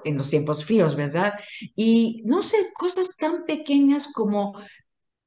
en 0.06 0.18
los 0.18 0.30
tiempos 0.30 0.66
fríos, 0.66 0.96
¿verdad? 0.96 1.34
Y 1.76 2.22
no 2.26 2.44
sé, 2.44 2.58
cosas 2.74 3.16
tan 3.18 3.46
pequeñas 3.46 4.12
como 4.14 4.58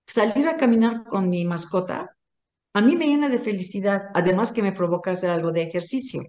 salir 0.07 0.49
a 0.49 0.57
caminar 0.57 1.05
con 1.05 1.29
mi 1.29 1.45
mascota, 1.45 2.17
a 2.75 2.81
mí 2.83 2.97
me 2.97 3.07
llena 3.07 3.29
de 3.29 3.39
felicidad, 3.39 4.03
además 4.15 4.53
que 4.53 4.63
me 4.63 4.73
provoca 4.73 5.13
hacer 5.13 5.31
algo 5.31 5.53
de 5.53 5.63
ejercicio. 5.63 6.23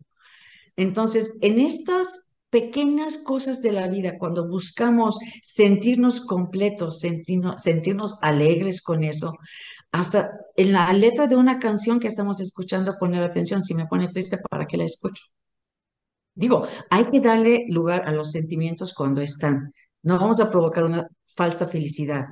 Entonces, 0.78 1.38
en 1.42 1.60
estas 1.60 2.28
pequeñas 2.50 3.18
cosas 3.18 3.62
de 3.62 3.74
la 3.74 3.88
vida, 3.90 4.18
cuando 4.18 4.48
buscamos 4.48 5.18
sentirnos 5.44 6.22
completos, 6.22 7.00
sentirnos, 7.00 8.18
alegres 8.22 8.82
con 8.82 9.04
eso, 9.04 9.34
hasta 9.92 10.32
en 10.56 10.74
la 10.74 10.92
letra 10.94 11.28
de 11.28 11.36
una 11.36 11.60
canción 11.60 12.00
que 12.00 12.08
estamos 12.08 12.40
escuchando, 12.40 12.98
poner 12.98 13.24
atención, 13.24 13.64
si 13.64 13.74
me 13.74 13.88
pone 13.88 14.08
triste, 14.08 14.38
¿para 14.50 14.66
qué 14.66 14.78
la 14.78 14.86
escucho? 14.86 15.24
Digo, 16.38 16.68
hay 16.92 17.06
que 17.06 17.20
darle 17.20 17.66
lugar 17.68 18.08
a 18.08 18.12
los 18.12 18.32
sentimientos 18.32 18.94
cuando 18.94 19.22
están. 19.22 19.74
No 20.04 20.20
vamos 20.20 20.40
a 20.40 20.52
provocar 20.52 20.84
una 20.84 21.08
falsa 21.36 21.68
felicidad. 21.68 22.28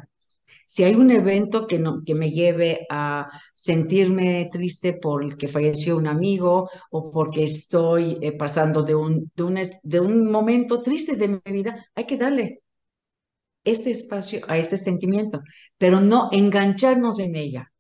Si 0.68 0.84
hay 0.84 0.96
un 0.96 1.10
evento 1.12 1.66
que, 1.68 1.80
no, 1.80 2.04
que 2.06 2.14
me 2.16 2.30
lleve 2.32 2.86
a 2.90 3.30
sentirme 3.54 4.50
triste 4.52 4.94
por 4.94 5.24
el 5.24 5.38
que 5.38 5.48
falleció 5.48 5.98
un 5.98 6.08
amigo 6.08 6.70
o 6.92 7.12
porque 7.12 7.44
estoy 7.46 8.20
eh, 8.22 8.32
pasando 8.34 8.84
de 8.84 8.96
un, 8.96 9.32
de, 9.36 9.44
un, 9.44 9.60
de 9.84 10.00
un 10.00 10.32
momento 10.32 10.82
triste 10.82 11.16
de 11.16 11.28
mi 11.28 11.52
vida, 11.52 11.86
hay 11.96 12.06
que 12.06 12.18
darle 12.18 12.62
este 13.64 13.90
espacio 13.92 14.42
a 14.48 14.58
este 14.58 14.78
sentimiento, 14.78 15.42
pero 15.78 16.00
no 16.00 16.30
engancharnos 16.32 17.20
en 17.20 17.36
ella. 17.36 17.72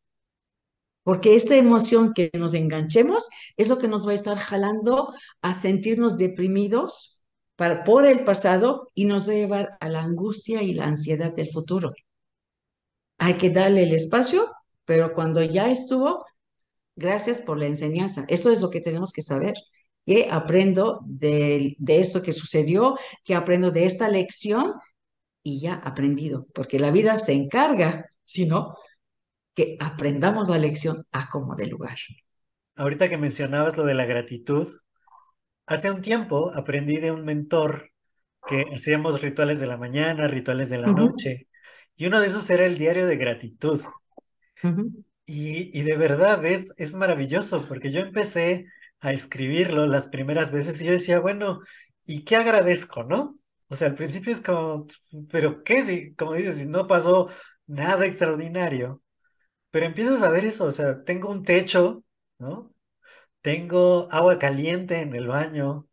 Porque 1.05 1.35
esta 1.35 1.55
emoción 1.55 2.13
que 2.13 2.29
nos 2.33 2.53
enganchemos 2.53 3.29
es 3.55 3.69
lo 3.69 3.79
que 3.79 3.87
nos 3.87 4.05
va 4.05 4.11
a 4.11 4.15
estar 4.15 4.37
jalando 4.37 5.13
a 5.41 5.53
sentirnos 5.61 6.17
deprimidos 6.17 7.21
para, 7.55 7.85
por 7.85 8.05
el 8.05 8.25
pasado 8.25 8.91
y 8.93 9.05
nos 9.05 9.29
va 9.29 9.31
a 9.31 9.35
llevar 9.35 9.77
a 9.79 9.87
la 9.87 10.01
angustia 10.01 10.61
y 10.61 10.73
la 10.73 10.87
ansiedad 10.87 11.31
del 11.33 11.49
futuro 11.51 11.93
hay 13.17 13.35
que 13.35 13.49
darle 13.49 13.83
el 13.83 13.93
espacio, 13.93 14.51
pero 14.85 15.13
cuando 15.13 15.41
ya 15.43 15.71
estuvo, 15.71 16.25
gracias 16.95 17.39
por 17.39 17.57
la 17.57 17.67
enseñanza. 17.67 18.25
Eso 18.27 18.51
es 18.51 18.61
lo 18.61 18.69
que 18.69 18.81
tenemos 18.81 19.11
que 19.11 19.23
saber. 19.23 19.55
¿Qué 20.05 20.27
aprendo 20.29 21.01
de, 21.05 21.75
de 21.79 21.99
esto 21.99 22.21
que 22.21 22.33
sucedió? 22.33 22.97
¿Qué 23.23 23.35
aprendo 23.35 23.71
de 23.71 23.85
esta 23.85 24.09
lección? 24.09 24.73
Y 25.43 25.61
ya 25.61 25.75
aprendido, 25.75 26.47
porque 26.53 26.79
la 26.79 26.91
vida 26.91 27.19
se 27.19 27.33
encarga, 27.33 28.09
si 28.23 28.45
no, 28.45 28.75
que 29.55 29.77
aprendamos 29.79 30.49
la 30.49 30.57
lección 30.57 31.05
a 31.11 31.29
como 31.29 31.55
de 31.55 31.67
lugar. 31.67 31.97
Ahorita 32.75 33.09
que 33.09 33.17
mencionabas 33.17 33.77
lo 33.77 33.85
de 33.85 33.93
la 33.93 34.05
gratitud, 34.05 34.67
hace 35.65 35.91
un 35.91 36.01
tiempo 36.01 36.51
aprendí 36.53 36.97
de 36.97 37.11
un 37.11 37.23
mentor 37.23 37.91
que 38.47 38.65
hacíamos 38.73 39.21
rituales 39.21 39.59
de 39.59 39.67
la 39.67 39.77
mañana, 39.77 40.27
rituales 40.27 40.69
de 40.69 40.77
la 40.77 40.87
noche, 40.87 41.47
y 41.95 42.05
uno 42.05 42.19
de 42.19 42.27
esos 42.27 42.49
era 42.49 42.65
el 42.65 42.77
diario 42.77 43.07
de 43.07 43.17
gratitud. 43.17 43.81
y, 45.25 45.79
y, 45.79 45.83
de 45.83 45.97
verdad 45.97 46.45
es, 46.45 46.73
es 46.77 46.93
maravilloso, 46.95 47.65
porque 47.67 47.91
yo 47.91 48.01
empecé 48.01 48.67
a 48.99 49.11
escribirlo 49.11 49.87
las 49.87 50.07
primeras 50.07 50.51
veces 50.51 50.81
y 50.81 50.85
yo 50.85 50.91
decía, 50.91 51.19
bueno, 51.19 51.61
¿y 52.05 52.23
qué 52.23 52.35
agradezco, 52.35 53.03
no? 53.03 53.31
O 53.69 53.75
sea, 53.75 53.87
al 53.87 53.95
principio 53.95 54.31
es 54.31 54.41
como, 54.41 54.87
pero 55.31 55.63
¿qué? 55.63 55.81
Si, 55.81 56.13
como 56.15 56.33
dices, 56.33 56.57
si 56.57 56.67
no 56.67 56.87
pasó 56.87 57.29
nada 57.67 58.05
extraordinario, 58.05 59.01
pero 59.75 59.87
empiezas 59.87 60.21
a 60.23 60.29
ver 60.29 60.45
eso, 60.45 60.63
o 60.67 60.71
sea, 60.71 61.03
tengo 61.03 61.29
un 61.29 61.43
techo, 61.43 62.05
¿no? 62.39 62.73
Tengo 63.41 64.07
agua 64.11 64.39
caliente 64.39 65.01
en 65.01 65.15
el 65.15 65.27
baño, 65.27 65.87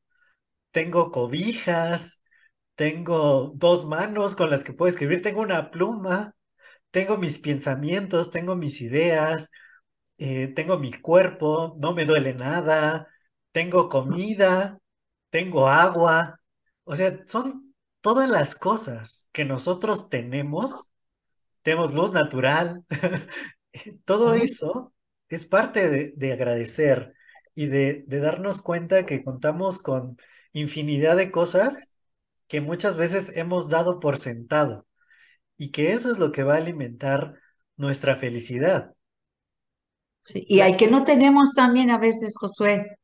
tengo 0.73 1.11
cobijas, 1.13 2.23
tengo 2.77 3.53
dos 3.57 3.87
manos 3.87 4.37
con 4.37 4.51
las 4.51 4.65
que 4.65 4.73
puedo 4.75 4.89
escribir, 4.91 5.23
tengo 5.23 5.43
una 5.43 5.71
pluma, 5.73 6.37
tengo 6.91 7.19
mis 7.19 7.41
pensamientos, 7.41 8.31
tengo 8.31 8.57
mis 8.57 8.81
ideas, 8.83 9.51
eh, 10.19 10.49
tengo 10.49 10.79
mi 10.79 10.93
cuerpo, 10.93 11.77
no 11.81 11.95
me 11.95 12.07
duele 12.07 12.35
nada, 12.35 13.09
tengo 13.53 13.89
comida, 13.89 14.79
tengo 15.31 15.69
agua. 15.69 16.41
O 16.85 16.97
sea, 16.97 17.21
son 17.27 17.75
todas 18.03 18.31
las 18.31 18.55
cosas 18.57 19.29
que 19.33 19.45
nosotros 19.45 20.09
tenemos. 20.11 20.91
Tenemos 21.63 21.95
luz 21.95 22.13
natural. 22.13 22.85
Todo 24.05 24.35
eso 24.35 24.93
es 25.29 25.45
parte 25.45 26.13
de, 26.15 26.33
agradecer 26.33 27.15
y 27.55 27.67
de, 27.67 28.05
de 28.07 28.21
darnos 28.21 28.63
cuenta 28.63 29.07
que 29.07 29.25
contamos 29.25 29.79
con 29.79 30.17
infinidad 30.53 31.17
de 31.17 31.31
cosas 31.31 31.95
que 32.49 32.61
muchas 32.61 32.97
veces 32.97 33.37
hemos 33.37 33.71
dado 33.71 33.99
por 33.99 34.19
sentado 34.19 34.87
y 35.57 35.71
que 35.71 35.93
eso 35.93 36.11
es 36.11 36.19
lo 36.19 36.33
que 36.33 36.43
va 36.43 36.55
a 36.55 36.59
alimentar 36.59 37.41
nuestra 37.77 38.17
felicidad. 38.17 38.93
y 40.35 40.61
hay 40.61 40.77
que 40.77 40.89
no 40.89 41.05
tenemos 41.05 41.55
también 41.55 41.91
a 41.91 41.99
veces, 41.99 42.35
Josué, 42.39 42.99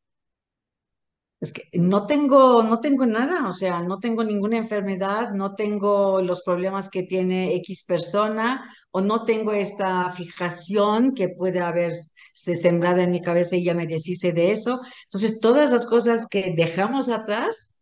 es 1.41 1.53
que 1.53 1.69
no 1.75 2.07
tengo, 2.07 2.63
no 2.65 2.81
tengo 2.81 3.07
nada, 3.07 3.49
o 3.49 3.53
sea, 3.53 3.81
no 3.83 4.01
tengo 4.01 4.25
ninguna 4.25 4.57
enfermedad, 4.59 5.31
no 5.33 5.55
tengo 5.55 6.21
los 6.21 6.43
problemas 6.43 6.91
que 6.91 7.05
tiene 7.05 7.55
X 7.57 7.85
persona, 7.87 8.75
o 8.91 9.01
no 9.01 9.25
tengo 9.25 9.53
esta 9.53 10.11
fijación 10.11 11.15
que 11.15 11.29
puede 11.29 11.61
haberse 11.61 12.13
sembrado 12.57 13.01
en 13.01 13.13
mi 13.13 13.23
cabeza 13.23 13.57
y 13.57 13.65
ya 13.65 13.75
me 13.75 13.87
deshice 13.87 14.33
de 14.33 14.51
eso. 14.53 14.81
Entonces, 15.05 15.41
todas 15.41 15.71
las 15.71 15.87
cosas 15.87 16.27
que 16.29 16.55
dejamos 16.57 17.09
atrás 17.09 17.81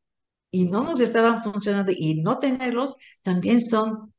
y 0.51 0.67
no 0.67 0.83
nos 0.85 1.01
estaban 1.01 1.43
funcionando 1.43 1.93
y 1.97 2.21
no 2.23 2.39
tenerlos, 2.39 2.97
también 3.23 3.61
son 3.63 4.13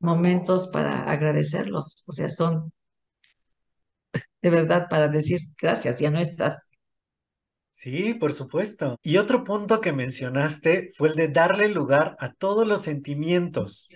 momentos 0.00 0.68
para 0.68 1.10
agradecerlos. 1.10 2.04
O 2.06 2.12
sea, 2.12 2.28
son 2.30 2.72
de 4.42 4.50
verdad 4.50 4.88
para 4.88 5.08
decir 5.08 5.40
gracias, 5.60 5.98
ya 5.98 6.10
no 6.10 6.18
estás. 6.20 6.63
Sí, 7.76 8.14
por 8.14 8.32
supuesto. 8.32 8.98
Y 9.02 9.16
otro 9.16 9.42
punto 9.42 9.80
que 9.80 9.92
mencionaste 9.92 10.90
fue 10.96 11.08
el 11.08 11.16
de 11.16 11.26
darle 11.28 11.68
lugar 11.68 12.16
a 12.20 12.32
todos 12.32 12.66
los 12.68 12.82
sentimientos. 12.82 13.88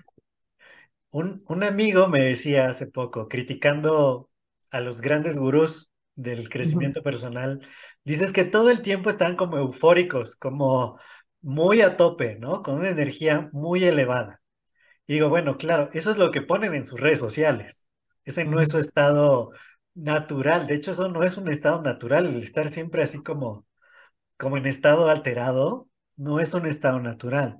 Un, 1.10 1.42
un 1.48 1.64
amigo 1.64 2.08
me 2.08 2.20
decía 2.20 2.68
hace 2.68 2.86
poco, 2.86 3.28
criticando 3.28 4.28
a 4.70 4.80
los 4.80 5.00
grandes 5.00 5.38
gurús 5.38 5.90
del 6.16 6.48
crecimiento 6.50 7.02
personal, 7.02 7.66
dices 8.04 8.32
que 8.32 8.44
todo 8.44 8.70
el 8.70 8.82
tiempo 8.82 9.08
están 9.08 9.36
como 9.36 9.56
eufóricos, 9.56 10.36
como 10.36 10.98
muy 11.40 11.80
a 11.80 11.96
tope, 11.96 12.36
¿no? 12.38 12.62
Con 12.62 12.80
una 12.80 12.88
energía 12.90 13.48
muy 13.52 13.84
elevada. 13.84 14.42
Y 15.06 15.14
digo, 15.14 15.28
bueno, 15.30 15.56
claro, 15.58 15.88
eso 15.92 16.10
es 16.10 16.18
lo 16.18 16.30
que 16.32 16.42
ponen 16.42 16.74
en 16.74 16.86
sus 16.86 17.00
redes 17.00 17.20
sociales. 17.20 17.88
Ese 18.24 18.44
no 18.44 18.60
es 18.60 18.70
su 18.70 18.78
estado 18.78 19.50
natural. 19.94 20.66
De 20.66 20.74
hecho, 20.74 20.92
eso 20.92 21.08
no 21.08 21.22
es 21.22 21.36
un 21.36 21.48
estado 21.48 21.82
natural. 21.82 22.26
El 22.26 22.42
estar 22.42 22.68
siempre 22.68 23.02
así 23.02 23.22
como, 23.22 23.66
como 24.36 24.56
en 24.56 24.66
estado 24.66 25.08
alterado 25.08 25.88
no 26.16 26.40
es 26.40 26.54
un 26.54 26.66
estado 26.66 27.00
natural. 27.00 27.58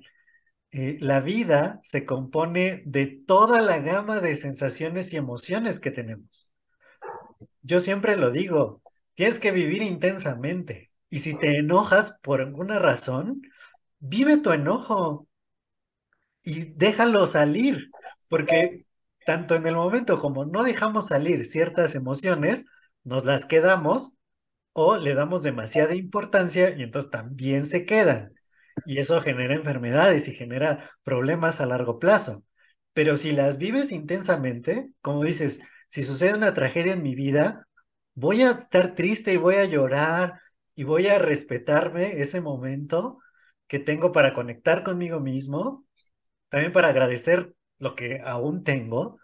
Eh, 0.71 0.97
la 1.01 1.21
vida 1.21 1.79
se 1.83 2.05
compone 2.05 2.83
de 2.85 3.07
toda 3.07 3.61
la 3.61 3.79
gama 3.79 4.19
de 4.19 4.35
sensaciones 4.35 5.13
y 5.13 5.17
emociones 5.17 5.79
que 5.79 5.91
tenemos. 5.91 6.51
Yo 7.61 7.79
siempre 7.79 8.17
lo 8.17 8.31
digo, 8.31 8.81
tienes 9.13 9.39
que 9.39 9.51
vivir 9.51 9.81
intensamente. 9.81 10.91
Y 11.09 11.17
si 11.19 11.37
te 11.37 11.57
enojas 11.57 12.19
por 12.21 12.41
alguna 12.41 12.79
razón, 12.79 13.41
vive 13.99 14.37
tu 14.37 14.51
enojo 14.51 15.27
y 16.43 16.65
déjalo 16.73 17.27
salir, 17.27 17.89
porque 18.27 18.85
tanto 19.29 19.53
en 19.53 19.67
el 19.67 19.75
momento 19.75 20.17
como 20.19 20.45
no 20.45 20.63
dejamos 20.63 21.05
salir 21.05 21.45
ciertas 21.45 21.93
emociones, 21.93 22.65
nos 23.03 23.25
las 23.25 23.45
quedamos 23.45 24.17
o 24.73 24.97
le 24.97 25.13
damos 25.13 25.43
demasiada 25.43 25.93
importancia 25.93 26.75
y 26.75 26.81
entonces 26.81 27.11
también 27.11 27.67
se 27.67 27.85
quedan. 27.85 28.33
Y 28.87 28.97
eso 28.97 29.21
genera 29.21 29.53
enfermedades 29.53 30.27
y 30.27 30.33
genera 30.33 30.89
problemas 31.03 31.61
a 31.61 31.67
largo 31.67 31.99
plazo. 31.99 32.43
Pero 32.93 33.15
si 33.15 33.31
las 33.31 33.59
vives 33.59 33.91
intensamente, 33.91 34.89
como 34.99 35.23
dices, 35.23 35.59
si 35.87 36.01
sucede 36.01 36.33
una 36.33 36.55
tragedia 36.55 36.93
en 36.93 37.03
mi 37.03 37.13
vida, 37.13 37.67
voy 38.15 38.41
a 38.41 38.49
estar 38.49 38.95
triste 38.95 39.31
y 39.33 39.37
voy 39.37 39.57
a 39.57 39.65
llorar 39.65 40.41
y 40.73 40.85
voy 40.85 41.05
a 41.05 41.19
respetarme 41.19 42.19
ese 42.19 42.41
momento 42.41 43.19
que 43.67 43.77
tengo 43.77 44.11
para 44.11 44.33
conectar 44.33 44.81
conmigo 44.81 45.19
mismo, 45.19 45.85
también 46.49 46.71
para 46.71 46.87
agradecer 46.87 47.53
lo 47.79 47.95
que 47.95 48.21
aún 48.23 48.63
tengo, 48.63 49.19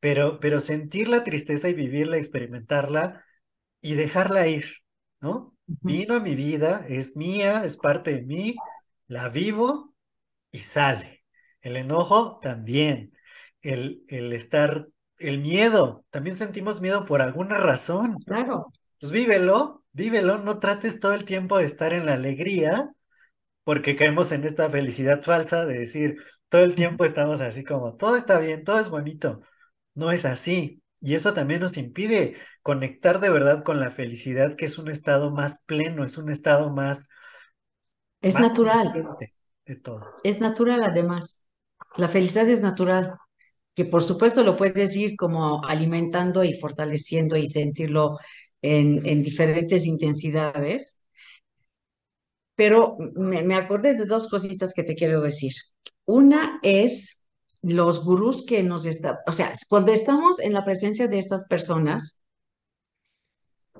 pero, 0.00 0.40
pero 0.40 0.60
sentir 0.60 1.08
la 1.08 1.22
tristeza 1.24 1.68
y 1.68 1.74
vivirla, 1.74 2.16
experimentarla 2.16 3.24
y 3.80 3.94
dejarla 3.94 4.48
ir, 4.48 4.66
¿no? 5.20 5.54
Vino 5.66 6.16
a 6.16 6.20
mi 6.20 6.34
vida, 6.34 6.84
es 6.88 7.16
mía, 7.16 7.62
es 7.64 7.76
parte 7.76 8.14
de 8.14 8.22
mí, 8.22 8.56
la 9.06 9.28
vivo 9.28 9.94
y 10.50 10.58
sale. 10.58 11.24
El 11.60 11.76
enojo 11.76 12.38
también, 12.40 13.12
el, 13.62 14.02
el 14.08 14.32
estar, 14.32 14.88
el 15.18 15.38
miedo, 15.38 16.04
también 16.10 16.34
sentimos 16.34 16.80
miedo 16.80 17.04
por 17.04 17.22
alguna 17.22 17.58
razón. 17.58 18.16
Claro. 18.26 18.72
Pues 18.98 19.12
vívelo, 19.12 19.84
vívelo, 19.92 20.38
no 20.38 20.58
trates 20.58 21.00
todo 21.00 21.14
el 21.14 21.24
tiempo 21.24 21.58
de 21.58 21.64
estar 21.64 21.92
en 21.92 22.06
la 22.06 22.14
alegría, 22.14 22.90
porque 23.64 23.96
caemos 23.96 24.32
en 24.32 24.44
esta 24.44 24.68
felicidad 24.70 25.22
falsa 25.22 25.66
de 25.66 25.78
decir, 25.78 26.16
todo 26.50 26.64
el 26.64 26.76
tiempo 26.76 27.06
estamos 27.06 27.42
así 27.42 27.64
como, 27.64 27.96
todo 27.96 28.16
está 28.16 28.40
bien, 28.40 28.64
todo 28.64 28.80
es 28.80 28.90
bonito. 28.90 29.42
No 29.94 30.12
es 30.12 30.26
así. 30.26 30.82
Y 31.02 31.14
eso 31.16 31.34
también 31.34 31.60
nos 31.62 31.78
impide 31.78 32.36
conectar 32.62 33.20
de 33.20 33.30
verdad 33.30 33.64
con 33.64 33.80
la 33.80 33.90
felicidad, 33.92 34.56
que 34.56 34.66
es 34.66 34.78
un 34.78 34.90
estado 34.90 35.32
más 35.32 35.62
pleno, 35.66 36.04
es 36.04 36.18
un 36.18 36.30
estado 36.30 36.70
más... 36.70 37.08
Es 38.22 38.38
natural. 38.38 38.92
De 39.66 39.76
todo. 39.76 40.06
Es 40.22 40.40
natural 40.40 40.82
además. 40.84 41.48
La 41.96 42.08
felicidad 42.08 42.48
es 42.48 42.62
natural, 42.62 43.14
que 43.74 43.84
por 43.86 44.02
supuesto 44.02 44.42
lo 44.44 44.56
puedes 44.56 44.96
ir 44.96 45.16
como 45.16 45.64
alimentando 45.66 46.44
y 46.44 46.58
fortaleciendo 46.60 47.36
y 47.36 47.48
sentirlo 47.50 48.18
en, 48.62 49.06
en 49.06 49.22
diferentes 49.22 49.86
intensidades. 49.86 51.02
Pero 52.54 52.96
me, 53.14 53.42
me 53.42 53.54
acordé 53.56 53.94
de 53.94 54.04
dos 54.06 54.28
cositas 54.28 54.72
que 54.74 54.82
te 54.84 54.94
quiero 54.94 55.20
decir. 55.22 55.52
Una 56.10 56.58
es 56.62 57.24
los 57.62 58.04
gurús 58.04 58.44
que 58.44 58.64
nos 58.64 58.84
están, 58.84 59.18
o 59.28 59.32
sea, 59.32 59.52
cuando 59.68 59.92
estamos 59.92 60.40
en 60.40 60.52
la 60.52 60.64
presencia 60.64 61.06
de 61.06 61.20
estas 61.20 61.46
personas, 61.46 62.24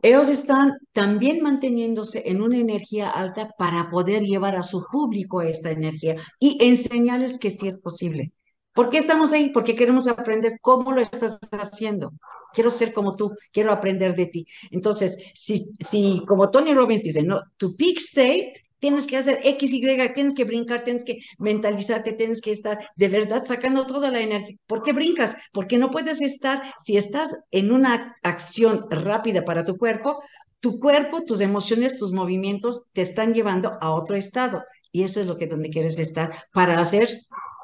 ellos 0.01 0.29
están 0.29 0.75
también 0.93 1.41
manteniéndose 1.43 2.23
en 2.27 2.41
una 2.41 2.57
energía 2.59 3.11
alta 3.11 3.51
para 3.59 3.91
poder 3.91 4.23
llevar 4.23 4.55
a 4.55 4.63
su 4.63 4.85
público 4.87 5.43
esta 5.43 5.73
energía 5.73 6.19
y 6.39 6.65
enseñarles 6.65 7.37
que 7.37 7.51
sí 7.51 7.67
es 7.67 7.81
posible. 7.81 8.33
¿Por 8.75 8.91
qué 8.91 8.99
estamos 8.99 9.33
ahí? 9.33 9.51
Porque 9.51 9.75
queremos 9.75 10.07
aprender 10.07 10.61
cómo 10.61 10.93
lo 10.93 11.01
estás 11.01 11.41
haciendo. 11.51 12.13
Quiero 12.55 12.71
ser 12.71 12.93
como 12.93 13.17
tú, 13.17 13.35
quiero 13.53 13.73
aprender 13.73 14.15
de 14.15 14.27
ti. 14.27 14.47
Entonces, 14.71 15.19
si, 15.35 15.75
si 15.81 16.23
como 16.29 16.49
Tony 16.53 16.75
Robbins 16.75 17.03
dice, 17.03 17.25
no, 17.25 17.41
tu 17.57 17.75
peak 17.75 17.99
state 17.99 18.53
tienes 18.81 19.07
que 19.07 19.17
hacer 19.17 19.41
X, 19.45 19.73
Y, 19.73 19.81
tienes 20.15 20.35
que 20.35 20.45
brincar, 20.45 20.83
tienes 20.83 21.05
que 21.05 21.21
mentalizarte, 21.39 22.13
tienes 22.13 22.41
que 22.41 22.51
estar 22.51 22.79
de 22.97 23.09
verdad 23.09 23.45
sacando 23.47 23.87
toda 23.87 24.11
la 24.11 24.21
energía. 24.21 24.57
¿Por 24.67 24.83
qué 24.83 24.93
brincas? 24.93 25.37
Porque 25.53 25.79
no 25.79 25.91
puedes 25.91 26.21
estar, 26.21 26.75
si 26.81 26.97
estás 26.97 27.37
en 27.51 27.71
una 27.71 28.17
acción 28.23 28.87
rápida 28.91 29.45
para 29.45 29.65
tu 29.65 29.77
cuerpo, 29.77 30.23
tu 30.59 30.79
cuerpo, 30.79 31.25
tus 31.25 31.41
emociones, 31.41 31.97
tus 31.99 32.13
movimientos 32.13 32.91
te 32.93 33.03
están 33.03 33.33
llevando 33.33 33.79
a 33.81 33.93
otro 33.93 34.17
estado. 34.17 34.65
Y 34.93 35.05
eso 35.05 35.21
es 35.21 35.27
lo 35.27 35.37
que 35.37 35.47
donde 35.47 35.71
quieres 35.71 35.99
estar 35.99 36.47
para 36.53 36.81
hacer 36.81 37.09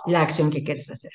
la 0.07 0.23
acción 0.23 0.51
que 0.51 0.62
quieres 0.62 0.91
hacer 0.91 1.12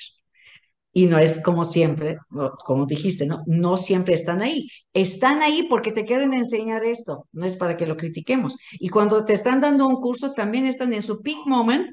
y 0.92 1.06
no 1.06 1.18
es 1.18 1.42
como 1.42 1.64
siempre, 1.64 2.18
como 2.64 2.86
dijiste, 2.86 3.26
¿no? 3.26 3.42
No 3.46 3.76
siempre 3.78 4.14
están 4.14 4.42
ahí. 4.42 4.68
Están 4.92 5.42
ahí 5.42 5.66
porque 5.68 5.92
te 5.92 6.04
quieren 6.04 6.34
enseñar 6.34 6.84
esto, 6.84 7.26
no 7.32 7.46
es 7.46 7.56
para 7.56 7.76
que 7.76 7.86
lo 7.86 7.96
critiquemos. 7.96 8.58
Y 8.72 8.88
cuando 8.88 9.24
te 9.24 9.32
están 9.32 9.60
dando 9.60 9.88
un 9.88 9.96
curso, 9.96 10.32
también 10.32 10.66
están 10.66 10.92
en 10.92 11.02
su 11.02 11.22
peak 11.22 11.46
moment 11.46 11.88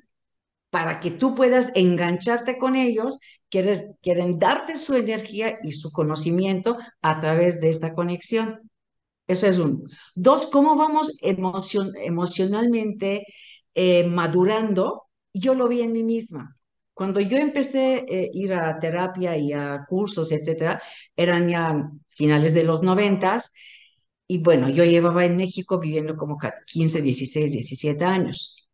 para 0.70 1.00
que 1.00 1.12
tú 1.12 1.36
puedas 1.36 1.72
engancharte 1.76 2.58
con 2.58 2.76
ellos, 2.76 3.20
quieres, 3.50 3.92
quieren 4.02 4.40
darte 4.40 4.78
su 4.78 4.96
energía 4.96 5.60
y 5.64 5.72
su 5.74 5.92
conocimiento 5.92 6.78
a 7.02 7.20
través 7.20 7.62
de 7.62 7.70
esta 7.70 7.94
conexión. 7.94 8.70
Eso 9.28 9.48
es 9.48 9.60
uno. 9.60 9.82
Dos, 10.16 10.48
¿cómo 10.48 10.76
vamos 10.76 11.18
emocion 11.22 11.96
emocionalmente 11.98 13.26
eh, 13.76 14.06
madurando? 14.08 15.04
Yo 15.34 15.54
lo 15.56 15.68
vi 15.68 15.82
en 15.82 15.94
mí 15.94 16.04
misma. 16.04 16.59
Cuando 17.00 17.22
yo 17.22 17.38
empecé 17.38 17.80
a 17.80 18.14
eh, 18.14 18.30
ir 18.34 18.54
a 18.54 18.78
terapia 18.78 19.38
y 19.38 19.54
a 19.54 19.86
cursos, 19.88 20.34
etcétera, 20.34 20.82
eran 21.16 21.48
ya 21.48 21.90
finales 22.10 22.54
de 22.54 22.66
los 22.66 22.84
noventas, 22.84 23.54
y 24.28 24.40
bueno, 24.40 24.68
yo 24.68 24.84
llevaba 24.84 25.24
en 25.24 25.38
México 25.38 25.80
viviendo 25.80 26.18
como 26.18 26.38
15, 26.66 27.02
16, 27.02 27.54
17 27.54 28.04
años. 28.04 28.68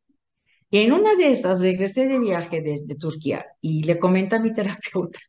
Y 0.71 0.79
en 0.79 0.93
una 0.93 1.13
de 1.13 1.33
esas 1.33 1.61
regresé 1.61 2.07
de 2.07 2.17
viaje 2.17 2.63
desde 2.63 2.95
Turquía 2.95 3.45
y 3.61 3.83
le 3.83 3.99
comenté 3.99 4.37
a 4.37 4.39
mi 4.39 4.51
terapeuta, 4.55 5.19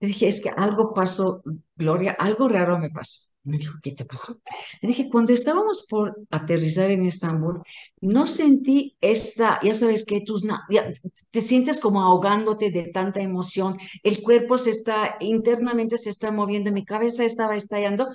le 0.00 0.08
dije, 0.08 0.26
es 0.26 0.42
que 0.42 0.50
algo 0.50 0.92
pasó, 0.92 1.40
Gloria, 1.76 2.16
algo 2.18 2.48
raro 2.48 2.80
me 2.80 2.90
pasó. 2.90 3.33
Me 3.44 3.58
dijo, 3.58 3.74
¿qué 3.82 3.92
te 3.92 4.06
pasó? 4.06 4.36
Le 4.80 4.88
dije, 4.88 5.10
cuando 5.10 5.34
estábamos 5.34 5.86
por 5.88 6.16
aterrizar 6.30 6.90
en 6.90 7.04
Estambul, 7.04 7.62
no 8.00 8.26
sentí 8.26 8.96
esta, 9.02 9.60
ya 9.62 9.74
sabes 9.74 10.06
que 10.06 10.22
tus, 10.22 10.44
ya, 10.70 10.90
te 11.30 11.40
sientes 11.42 11.78
como 11.78 12.00
ahogándote 12.02 12.70
de 12.70 12.84
tanta 12.90 13.20
emoción, 13.20 13.76
el 14.02 14.22
cuerpo 14.22 14.56
se 14.56 14.70
está, 14.70 15.16
internamente 15.20 15.98
se 15.98 16.08
está 16.10 16.32
moviendo, 16.32 16.72
mi 16.72 16.86
cabeza 16.86 17.24
estaba 17.24 17.54
estallando. 17.56 18.08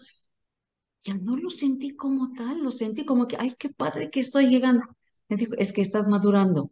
Ya 1.04 1.14
no 1.16 1.36
lo 1.38 1.50
sentí 1.50 1.96
como 1.96 2.32
tal, 2.34 2.62
lo 2.64 2.72
sentí 2.72 3.06
como 3.06 3.28
que, 3.28 3.36
ay, 3.40 3.54
qué 3.58 3.70
padre 3.70 4.10
que 4.12 4.20
estoy 4.22 4.48
llegando. 4.50 4.84
Me 5.28 5.36
dijo, 5.38 5.54
es 5.58 5.74
que 5.74 5.82
estás 5.82 6.08
madurando. 6.08 6.72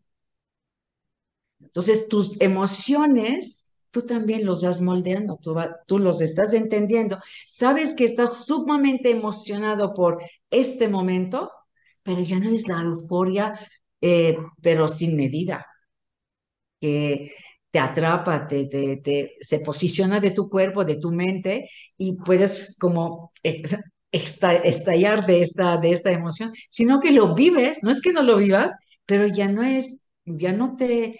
Entonces, 1.60 2.08
tus 2.08 2.40
emociones, 2.42 3.67
tú 3.92 4.06
también 4.06 4.46
los 4.46 4.62
vas 4.64 4.82
moldeando, 4.82 5.40
tú, 5.86 6.00
los 6.00 6.22
estás 6.22 6.54
entendiendo. 6.54 7.20
Sabes 7.48 7.96
que 7.96 8.06
estás 8.06 8.46
sumamente 8.46 9.12
emocionado 9.12 9.94
por 9.94 10.22
este 10.50 10.88
momento, 10.88 11.52
pero 12.04 12.22
ya 12.22 12.40
no 12.40 12.50
es 12.50 12.68
la 12.68 12.82
euforia, 12.82 13.60
eh, 14.02 14.38
pero 14.62 14.88
sin 14.88 15.16
medida, 15.16 15.66
que 16.80 17.32
te 17.72 17.80
atrapa, 17.80 18.48
te, 18.48 19.38
se 19.42 19.60
posiciona 19.60 20.20
de 20.20 20.32
tu 20.32 20.50
cuerpo, 20.50 20.86
de 20.86 20.98
tu 21.00 21.12
mente, 21.12 21.70
y 21.98 22.16
puedes 22.16 22.76
como 22.80 23.32
estallar 24.12 25.26
de 25.26 25.42
esta, 25.42 25.78
de 25.78 25.92
esta 25.92 26.12
emoción, 26.12 26.54
sino 26.70 27.00
que 27.00 27.12
lo 27.12 27.36
vives, 27.36 27.80
no 27.84 27.92
es 27.92 28.02
que 28.02 28.14
no 28.14 28.24
lo 28.24 28.38
vivas, 28.38 28.72
pero 29.06 29.28
ya 29.28 29.48
no 29.48 29.64
es, 29.64 30.06
ya 30.26 30.54
no 30.54 30.76
te, 30.76 31.18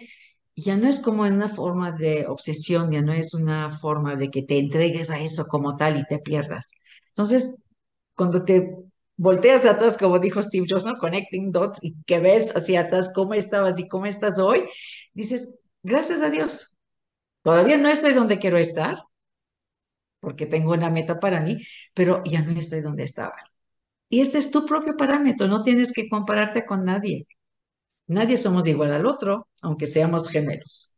ya 0.64 0.76
no 0.78 0.90
es 0.90 1.00
como 1.00 1.24
una 1.24 1.50
forma 1.50 1.92
de 1.92 2.28
obsesión, 2.28 2.92
ya 2.92 3.02
no 3.02 3.14
es 3.14 3.34
una 3.34 3.78
forma 3.80 4.16
de 4.16 4.32
que 4.32 4.44
te 4.44 4.58
entregues 4.60 5.10
a 5.12 5.20
eso 5.20 5.46
como 5.48 5.78
tal 5.78 6.00
y 6.00 6.06
te 6.06 6.20
pierdas. 6.20 6.72
Entonces, 7.10 7.58
cuando 8.16 8.44
te 8.46 8.76
volteas 9.18 9.66
atrás, 9.66 9.98
como 9.98 10.20
dijo 10.20 10.42
Steve 10.42 10.66
Jobs, 10.70 10.86
¿no? 10.86 10.98
Connecting 10.98 11.52
dots 11.52 11.84
y 11.84 11.96
que 12.06 12.20
ves 12.20 12.56
hacia 12.56 12.82
atrás 12.82 13.12
cómo 13.14 13.34
estabas 13.36 13.80
y 13.80 13.88
cómo 13.88 14.08
estás 14.08 14.40
hoy, 14.40 14.64
dices, 15.14 15.60
gracias 15.84 16.22
a 16.22 16.30
Dios. 16.32 16.78
Todavía 17.44 17.78
no 17.78 17.90
estoy 17.90 18.14
donde 18.14 18.40
quiero 18.40 18.58
estar, 18.58 18.98
porque 20.20 20.46
tengo 20.46 20.74
una 20.74 20.90
meta 20.90 21.20
para 21.20 21.42
mí, 21.42 21.58
pero 21.94 22.24
ya 22.26 22.42
no 22.42 22.60
estoy 22.60 22.82
donde 22.82 23.04
estaba. 23.04 23.36
Y 24.10 24.22
este 24.22 24.38
es 24.40 24.52
tu 24.52 24.66
propio 24.66 24.98
parámetro, 24.98 25.48
no 25.48 25.64
tienes 25.64 25.94
que 25.94 26.10
compararte 26.10 26.66
con 26.66 26.86
nadie. 26.86 27.28
Nadie 28.08 28.38
somos 28.38 28.68
igual 28.68 28.94
al 28.94 29.06
otro, 29.06 29.48
aunque 29.62 29.88
seamos 29.88 30.30
gemelos. 30.30 30.94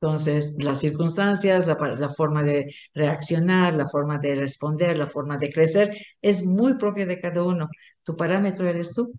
Entonces, 0.00 0.56
las 0.58 0.80
circunstancias, 0.80 1.66
la, 1.66 2.08
forma 2.16 2.42
de 2.42 2.74
reaccionar, 2.94 3.74
la 3.74 3.88
forma 3.88 4.18
de 4.18 4.34
responder, 4.34 4.96
la 4.96 5.08
forma 5.08 5.36
de 5.36 5.52
crecer, 5.52 5.94
es 6.22 6.44
muy 6.44 6.78
propia 6.78 7.04
de 7.04 7.20
cada 7.20 7.42
uno. 7.42 7.68
Tu 8.02 8.16
parámetro 8.16 8.66
eres 8.66 8.94
tú. 8.94 9.12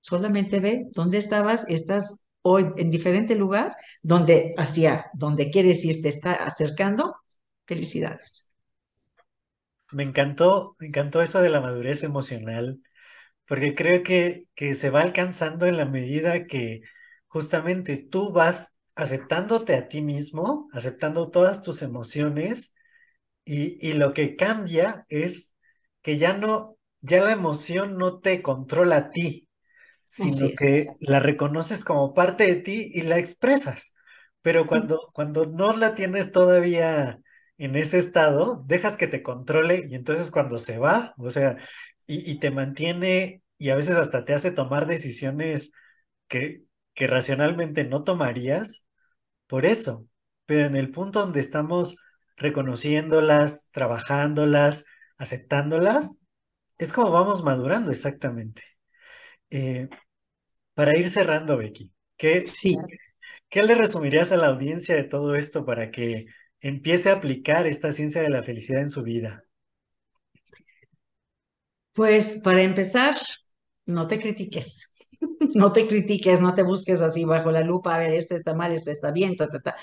Solamente 0.00 0.58
ve 0.60 0.86
dónde 0.92 1.18
estabas, 1.18 1.68
estás 1.68 2.24
hoy 2.42 2.66
en 2.76 2.90
diferente 2.90 3.36
lugar, 3.36 3.76
donde 4.02 4.54
hacia 4.58 5.06
donde 5.14 5.50
quieres 5.50 5.84
ir 5.84 6.02
te 6.02 6.08
está 6.08 6.34
acercando 6.34 7.14
Felicidades. 7.66 8.52
Me 9.92 10.02
encantó, 10.02 10.76
me 10.78 10.88
encantó 10.88 11.22
eso 11.22 11.40
de 11.40 11.50
la 11.50 11.60
madurez 11.60 12.02
emocional, 12.02 12.80
porque 13.46 13.74
creo 13.74 14.02
que, 14.02 14.42
que 14.54 14.74
se 14.74 14.90
va 14.90 15.02
alcanzando 15.02 15.66
en 15.66 15.76
la 15.76 15.86
medida 15.86 16.46
que 16.46 16.82
justamente 17.28 17.96
tú 17.98 18.32
vas 18.32 18.78
aceptándote 18.96 19.74
a 19.74 19.88
ti 19.88 20.02
mismo, 20.02 20.68
aceptando 20.72 21.30
todas 21.30 21.62
tus 21.62 21.82
emociones, 21.82 22.74
y, 23.44 23.76
y 23.88 23.94
lo 23.94 24.12
que 24.14 24.36
cambia 24.36 25.04
es 25.08 25.56
que 26.02 26.16
ya 26.18 26.34
no, 26.34 26.76
ya 27.00 27.22
la 27.22 27.32
emoción 27.32 27.98
no 27.98 28.20
te 28.20 28.42
controla 28.42 28.96
a 28.96 29.10
ti, 29.10 29.48
sino 30.04 30.54
que 30.54 30.96
la 31.00 31.20
reconoces 31.20 31.84
como 31.84 32.14
parte 32.14 32.46
de 32.46 32.56
ti 32.56 32.90
y 32.94 33.02
la 33.02 33.18
expresas. 33.18 33.94
Pero 34.42 34.66
cuando, 34.66 35.10
cuando 35.14 35.46
no 35.46 35.76
la 35.76 35.94
tienes 35.94 36.32
todavía 36.32 37.20
en 37.58 37.76
ese 37.76 37.98
estado, 37.98 38.62
dejas 38.66 38.96
que 38.96 39.06
te 39.08 39.22
controle 39.22 39.84
y 39.88 39.94
entonces 39.94 40.30
cuando 40.30 40.58
se 40.58 40.78
va, 40.78 41.14
o 41.18 41.30
sea, 41.30 41.58
y, 42.06 42.38
te 42.38 42.50
mantiene 42.50 43.42
y 43.58 43.70
a 43.70 43.76
veces 43.76 43.96
hasta 43.96 44.24
te 44.24 44.34
hace 44.34 44.50
tomar 44.50 44.86
decisiones 44.86 45.72
que, 46.28 46.64
que 46.94 47.06
racionalmente 47.06 47.84
no 47.84 48.04
tomarías 48.04 48.86
por 49.46 49.66
eso. 49.66 50.08
Pero 50.46 50.66
en 50.66 50.76
el 50.76 50.90
punto 50.90 51.20
donde 51.20 51.40
estamos 51.40 51.96
reconociéndolas, 52.36 53.70
trabajándolas, 53.72 54.84
aceptándolas, 55.16 56.18
es 56.78 56.92
como 56.92 57.10
vamos 57.10 57.42
madurando 57.44 57.90
exactamente. 57.90 58.62
Eh, 59.50 59.88
para 60.74 60.98
ir 60.98 61.08
cerrando, 61.08 61.56
Becky, 61.56 61.92
¿qué, 62.16 62.46
sí. 62.48 62.76
¿qué 63.48 63.62
le 63.62 63.74
resumirías 63.74 64.32
a 64.32 64.36
la 64.36 64.48
audiencia 64.48 64.96
de 64.96 65.04
todo 65.04 65.36
esto 65.36 65.64
para 65.64 65.90
que 65.90 66.26
empiece 66.60 67.10
a 67.10 67.14
aplicar 67.14 67.66
esta 67.66 67.92
ciencia 67.92 68.22
de 68.22 68.30
la 68.30 68.42
felicidad 68.42 68.82
en 68.82 68.90
su 68.90 69.02
vida? 69.02 69.44
Pues 71.94 72.40
para 72.42 72.62
empezar, 72.62 73.16
no 73.86 74.06
te 74.06 74.20
critiques. 74.20 74.90
No 75.54 75.72
te 75.72 75.86
critiques, 75.86 76.40
no 76.40 76.54
te 76.54 76.62
busques 76.64 77.00
así 77.00 77.24
bajo 77.24 77.50
la 77.52 77.60
lupa, 77.62 77.94
a 77.94 77.98
ver, 77.98 78.12
esto 78.12 78.34
está 78.34 78.54
mal, 78.54 78.72
esto 78.72 78.90
está 78.90 79.10
bien, 79.12 79.36
ta, 79.36 79.48
ta, 79.48 79.60
ta. 79.60 79.76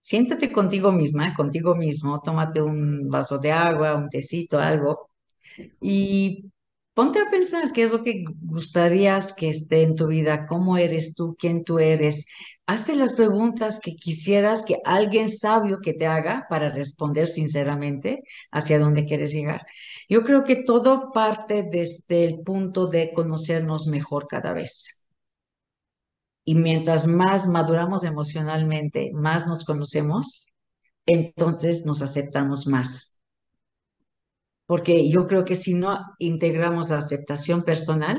Siéntate 0.00 0.52
contigo 0.52 0.90
misma, 0.92 1.34
contigo 1.34 1.74
mismo, 1.74 2.20
tómate 2.22 2.62
un 2.62 3.08
vaso 3.10 3.38
de 3.38 3.52
agua, 3.52 3.94
un 3.96 4.08
tecito, 4.08 4.58
algo, 4.58 5.10
y 5.80 6.50
ponte 6.98 7.20
a 7.20 7.30
pensar 7.30 7.70
qué 7.72 7.84
es 7.84 7.92
lo 7.92 8.02
que 8.02 8.24
gustarías 8.42 9.32
que 9.32 9.50
esté 9.50 9.82
en 9.82 9.94
tu 9.94 10.08
vida, 10.08 10.46
cómo 10.46 10.76
eres 10.76 11.14
tú, 11.14 11.36
quién 11.38 11.62
tú 11.62 11.78
eres, 11.78 12.26
Hazte 12.66 12.96
las 12.96 13.14
preguntas 13.14 13.80
que 13.80 13.96
quisieras 13.96 14.62
que 14.66 14.76
alguien 14.84 15.30
sabio 15.30 15.78
que 15.80 15.94
te 15.94 16.06
haga 16.06 16.46
para 16.50 16.68
responder 16.70 17.26
sinceramente 17.26 18.24
hacia 18.50 18.78
dónde 18.78 19.06
quieres 19.06 19.32
llegar. 19.32 19.64
Yo 20.06 20.22
creo 20.22 20.44
que 20.44 20.64
todo 20.64 21.10
parte 21.12 21.62
desde 21.62 22.26
el 22.26 22.40
punto 22.40 22.88
de 22.88 23.10
conocernos 23.12 23.86
mejor 23.86 24.26
cada 24.26 24.52
vez. 24.52 25.02
Y 26.44 26.56
mientras 26.56 27.06
más 27.06 27.46
maduramos 27.46 28.04
emocionalmente, 28.04 29.12
más 29.14 29.46
nos 29.46 29.64
conocemos, 29.64 30.52
entonces 31.06 31.86
nos 31.86 32.02
aceptamos 32.02 32.66
más. 32.66 33.17
Porque 34.68 35.10
yo 35.10 35.26
creo 35.28 35.44
que 35.44 35.56
si 35.56 35.74
no 35.74 35.90
integramos 36.20 36.90
la 36.90 36.98
aceptación 36.98 37.64
personal, 37.64 38.18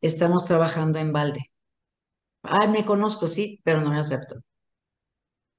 estamos 0.00 0.46
trabajando 0.46 0.98
en 1.00 1.12
balde 1.12 1.52
Ay, 2.42 2.68
me 2.68 2.84
conozco, 2.86 3.28
sí, 3.28 3.60
pero 3.64 3.80
no 3.82 3.90
me 3.90 3.98
acepto. 3.98 4.36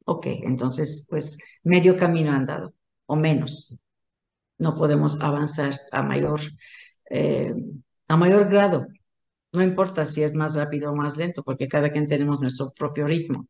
Ok, 0.05 0.26
entonces, 0.43 1.05
pues 1.10 1.38
medio 1.64 1.97
camino 1.97 2.32
andado 2.32 2.74
o 3.05 3.16
menos. 3.16 3.78
No 4.60 4.76
podemos 4.76 5.22
avanzar 5.22 5.80
a 5.91 6.03
mayor, 6.03 6.41
eh, 7.12 7.53
a 8.08 8.18
mayor 8.18 8.49
grado. 8.49 8.88
No 9.53 9.64
importa 9.64 10.05
si 10.05 10.24
es 10.24 10.36
más 10.36 10.55
rápido 10.55 10.91
o 10.91 10.95
más 10.95 11.18
lento, 11.18 11.43
porque 11.43 11.68
cada 11.70 11.91
quien 11.91 12.08
tenemos 12.08 12.41
nuestro 12.41 12.72
propio 12.78 13.08
ritmo. 13.08 13.47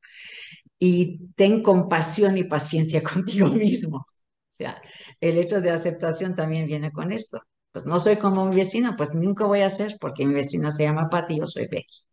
Y 0.80 1.20
ten 1.36 1.64
compasión 1.64 2.38
y 2.38 2.45
paciencia 2.45 3.03
contigo 3.03 3.49
mismo. 3.49 3.99
O 3.99 4.05
sea, 4.49 4.82
el 5.22 5.38
hecho 5.38 5.61
de 5.61 5.72
aceptación 5.72 6.36
también 6.36 6.68
viene 6.68 6.91
con 6.91 7.11
esto. 7.11 7.41
Pues 7.72 7.86
no 7.86 7.99
soy 7.99 8.18
como 8.18 8.45
mi 8.45 8.55
vecina, 8.57 8.95
pues 8.97 9.13
nunca 9.13 9.45
voy 9.45 9.61
a 9.61 9.70
ser, 9.70 9.97
porque 9.99 10.26
mi 10.26 10.34
vecina 10.34 10.72
se 10.72 10.84
llama 10.84 11.09
Patti 11.09 11.36
y 11.36 11.39
yo 11.39 11.47
soy 11.47 11.68
Becky. 11.68 12.03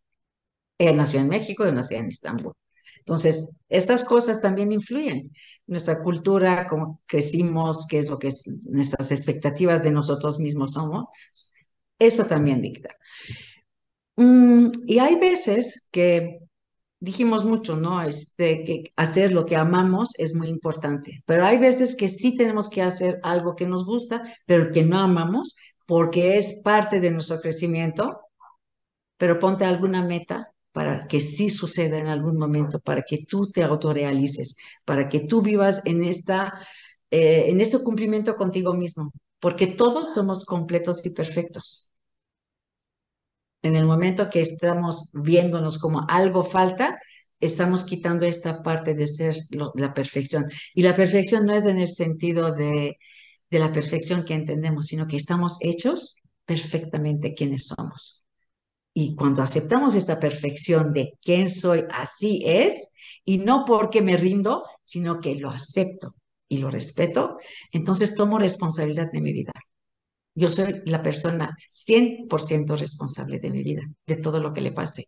Él 0.77 0.97
nació 0.97 1.19
en 1.21 1.29
México, 1.29 1.65
yo 1.65 1.71
nací 1.71 1.95
en 1.95 2.07
Estambul. 2.07 2.53
Entonces, 2.99 3.57
estas 3.69 4.03
cosas 4.03 4.41
también 4.41 4.71
influyen. 4.71 5.31
Nuestra 5.67 6.01
cultura, 6.03 6.67
cómo 6.67 7.01
crecimos, 7.05 7.87
qué 7.87 7.99
es 7.99 8.09
lo 8.09 8.19
que 8.19 8.27
es, 8.29 8.43
nuestras 8.63 9.11
expectativas 9.11 9.83
de 9.83 9.91
nosotros 9.91 10.39
mismos 10.39 10.73
somos, 10.73 11.05
eso 11.99 12.25
también 12.25 12.61
dicta. 12.61 12.89
Mm, 14.17 14.71
y 14.87 14.99
hay 14.99 15.15
veces 15.19 15.87
que 15.91 16.39
dijimos 17.05 17.45
mucho, 17.45 17.75
¿no? 17.75 18.01
Este, 18.01 18.63
que 18.65 18.91
hacer 18.95 19.31
lo 19.31 19.45
que 19.45 19.55
amamos 19.55 20.09
es 20.17 20.33
muy 20.33 20.49
importante, 20.49 21.23
pero 21.25 21.45
hay 21.45 21.57
veces 21.59 21.95
que 21.95 22.07
sí 22.07 22.35
tenemos 22.35 22.69
que 22.69 22.81
hacer 22.81 23.19
algo 23.23 23.55
que 23.55 23.67
nos 23.67 23.85
gusta, 23.85 24.23
pero 24.45 24.71
que 24.71 24.83
no 24.83 24.97
amamos, 24.99 25.55
porque 25.85 26.37
es 26.37 26.61
parte 26.63 26.99
de 26.99 27.11
nuestro 27.11 27.39
crecimiento, 27.39 28.21
pero 29.17 29.39
ponte 29.39 29.65
alguna 29.65 30.03
meta 30.03 30.51
para 30.71 31.07
que 31.07 31.21
sí 31.21 31.49
suceda 31.49 31.97
en 31.99 32.07
algún 32.07 32.37
momento, 32.37 32.79
para 32.79 33.03
que 33.03 33.25
tú 33.29 33.51
te 33.51 33.63
autorrealices, 33.63 34.57
para 34.83 35.07
que 35.07 35.21
tú 35.21 35.41
vivas 35.43 35.83
en, 35.85 36.03
esta, 36.03 36.59
eh, 37.11 37.45
en 37.49 37.61
este 37.61 37.79
cumplimiento 37.83 38.35
contigo 38.35 38.73
mismo, 38.73 39.13
porque 39.39 39.67
todos 39.67 40.13
somos 40.15 40.43
completos 40.43 41.05
y 41.05 41.11
perfectos 41.11 41.91
en 43.65 43.75
el 43.75 43.85
momento 43.85 44.29
que 44.29 44.41
estamos 44.41 45.09
viéndonos 45.11 45.79
como 45.79 46.05
algo 46.07 46.43
falta, 46.43 46.99
estamos 47.39 47.83
quitando 47.83 48.23
esta 48.27 48.61
parte 48.61 48.93
de 48.93 49.07
ser 49.07 49.35
la 49.73 49.91
perfección. 49.91 50.45
Y 50.75 50.83
la 50.83 50.95
perfección 50.95 51.47
no 51.47 51.55
es 51.55 51.65
en 51.65 51.79
el 51.79 51.89
sentido 51.89 52.51
de, 52.51 52.97
la 53.49 53.71
perfección 53.71 54.23
que 54.23 54.35
entendemos, 54.35 54.85
sino 54.85 55.07
que 55.07 55.17
estamos 55.17 55.57
hechos 55.61 56.21
perfectamente 56.45 57.33
quienes 57.33 57.67
somos. 57.67 58.23
Y 58.93 59.15
cuando 59.15 59.41
aceptamos 59.41 59.95
esta 59.95 60.19
perfección 60.19 60.93
de 60.93 61.17
quién 61.23 61.49
soy, 61.49 61.85
así 61.89 62.43
es, 62.45 62.91
y 63.23 63.39
no 63.39 63.63
porque 63.65 64.03
me 64.03 64.15
rindo, 64.15 64.63
sino 64.83 65.19
que 65.21 65.35
lo 65.35 65.49
acepto 65.49 66.13
y 66.47 66.59
lo 66.59 66.69
respeto, 66.69 67.39
entonces 67.71 68.13
tomo 68.13 68.37
responsabilidad 68.37 69.11
de 69.11 69.21
mi 69.21 69.33
vida. 69.33 69.53
Yo 70.35 70.51
soy 70.51 70.81
la 70.85 71.01
persona 71.01 71.57
100% 71.71 72.75
responsable 72.77 73.39
de 73.39 73.49
mi 73.51 73.63
vida, 73.63 73.83
de 74.05 74.17
todo 74.17 74.39
lo 74.39 74.53
que 74.53 74.61
le 74.61 74.71
pase. 74.73 75.07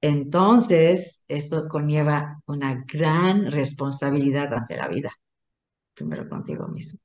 Entonces, 0.00 1.24
esto 1.28 1.68
conlleva 1.68 2.40
una 2.46 2.84
gran 2.92 3.50
responsabilidad 3.50 4.52
ante 4.52 4.76
la 4.76 4.88
vida, 4.88 5.12
primero 5.94 6.28
contigo 6.28 6.68
mismo. 6.68 7.00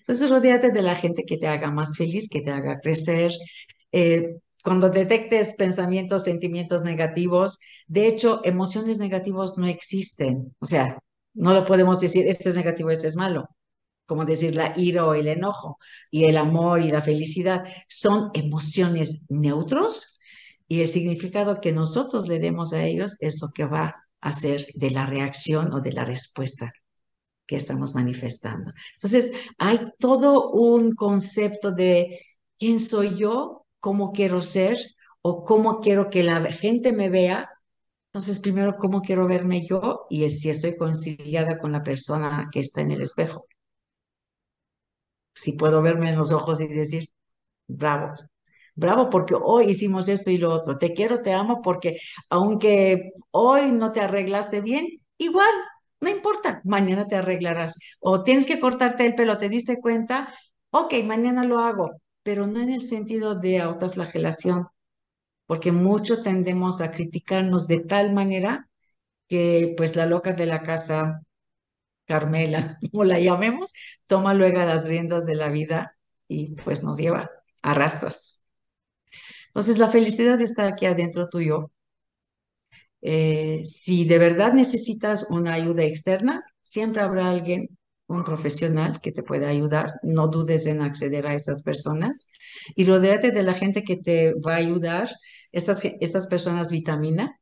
Entonces, 0.00 0.30
rodeate 0.30 0.70
de 0.72 0.82
la 0.82 0.96
gente 0.96 1.24
que 1.24 1.38
te 1.38 1.48
haga 1.48 1.70
más 1.70 1.96
feliz, 1.96 2.28
que 2.30 2.42
te 2.42 2.50
haga 2.50 2.80
crecer. 2.80 3.32
Eh, 3.92 4.36
cuando 4.64 4.90
detectes 4.90 5.54
pensamientos, 5.56 6.24
sentimientos 6.24 6.84
negativos, 6.84 7.60
de 7.86 8.08
hecho, 8.08 8.40
emociones 8.44 8.98
negativas 8.98 9.58
no 9.58 9.66
existen. 9.66 10.54
O 10.60 10.66
sea, 10.66 10.98
no 11.34 11.54
lo 11.54 11.64
podemos 11.66 12.00
decir, 12.00 12.26
este 12.28 12.50
es 12.50 12.56
negativo, 12.56 12.90
este 12.90 13.08
es 13.08 13.16
malo 13.16 13.48
como 14.08 14.24
decir 14.24 14.56
la 14.56 14.72
ira 14.76 15.06
o 15.06 15.12
el 15.14 15.28
enojo, 15.28 15.78
y 16.10 16.24
el 16.24 16.38
amor 16.38 16.80
y 16.80 16.90
la 16.90 17.02
felicidad, 17.02 17.64
son 17.88 18.30
emociones 18.32 19.26
neutros 19.28 20.18
y 20.66 20.80
el 20.80 20.88
significado 20.88 21.60
que 21.60 21.72
nosotros 21.72 22.26
le 22.26 22.38
demos 22.38 22.72
a 22.72 22.84
ellos 22.84 23.16
es 23.20 23.40
lo 23.42 23.50
que 23.50 23.66
va 23.66 23.96
a 24.22 24.32
ser 24.32 24.66
de 24.74 24.90
la 24.90 25.04
reacción 25.04 25.72
o 25.74 25.80
de 25.80 25.92
la 25.92 26.06
respuesta 26.06 26.72
que 27.46 27.56
estamos 27.56 27.94
manifestando. 27.94 28.72
Entonces, 28.94 29.30
hay 29.58 29.92
todo 29.98 30.52
un 30.52 30.94
concepto 30.94 31.72
de 31.72 32.20
quién 32.58 32.80
soy 32.80 33.14
yo, 33.16 33.66
cómo 33.78 34.12
quiero 34.12 34.40
ser 34.40 34.78
o 35.20 35.44
cómo 35.44 35.80
quiero 35.80 36.08
que 36.08 36.22
la 36.22 36.42
gente 36.50 36.92
me 36.92 37.10
vea. 37.10 37.50
Entonces, 38.12 38.38
primero, 38.40 38.76
cómo 38.76 39.02
quiero 39.02 39.26
verme 39.28 39.66
yo 39.66 40.06
y 40.08 40.28
si 40.30 40.48
estoy 40.48 40.76
conciliada 40.78 41.58
con 41.58 41.72
la 41.72 41.82
persona 41.82 42.48
que 42.50 42.60
está 42.60 42.80
en 42.80 42.92
el 42.92 43.02
espejo 43.02 43.46
si 45.40 45.52
puedo 45.52 45.82
verme 45.82 46.10
en 46.10 46.16
los 46.18 46.30
ojos 46.32 46.60
y 46.60 46.68
decir, 46.68 47.10
bravo, 47.68 48.14
bravo 48.74 49.10
porque 49.10 49.34
hoy 49.40 49.66
hicimos 49.70 50.08
esto 50.08 50.30
y 50.30 50.38
lo 50.38 50.52
otro, 50.52 50.78
te 50.78 50.92
quiero, 50.94 51.22
te 51.22 51.32
amo 51.34 51.62
porque 51.62 51.98
aunque 52.30 53.12
hoy 53.30 53.72
no 53.72 53.92
te 53.92 54.00
arreglaste 54.00 54.60
bien, 54.62 54.86
igual, 55.18 55.50
no 56.00 56.10
importa, 56.10 56.60
mañana 56.64 57.08
te 57.08 57.16
arreglarás. 57.16 57.78
O 58.00 58.22
tienes 58.22 58.46
que 58.46 58.60
cortarte 58.60 59.06
el 59.06 59.14
pelo, 59.14 59.38
te 59.38 59.48
diste 59.48 59.78
cuenta, 59.80 60.34
ok, 60.70 60.94
mañana 61.04 61.44
lo 61.44 61.58
hago, 61.60 61.90
pero 62.22 62.46
no 62.46 62.60
en 62.60 62.70
el 62.70 62.82
sentido 62.82 63.34
de 63.36 63.60
autoflagelación, 63.60 64.68
porque 65.46 65.72
mucho 65.72 66.22
tendemos 66.22 66.80
a 66.80 66.90
criticarnos 66.90 67.66
de 67.68 67.80
tal 67.80 68.12
manera 68.12 68.68
que 69.28 69.74
pues 69.76 69.96
la 69.96 70.06
loca 70.06 70.32
de 70.32 70.46
la 70.46 70.62
casa 70.62 71.22
Carmela, 72.08 72.78
como 72.92 73.04
la 73.04 73.20
llamemos, 73.20 73.72
toma 74.08 74.34
luego 74.34 74.60
las 74.60 74.86
riendas 74.88 75.26
de 75.26 75.36
la 75.36 75.48
vida 75.50 75.96
y 76.28 76.54
pues 76.56 76.82
nos 76.82 76.98
lleva 76.98 77.30
a 77.62 77.74
rastras. 77.74 78.42
Entonces 79.48 79.78
la 79.78 79.88
felicidad 79.88 80.40
está 80.40 80.66
aquí 80.68 80.86
adentro 80.86 81.28
tuyo. 81.28 81.70
Eh, 83.00 83.62
si 83.64 84.04
de 84.04 84.18
verdad 84.18 84.52
necesitas 84.54 85.30
una 85.30 85.54
ayuda 85.54 85.84
externa, 85.84 86.44
siempre 86.62 87.02
habrá 87.02 87.30
alguien, 87.30 87.68
un 88.08 88.24
profesional 88.24 89.00
que 89.00 89.12
te 89.12 89.22
pueda 89.22 89.48
ayudar. 89.48 89.94
No 90.02 90.28
dudes 90.28 90.66
en 90.66 90.80
acceder 90.82 91.26
a 91.26 91.34
esas 91.34 91.62
personas 91.62 92.28
y 92.74 92.84
rodeate 92.86 93.32
de 93.32 93.42
la 93.42 93.54
gente 93.54 93.84
que 93.84 93.96
te 93.96 94.34
va 94.34 94.54
a 94.54 94.56
ayudar. 94.56 95.10
Estas, 95.52 95.80
estas 96.00 96.26
personas 96.26 96.70
vitamina, 96.70 97.38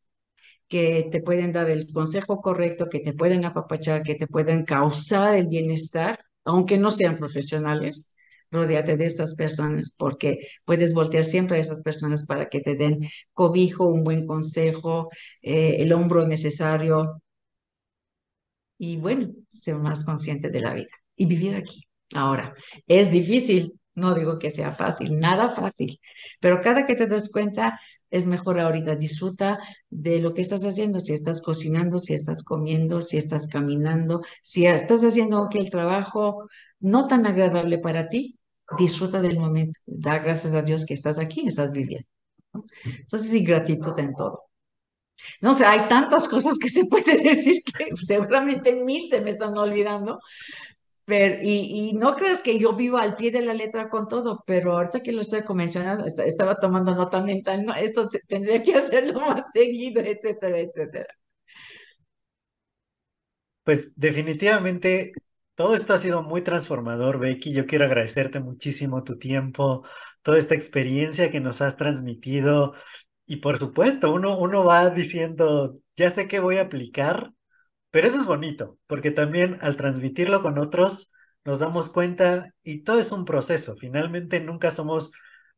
que 0.68 1.08
te 1.12 1.22
pueden 1.22 1.52
dar 1.52 1.70
el 1.70 1.86
consejo 1.92 2.40
correcto, 2.40 2.88
que 2.90 3.00
te 3.00 3.12
pueden 3.12 3.44
apapachar, 3.44 4.02
que 4.02 4.14
te 4.16 4.26
pueden 4.26 4.64
causar 4.64 5.36
el 5.36 5.48
bienestar, 5.48 6.18
aunque 6.44 6.78
no 6.78 6.90
sean 6.90 7.18
profesionales. 7.18 8.14
Rodéate 8.50 8.96
de 8.96 9.06
estas 9.06 9.34
personas 9.34 9.94
porque 9.98 10.38
puedes 10.64 10.94
voltear 10.94 11.24
siempre 11.24 11.56
a 11.56 11.60
esas 11.60 11.82
personas 11.82 12.26
para 12.26 12.48
que 12.48 12.60
te 12.60 12.76
den 12.76 13.08
cobijo, 13.32 13.86
un 13.86 14.04
buen 14.04 14.26
consejo, 14.26 15.10
eh, 15.42 15.76
el 15.80 15.92
hombro 15.92 16.26
necesario 16.26 17.20
y 18.78 18.96
bueno, 18.96 19.32
ser 19.52 19.76
más 19.76 20.04
consciente 20.04 20.50
de 20.50 20.60
la 20.60 20.74
vida 20.74 20.90
y 21.16 21.26
vivir 21.26 21.54
aquí. 21.56 21.82
Ahora, 22.14 22.54
es 22.86 23.10
difícil, 23.10 23.72
no 23.94 24.14
digo 24.14 24.38
que 24.38 24.50
sea 24.50 24.74
fácil, 24.74 25.18
nada 25.18 25.50
fácil, 25.50 26.00
pero 26.40 26.60
cada 26.60 26.86
que 26.86 26.94
te 26.94 27.06
des 27.06 27.30
cuenta, 27.30 27.80
es 28.10 28.26
mejor 28.26 28.60
ahorita. 28.60 28.96
Disfruta 28.96 29.58
de 29.90 30.20
lo 30.20 30.34
que 30.34 30.42
estás 30.42 30.64
haciendo, 30.64 31.00
si 31.00 31.12
estás 31.12 31.42
cocinando, 31.42 31.98
si 31.98 32.14
estás 32.14 32.44
comiendo, 32.44 33.02
si 33.02 33.16
estás 33.16 33.48
caminando, 33.48 34.22
si 34.42 34.66
estás 34.66 35.04
haciendo 35.04 35.48
que 35.50 35.58
el 35.58 35.70
trabajo 35.70 36.48
no 36.80 37.06
tan 37.08 37.26
agradable 37.26 37.78
para 37.78 38.08
ti, 38.08 38.38
disfruta 38.78 39.20
del 39.20 39.38
momento. 39.38 39.78
Da 39.86 40.18
gracias 40.18 40.54
a 40.54 40.62
Dios 40.62 40.84
que 40.86 40.94
estás 40.94 41.18
aquí, 41.18 41.46
estás 41.46 41.72
viviendo. 41.72 42.08
Entonces, 42.84 43.32
y 43.32 43.44
gratitud 43.44 43.98
en 43.98 44.14
todo. 44.14 44.44
No 45.40 45.54
sé, 45.54 45.64
hay 45.64 45.88
tantas 45.88 46.28
cosas 46.28 46.58
que 46.58 46.68
se 46.68 46.84
puede 46.86 47.16
decir 47.22 47.62
que 47.62 47.88
seguramente 48.04 48.72
mil 48.84 49.08
se 49.08 49.20
me 49.20 49.30
están 49.30 49.56
olvidando, 49.56 50.20
y, 51.08 51.92
no 51.94 52.16
creas 52.16 52.42
que 52.42 52.58
yo 52.58 52.74
vivo 52.74 52.98
al 52.98 53.16
pie 53.16 53.30
de 53.30 53.42
la 53.42 53.54
letra 53.54 53.88
con 53.88 54.08
todo, 54.08 54.42
pero 54.46 54.72
ahorita 54.72 55.00
que 55.00 55.12
lo 55.12 55.20
estoy 55.20 55.42
convencionando, 55.42 56.06
estaba 56.06 56.56
tomando 56.56 56.94
nota 56.94 57.22
mental, 57.22 57.66
esto 57.80 58.08
tendría 58.26 58.62
que 58.62 58.74
hacerlo 58.74 59.20
más 59.20 59.50
seguido, 59.52 60.02
etcétera, 60.02 60.58
etcétera. 60.58 61.06
Pues 63.62 63.92
definitivamente 63.96 65.12
todo 65.54 65.74
esto 65.74 65.94
ha 65.94 65.98
sido 65.98 66.22
muy 66.22 66.42
transformador, 66.42 67.18
Becky. 67.18 67.52
Yo 67.52 67.66
quiero 67.66 67.86
agradecerte 67.86 68.40
muchísimo 68.40 69.02
tu 69.04 69.18
tiempo, 69.18 69.84
toda 70.22 70.38
esta 70.38 70.54
experiencia 70.54 71.30
que 71.30 71.40
nos 71.40 71.62
has 71.62 71.76
transmitido. 71.76 72.74
Y 73.26 73.36
por 73.36 73.58
supuesto, 73.58 74.12
uno, 74.12 74.38
uno 74.38 74.64
va 74.64 74.90
diciendo, 74.90 75.80
ya 75.96 76.10
sé 76.10 76.28
qué 76.28 76.40
voy 76.40 76.58
a 76.58 76.62
aplicar 76.62 77.32
pero 77.96 78.08
eso 78.08 78.18
es 78.20 78.26
bonito, 78.26 78.78
porque 78.86 79.10
también 79.10 79.56
al 79.62 79.78
transmitirlo 79.78 80.42
con 80.42 80.58
otros 80.58 81.14
nos 81.46 81.60
damos 81.60 81.88
cuenta 81.88 82.52
y 82.62 82.82
todo 82.82 82.98
es 82.98 83.10
un 83.10 83.24
proceso. 83.24 83.74
Finalmente 83.78 84.38
nunca 84.38 84.70
somos 84.70 85.12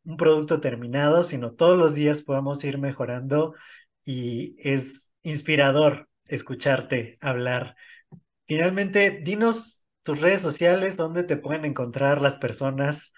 un 0.04 0.16
producto 0.16 0.60
terminado, 0.60 1.24
sino 1.24 1.54
todos 1.54 1.76
los 1.76 1.96
días 1.96 2.22
podemos 2.22 2.62
ir 2.62 2.78
mejorando 2.78 3.56
y 4.04 4.54
es 4.62 5.10
inspirador 5.24 6.08
escucharte 6.26 7.18
hablar. 7.20 7.74
Finalmente, 8.46 9.18
dinos 9.20 9.84
tus 10.04 10.20
redes 10.20 10.40
sociales, 10.40 10.96
dónde 10.96 11.24
te 11.24 11.38
pueden 11.38 11.64
encontrar 11.64 12.22
las 12.22 12.36
personas. 12.36 13.14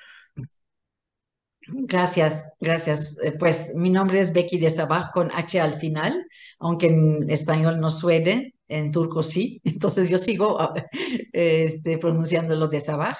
Gracias, 1.66 2.50
gracias. 2.58 3.18
Eh, 3.22 3.32
pues 3.38 3.74
mi 3.74 3.90
nombre 3.90 4.20
es 4.20 4.32
Becky 4.32 4.58
de 4.58 4.70
Sabaj 4.70 5.10
con 5.12 5.30
H 5.30 5.60
al 5.60 5.78
final, 5.78 6.26
aunque 6.58 6.86
en 6.86 7.28
español 7.28 7.80
no 7.80 7.90
suene 7.90 8.54
en 8.70 8.92
turco 8.92 9.22
sí, 9.22 9.60
entonces 9.64 10.08
yo 10.08 10.18
sigo 10.18 10.60
ah, 10.60 10.74
este, 11.32 11.98
pronunciándolo 11.98 12.68
de 12.68 12.80
Sabaj. 12.80 13.18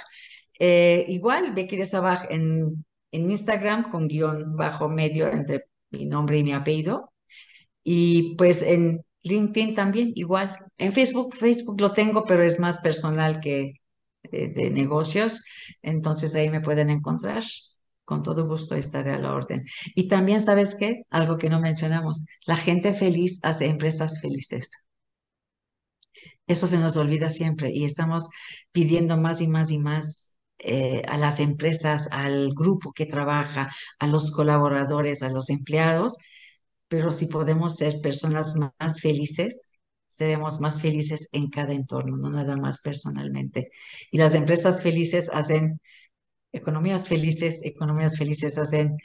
Eh, 0.59 1.07
igual, 1.09 1.55
Becky 1.55 1.77
de 1.77 1.87
Sabaj 1.87 2.27
en, 2.31 2.85
Instagram 3.13 3.91
con 3.91 4.07
guion 4.09 4.57
bajo 4.57 4.89
medio 4.89 5.29
entre 5.29 5.65
mi 5.91 6.07
nombre 6.07 6.39
y 6.39 6.45
mi 6.45 6.53
apellido. 6.53 7.13
Y 7.85 8.37
pues 8.37 8.63
en 8.63 9.03
LinkedIn 9.23 9.75
también, 9.75 10.13
igual. 10.15 10.57
En 10.79 10.93
Facebook, 10.93 11.37
Facebook 11.37 11.81
lo 11.81 11.93
tengo, 11.93 12.25
pero 12.25 12.43
es 12.45 12.61
más 12.61 12.79
personal 12.81 13.41
que 13.41 13.75
de 14.23 14.71
negocios. 14.71 15.45
Entonces 15.83 16.35
ahí 16.35 16.51
me 16.51 16.61
pueden 16.61 16.91
encontrar 16.91 17.43
con 18.11 18.25
todo 18.25 18.49
gusto 18.49 18.75
estaré 18.75 19.13
a 19.13 19.19
la 19.21 19.33
orden. 19.33 19.65
Y 19.95 20.09
también, 20.09 20.43
¿sabes 20.43 20.75
qué? 20.75 21.03
Algo 21.11 21.39
que 21.39 21.49
no 21.49 21.61
mencionamos, 21.61 22.27
la 22.45 22.57
gente 22.57 22.93
feliz 22.93 23.39
hace 23.45 23.67
empresas 23.67 24.21
felices. 24.21 24.73
Eso 26.51 26.67
se 26.67 26.79
nos 26.79 26.97
olvida 26.97 27.31
siempre 27.31 27.71
y 27.73 27.85
estamos 27.85 28.29
pidiendo 28.73 29.17
más 29.17 29.41
y 29.41 29.49
más 29.49 29.71
y 29.71 29.79
más 29.79 30.37
eh, 30.59 31.03
a 31.09 31.17
las 31.19 31.41
empresas, 31.41 32.09
al 32.11 32.53
grupo 32.55 32.93
que 32.93 33.07
trabaja, 33.07 33.71
a 33.99 34.07
los 34.09 34.31
colaboradores, 34.33 35.23
a 35.23 35.31
los 35.31 35.49
empleados, 35.51 36.17
pero 36.89 37.13
si 37.13 37.27
podemos 37.27 37.77
ser 37.77 38.01
personas 38.01 38.55
más 38.57 39.01
felices, 39.01 39.79
seremos 40.09 40.61
más 40.61 40.81
felices 40.83 41.29
en 41.33 41.51
cada 41.51 41.73
entorno, 41.73 42.17
no 42.17 42.31
nada 42.31 42.57
más 42.57 42.81
personalmente. 42.83 43.71
Y 44.11 44.19
las 44.19 44.35
empresas 44.35 44.83
felices 44.83 45.31
hacen 45.33 45.81
economías 46.53 47.09
felices, 47.09 47.61
economías 47.65 48.17
felices 48.19 48.59
hacen 48.59 48.97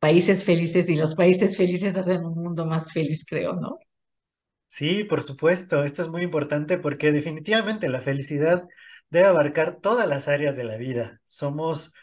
países 0.00 0.42
felices 0.44 0.88
y 0.88 0.96
los 0.96 1.14
países 1.14 1.56
felices 1.56 1.96
hacen 1.96 2.24
un 2.26 2.34
mundo 2.42 2.66
más 2.66 2.92
feliz, 2.92 3.24
creo, 3.28 3.54
¿no? 3.54 3.78
Sí, 4.68 5.04
por 5.04 5.22
supuesto, 5.22 5.82
esto 5.82 6.02
es 6.02 6.08
muy 6.08 6.22
importante 6.22 6.76
porque 6.78 7.10
definitivamente 7.10 7.88
la 7.88 8.00
felicidad 8.00 8.68
debe 9.10 9.26
abarcar 9.26 9.80
todas 9.80 10.06
las 10.06 10.28
áreas 10.28 10.56
de 10.56 10.64
la 10.64 10.76
vida. 10.76 11.20
Somos, 11.24 11.94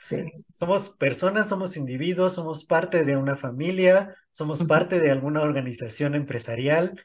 somos 0.48 0.90
personas, 0.90 1.48
somos 1.48 1.78
individuos, 1.78 2.34
somos 2.34 2.66
parte 2.66 3.04
de 3.04 3.18
una 3.18 3.36
familia, 3.36 4.16
somos 4.32 4.64
parte 4.64 5.00
de 5.00 5.12
alguna 5.12 5.42
organización 5.42 6.16
empresarial 6.16 7.00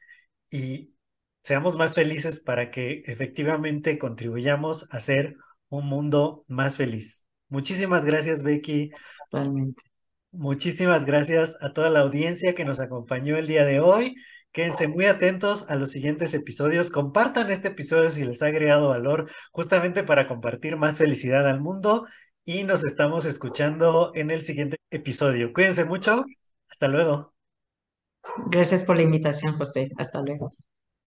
y 0.51 0.95
seamos 1.43 1.77
más 1.77 1.95
felices 1.95 2.41
para 2.41 2.71
que 2.71 3.03
efectivamente 3.05 3.99
contribuyamos 3.99 4.93
a 4.95 5.01
ser 5.01 5.37
un 5.69 5.87
mundo 5.87 6.45
más 6.49 6.79
feliz. 6.79 7.27
Muchísimas 7.49 8.07
gracias, 8.07 8.43
Becky. 8.43 8.91
Muchísimas 10.33 11.05
gracias 11.05 11.57
a 11.61 11.73
toda 11.75 11.91
la 11.91 12.01
audiencia 12.01 12.55
que 12.55 12.65
nos 12.65 12.81
acompañó 12.81 13.37
el 13.37 13.47
día 13.47 13.65
de 13.67 13.81
hoy. 13.81 14.15
Quédense 14.53 14.89
muy 14.89 15.07
atentos 15.07 15.71
a 15.71 15.77
los 15.77 15.91
siguientes 15.93 16.35
episodios. 16.35 16.91
Compartan 16.91 17.51
este 17.51 17.69
episodio 17.69 18.11
si 18.11 18.25
les 18.25 18.43
ha 18.43 18.47
agregado 18.47 18.89
valor, 18.89 19.31
justamente 19.53 20.03
para 20.03 20.27
compartir 20.27 20.77
más 20.77 20.99
felicidad 20.99 21.49
al 21.49 21.61
mundo. 21.61 22.07
Y 22.45 22.65
nos 22.65 22.85
estamos 22.85 23.27
escuchando 23.27 24.11
en 24.15 24.31
el 24.31 24.41
siguiente 24.41 24.79
episodio. 24.91 25.53
Cuídense 25.53 25.85
mucho. 25.85 26.25
Hasta 26.69 26.89
luego. 26.89 27.33
Gracias 28.47 28.85
por 28.85 28.97
la 28.97 29.03
invitación, 29.03 29.57
José. 29.57 29.91
Hasta 29.97 30.21
luego. 30.21 30.51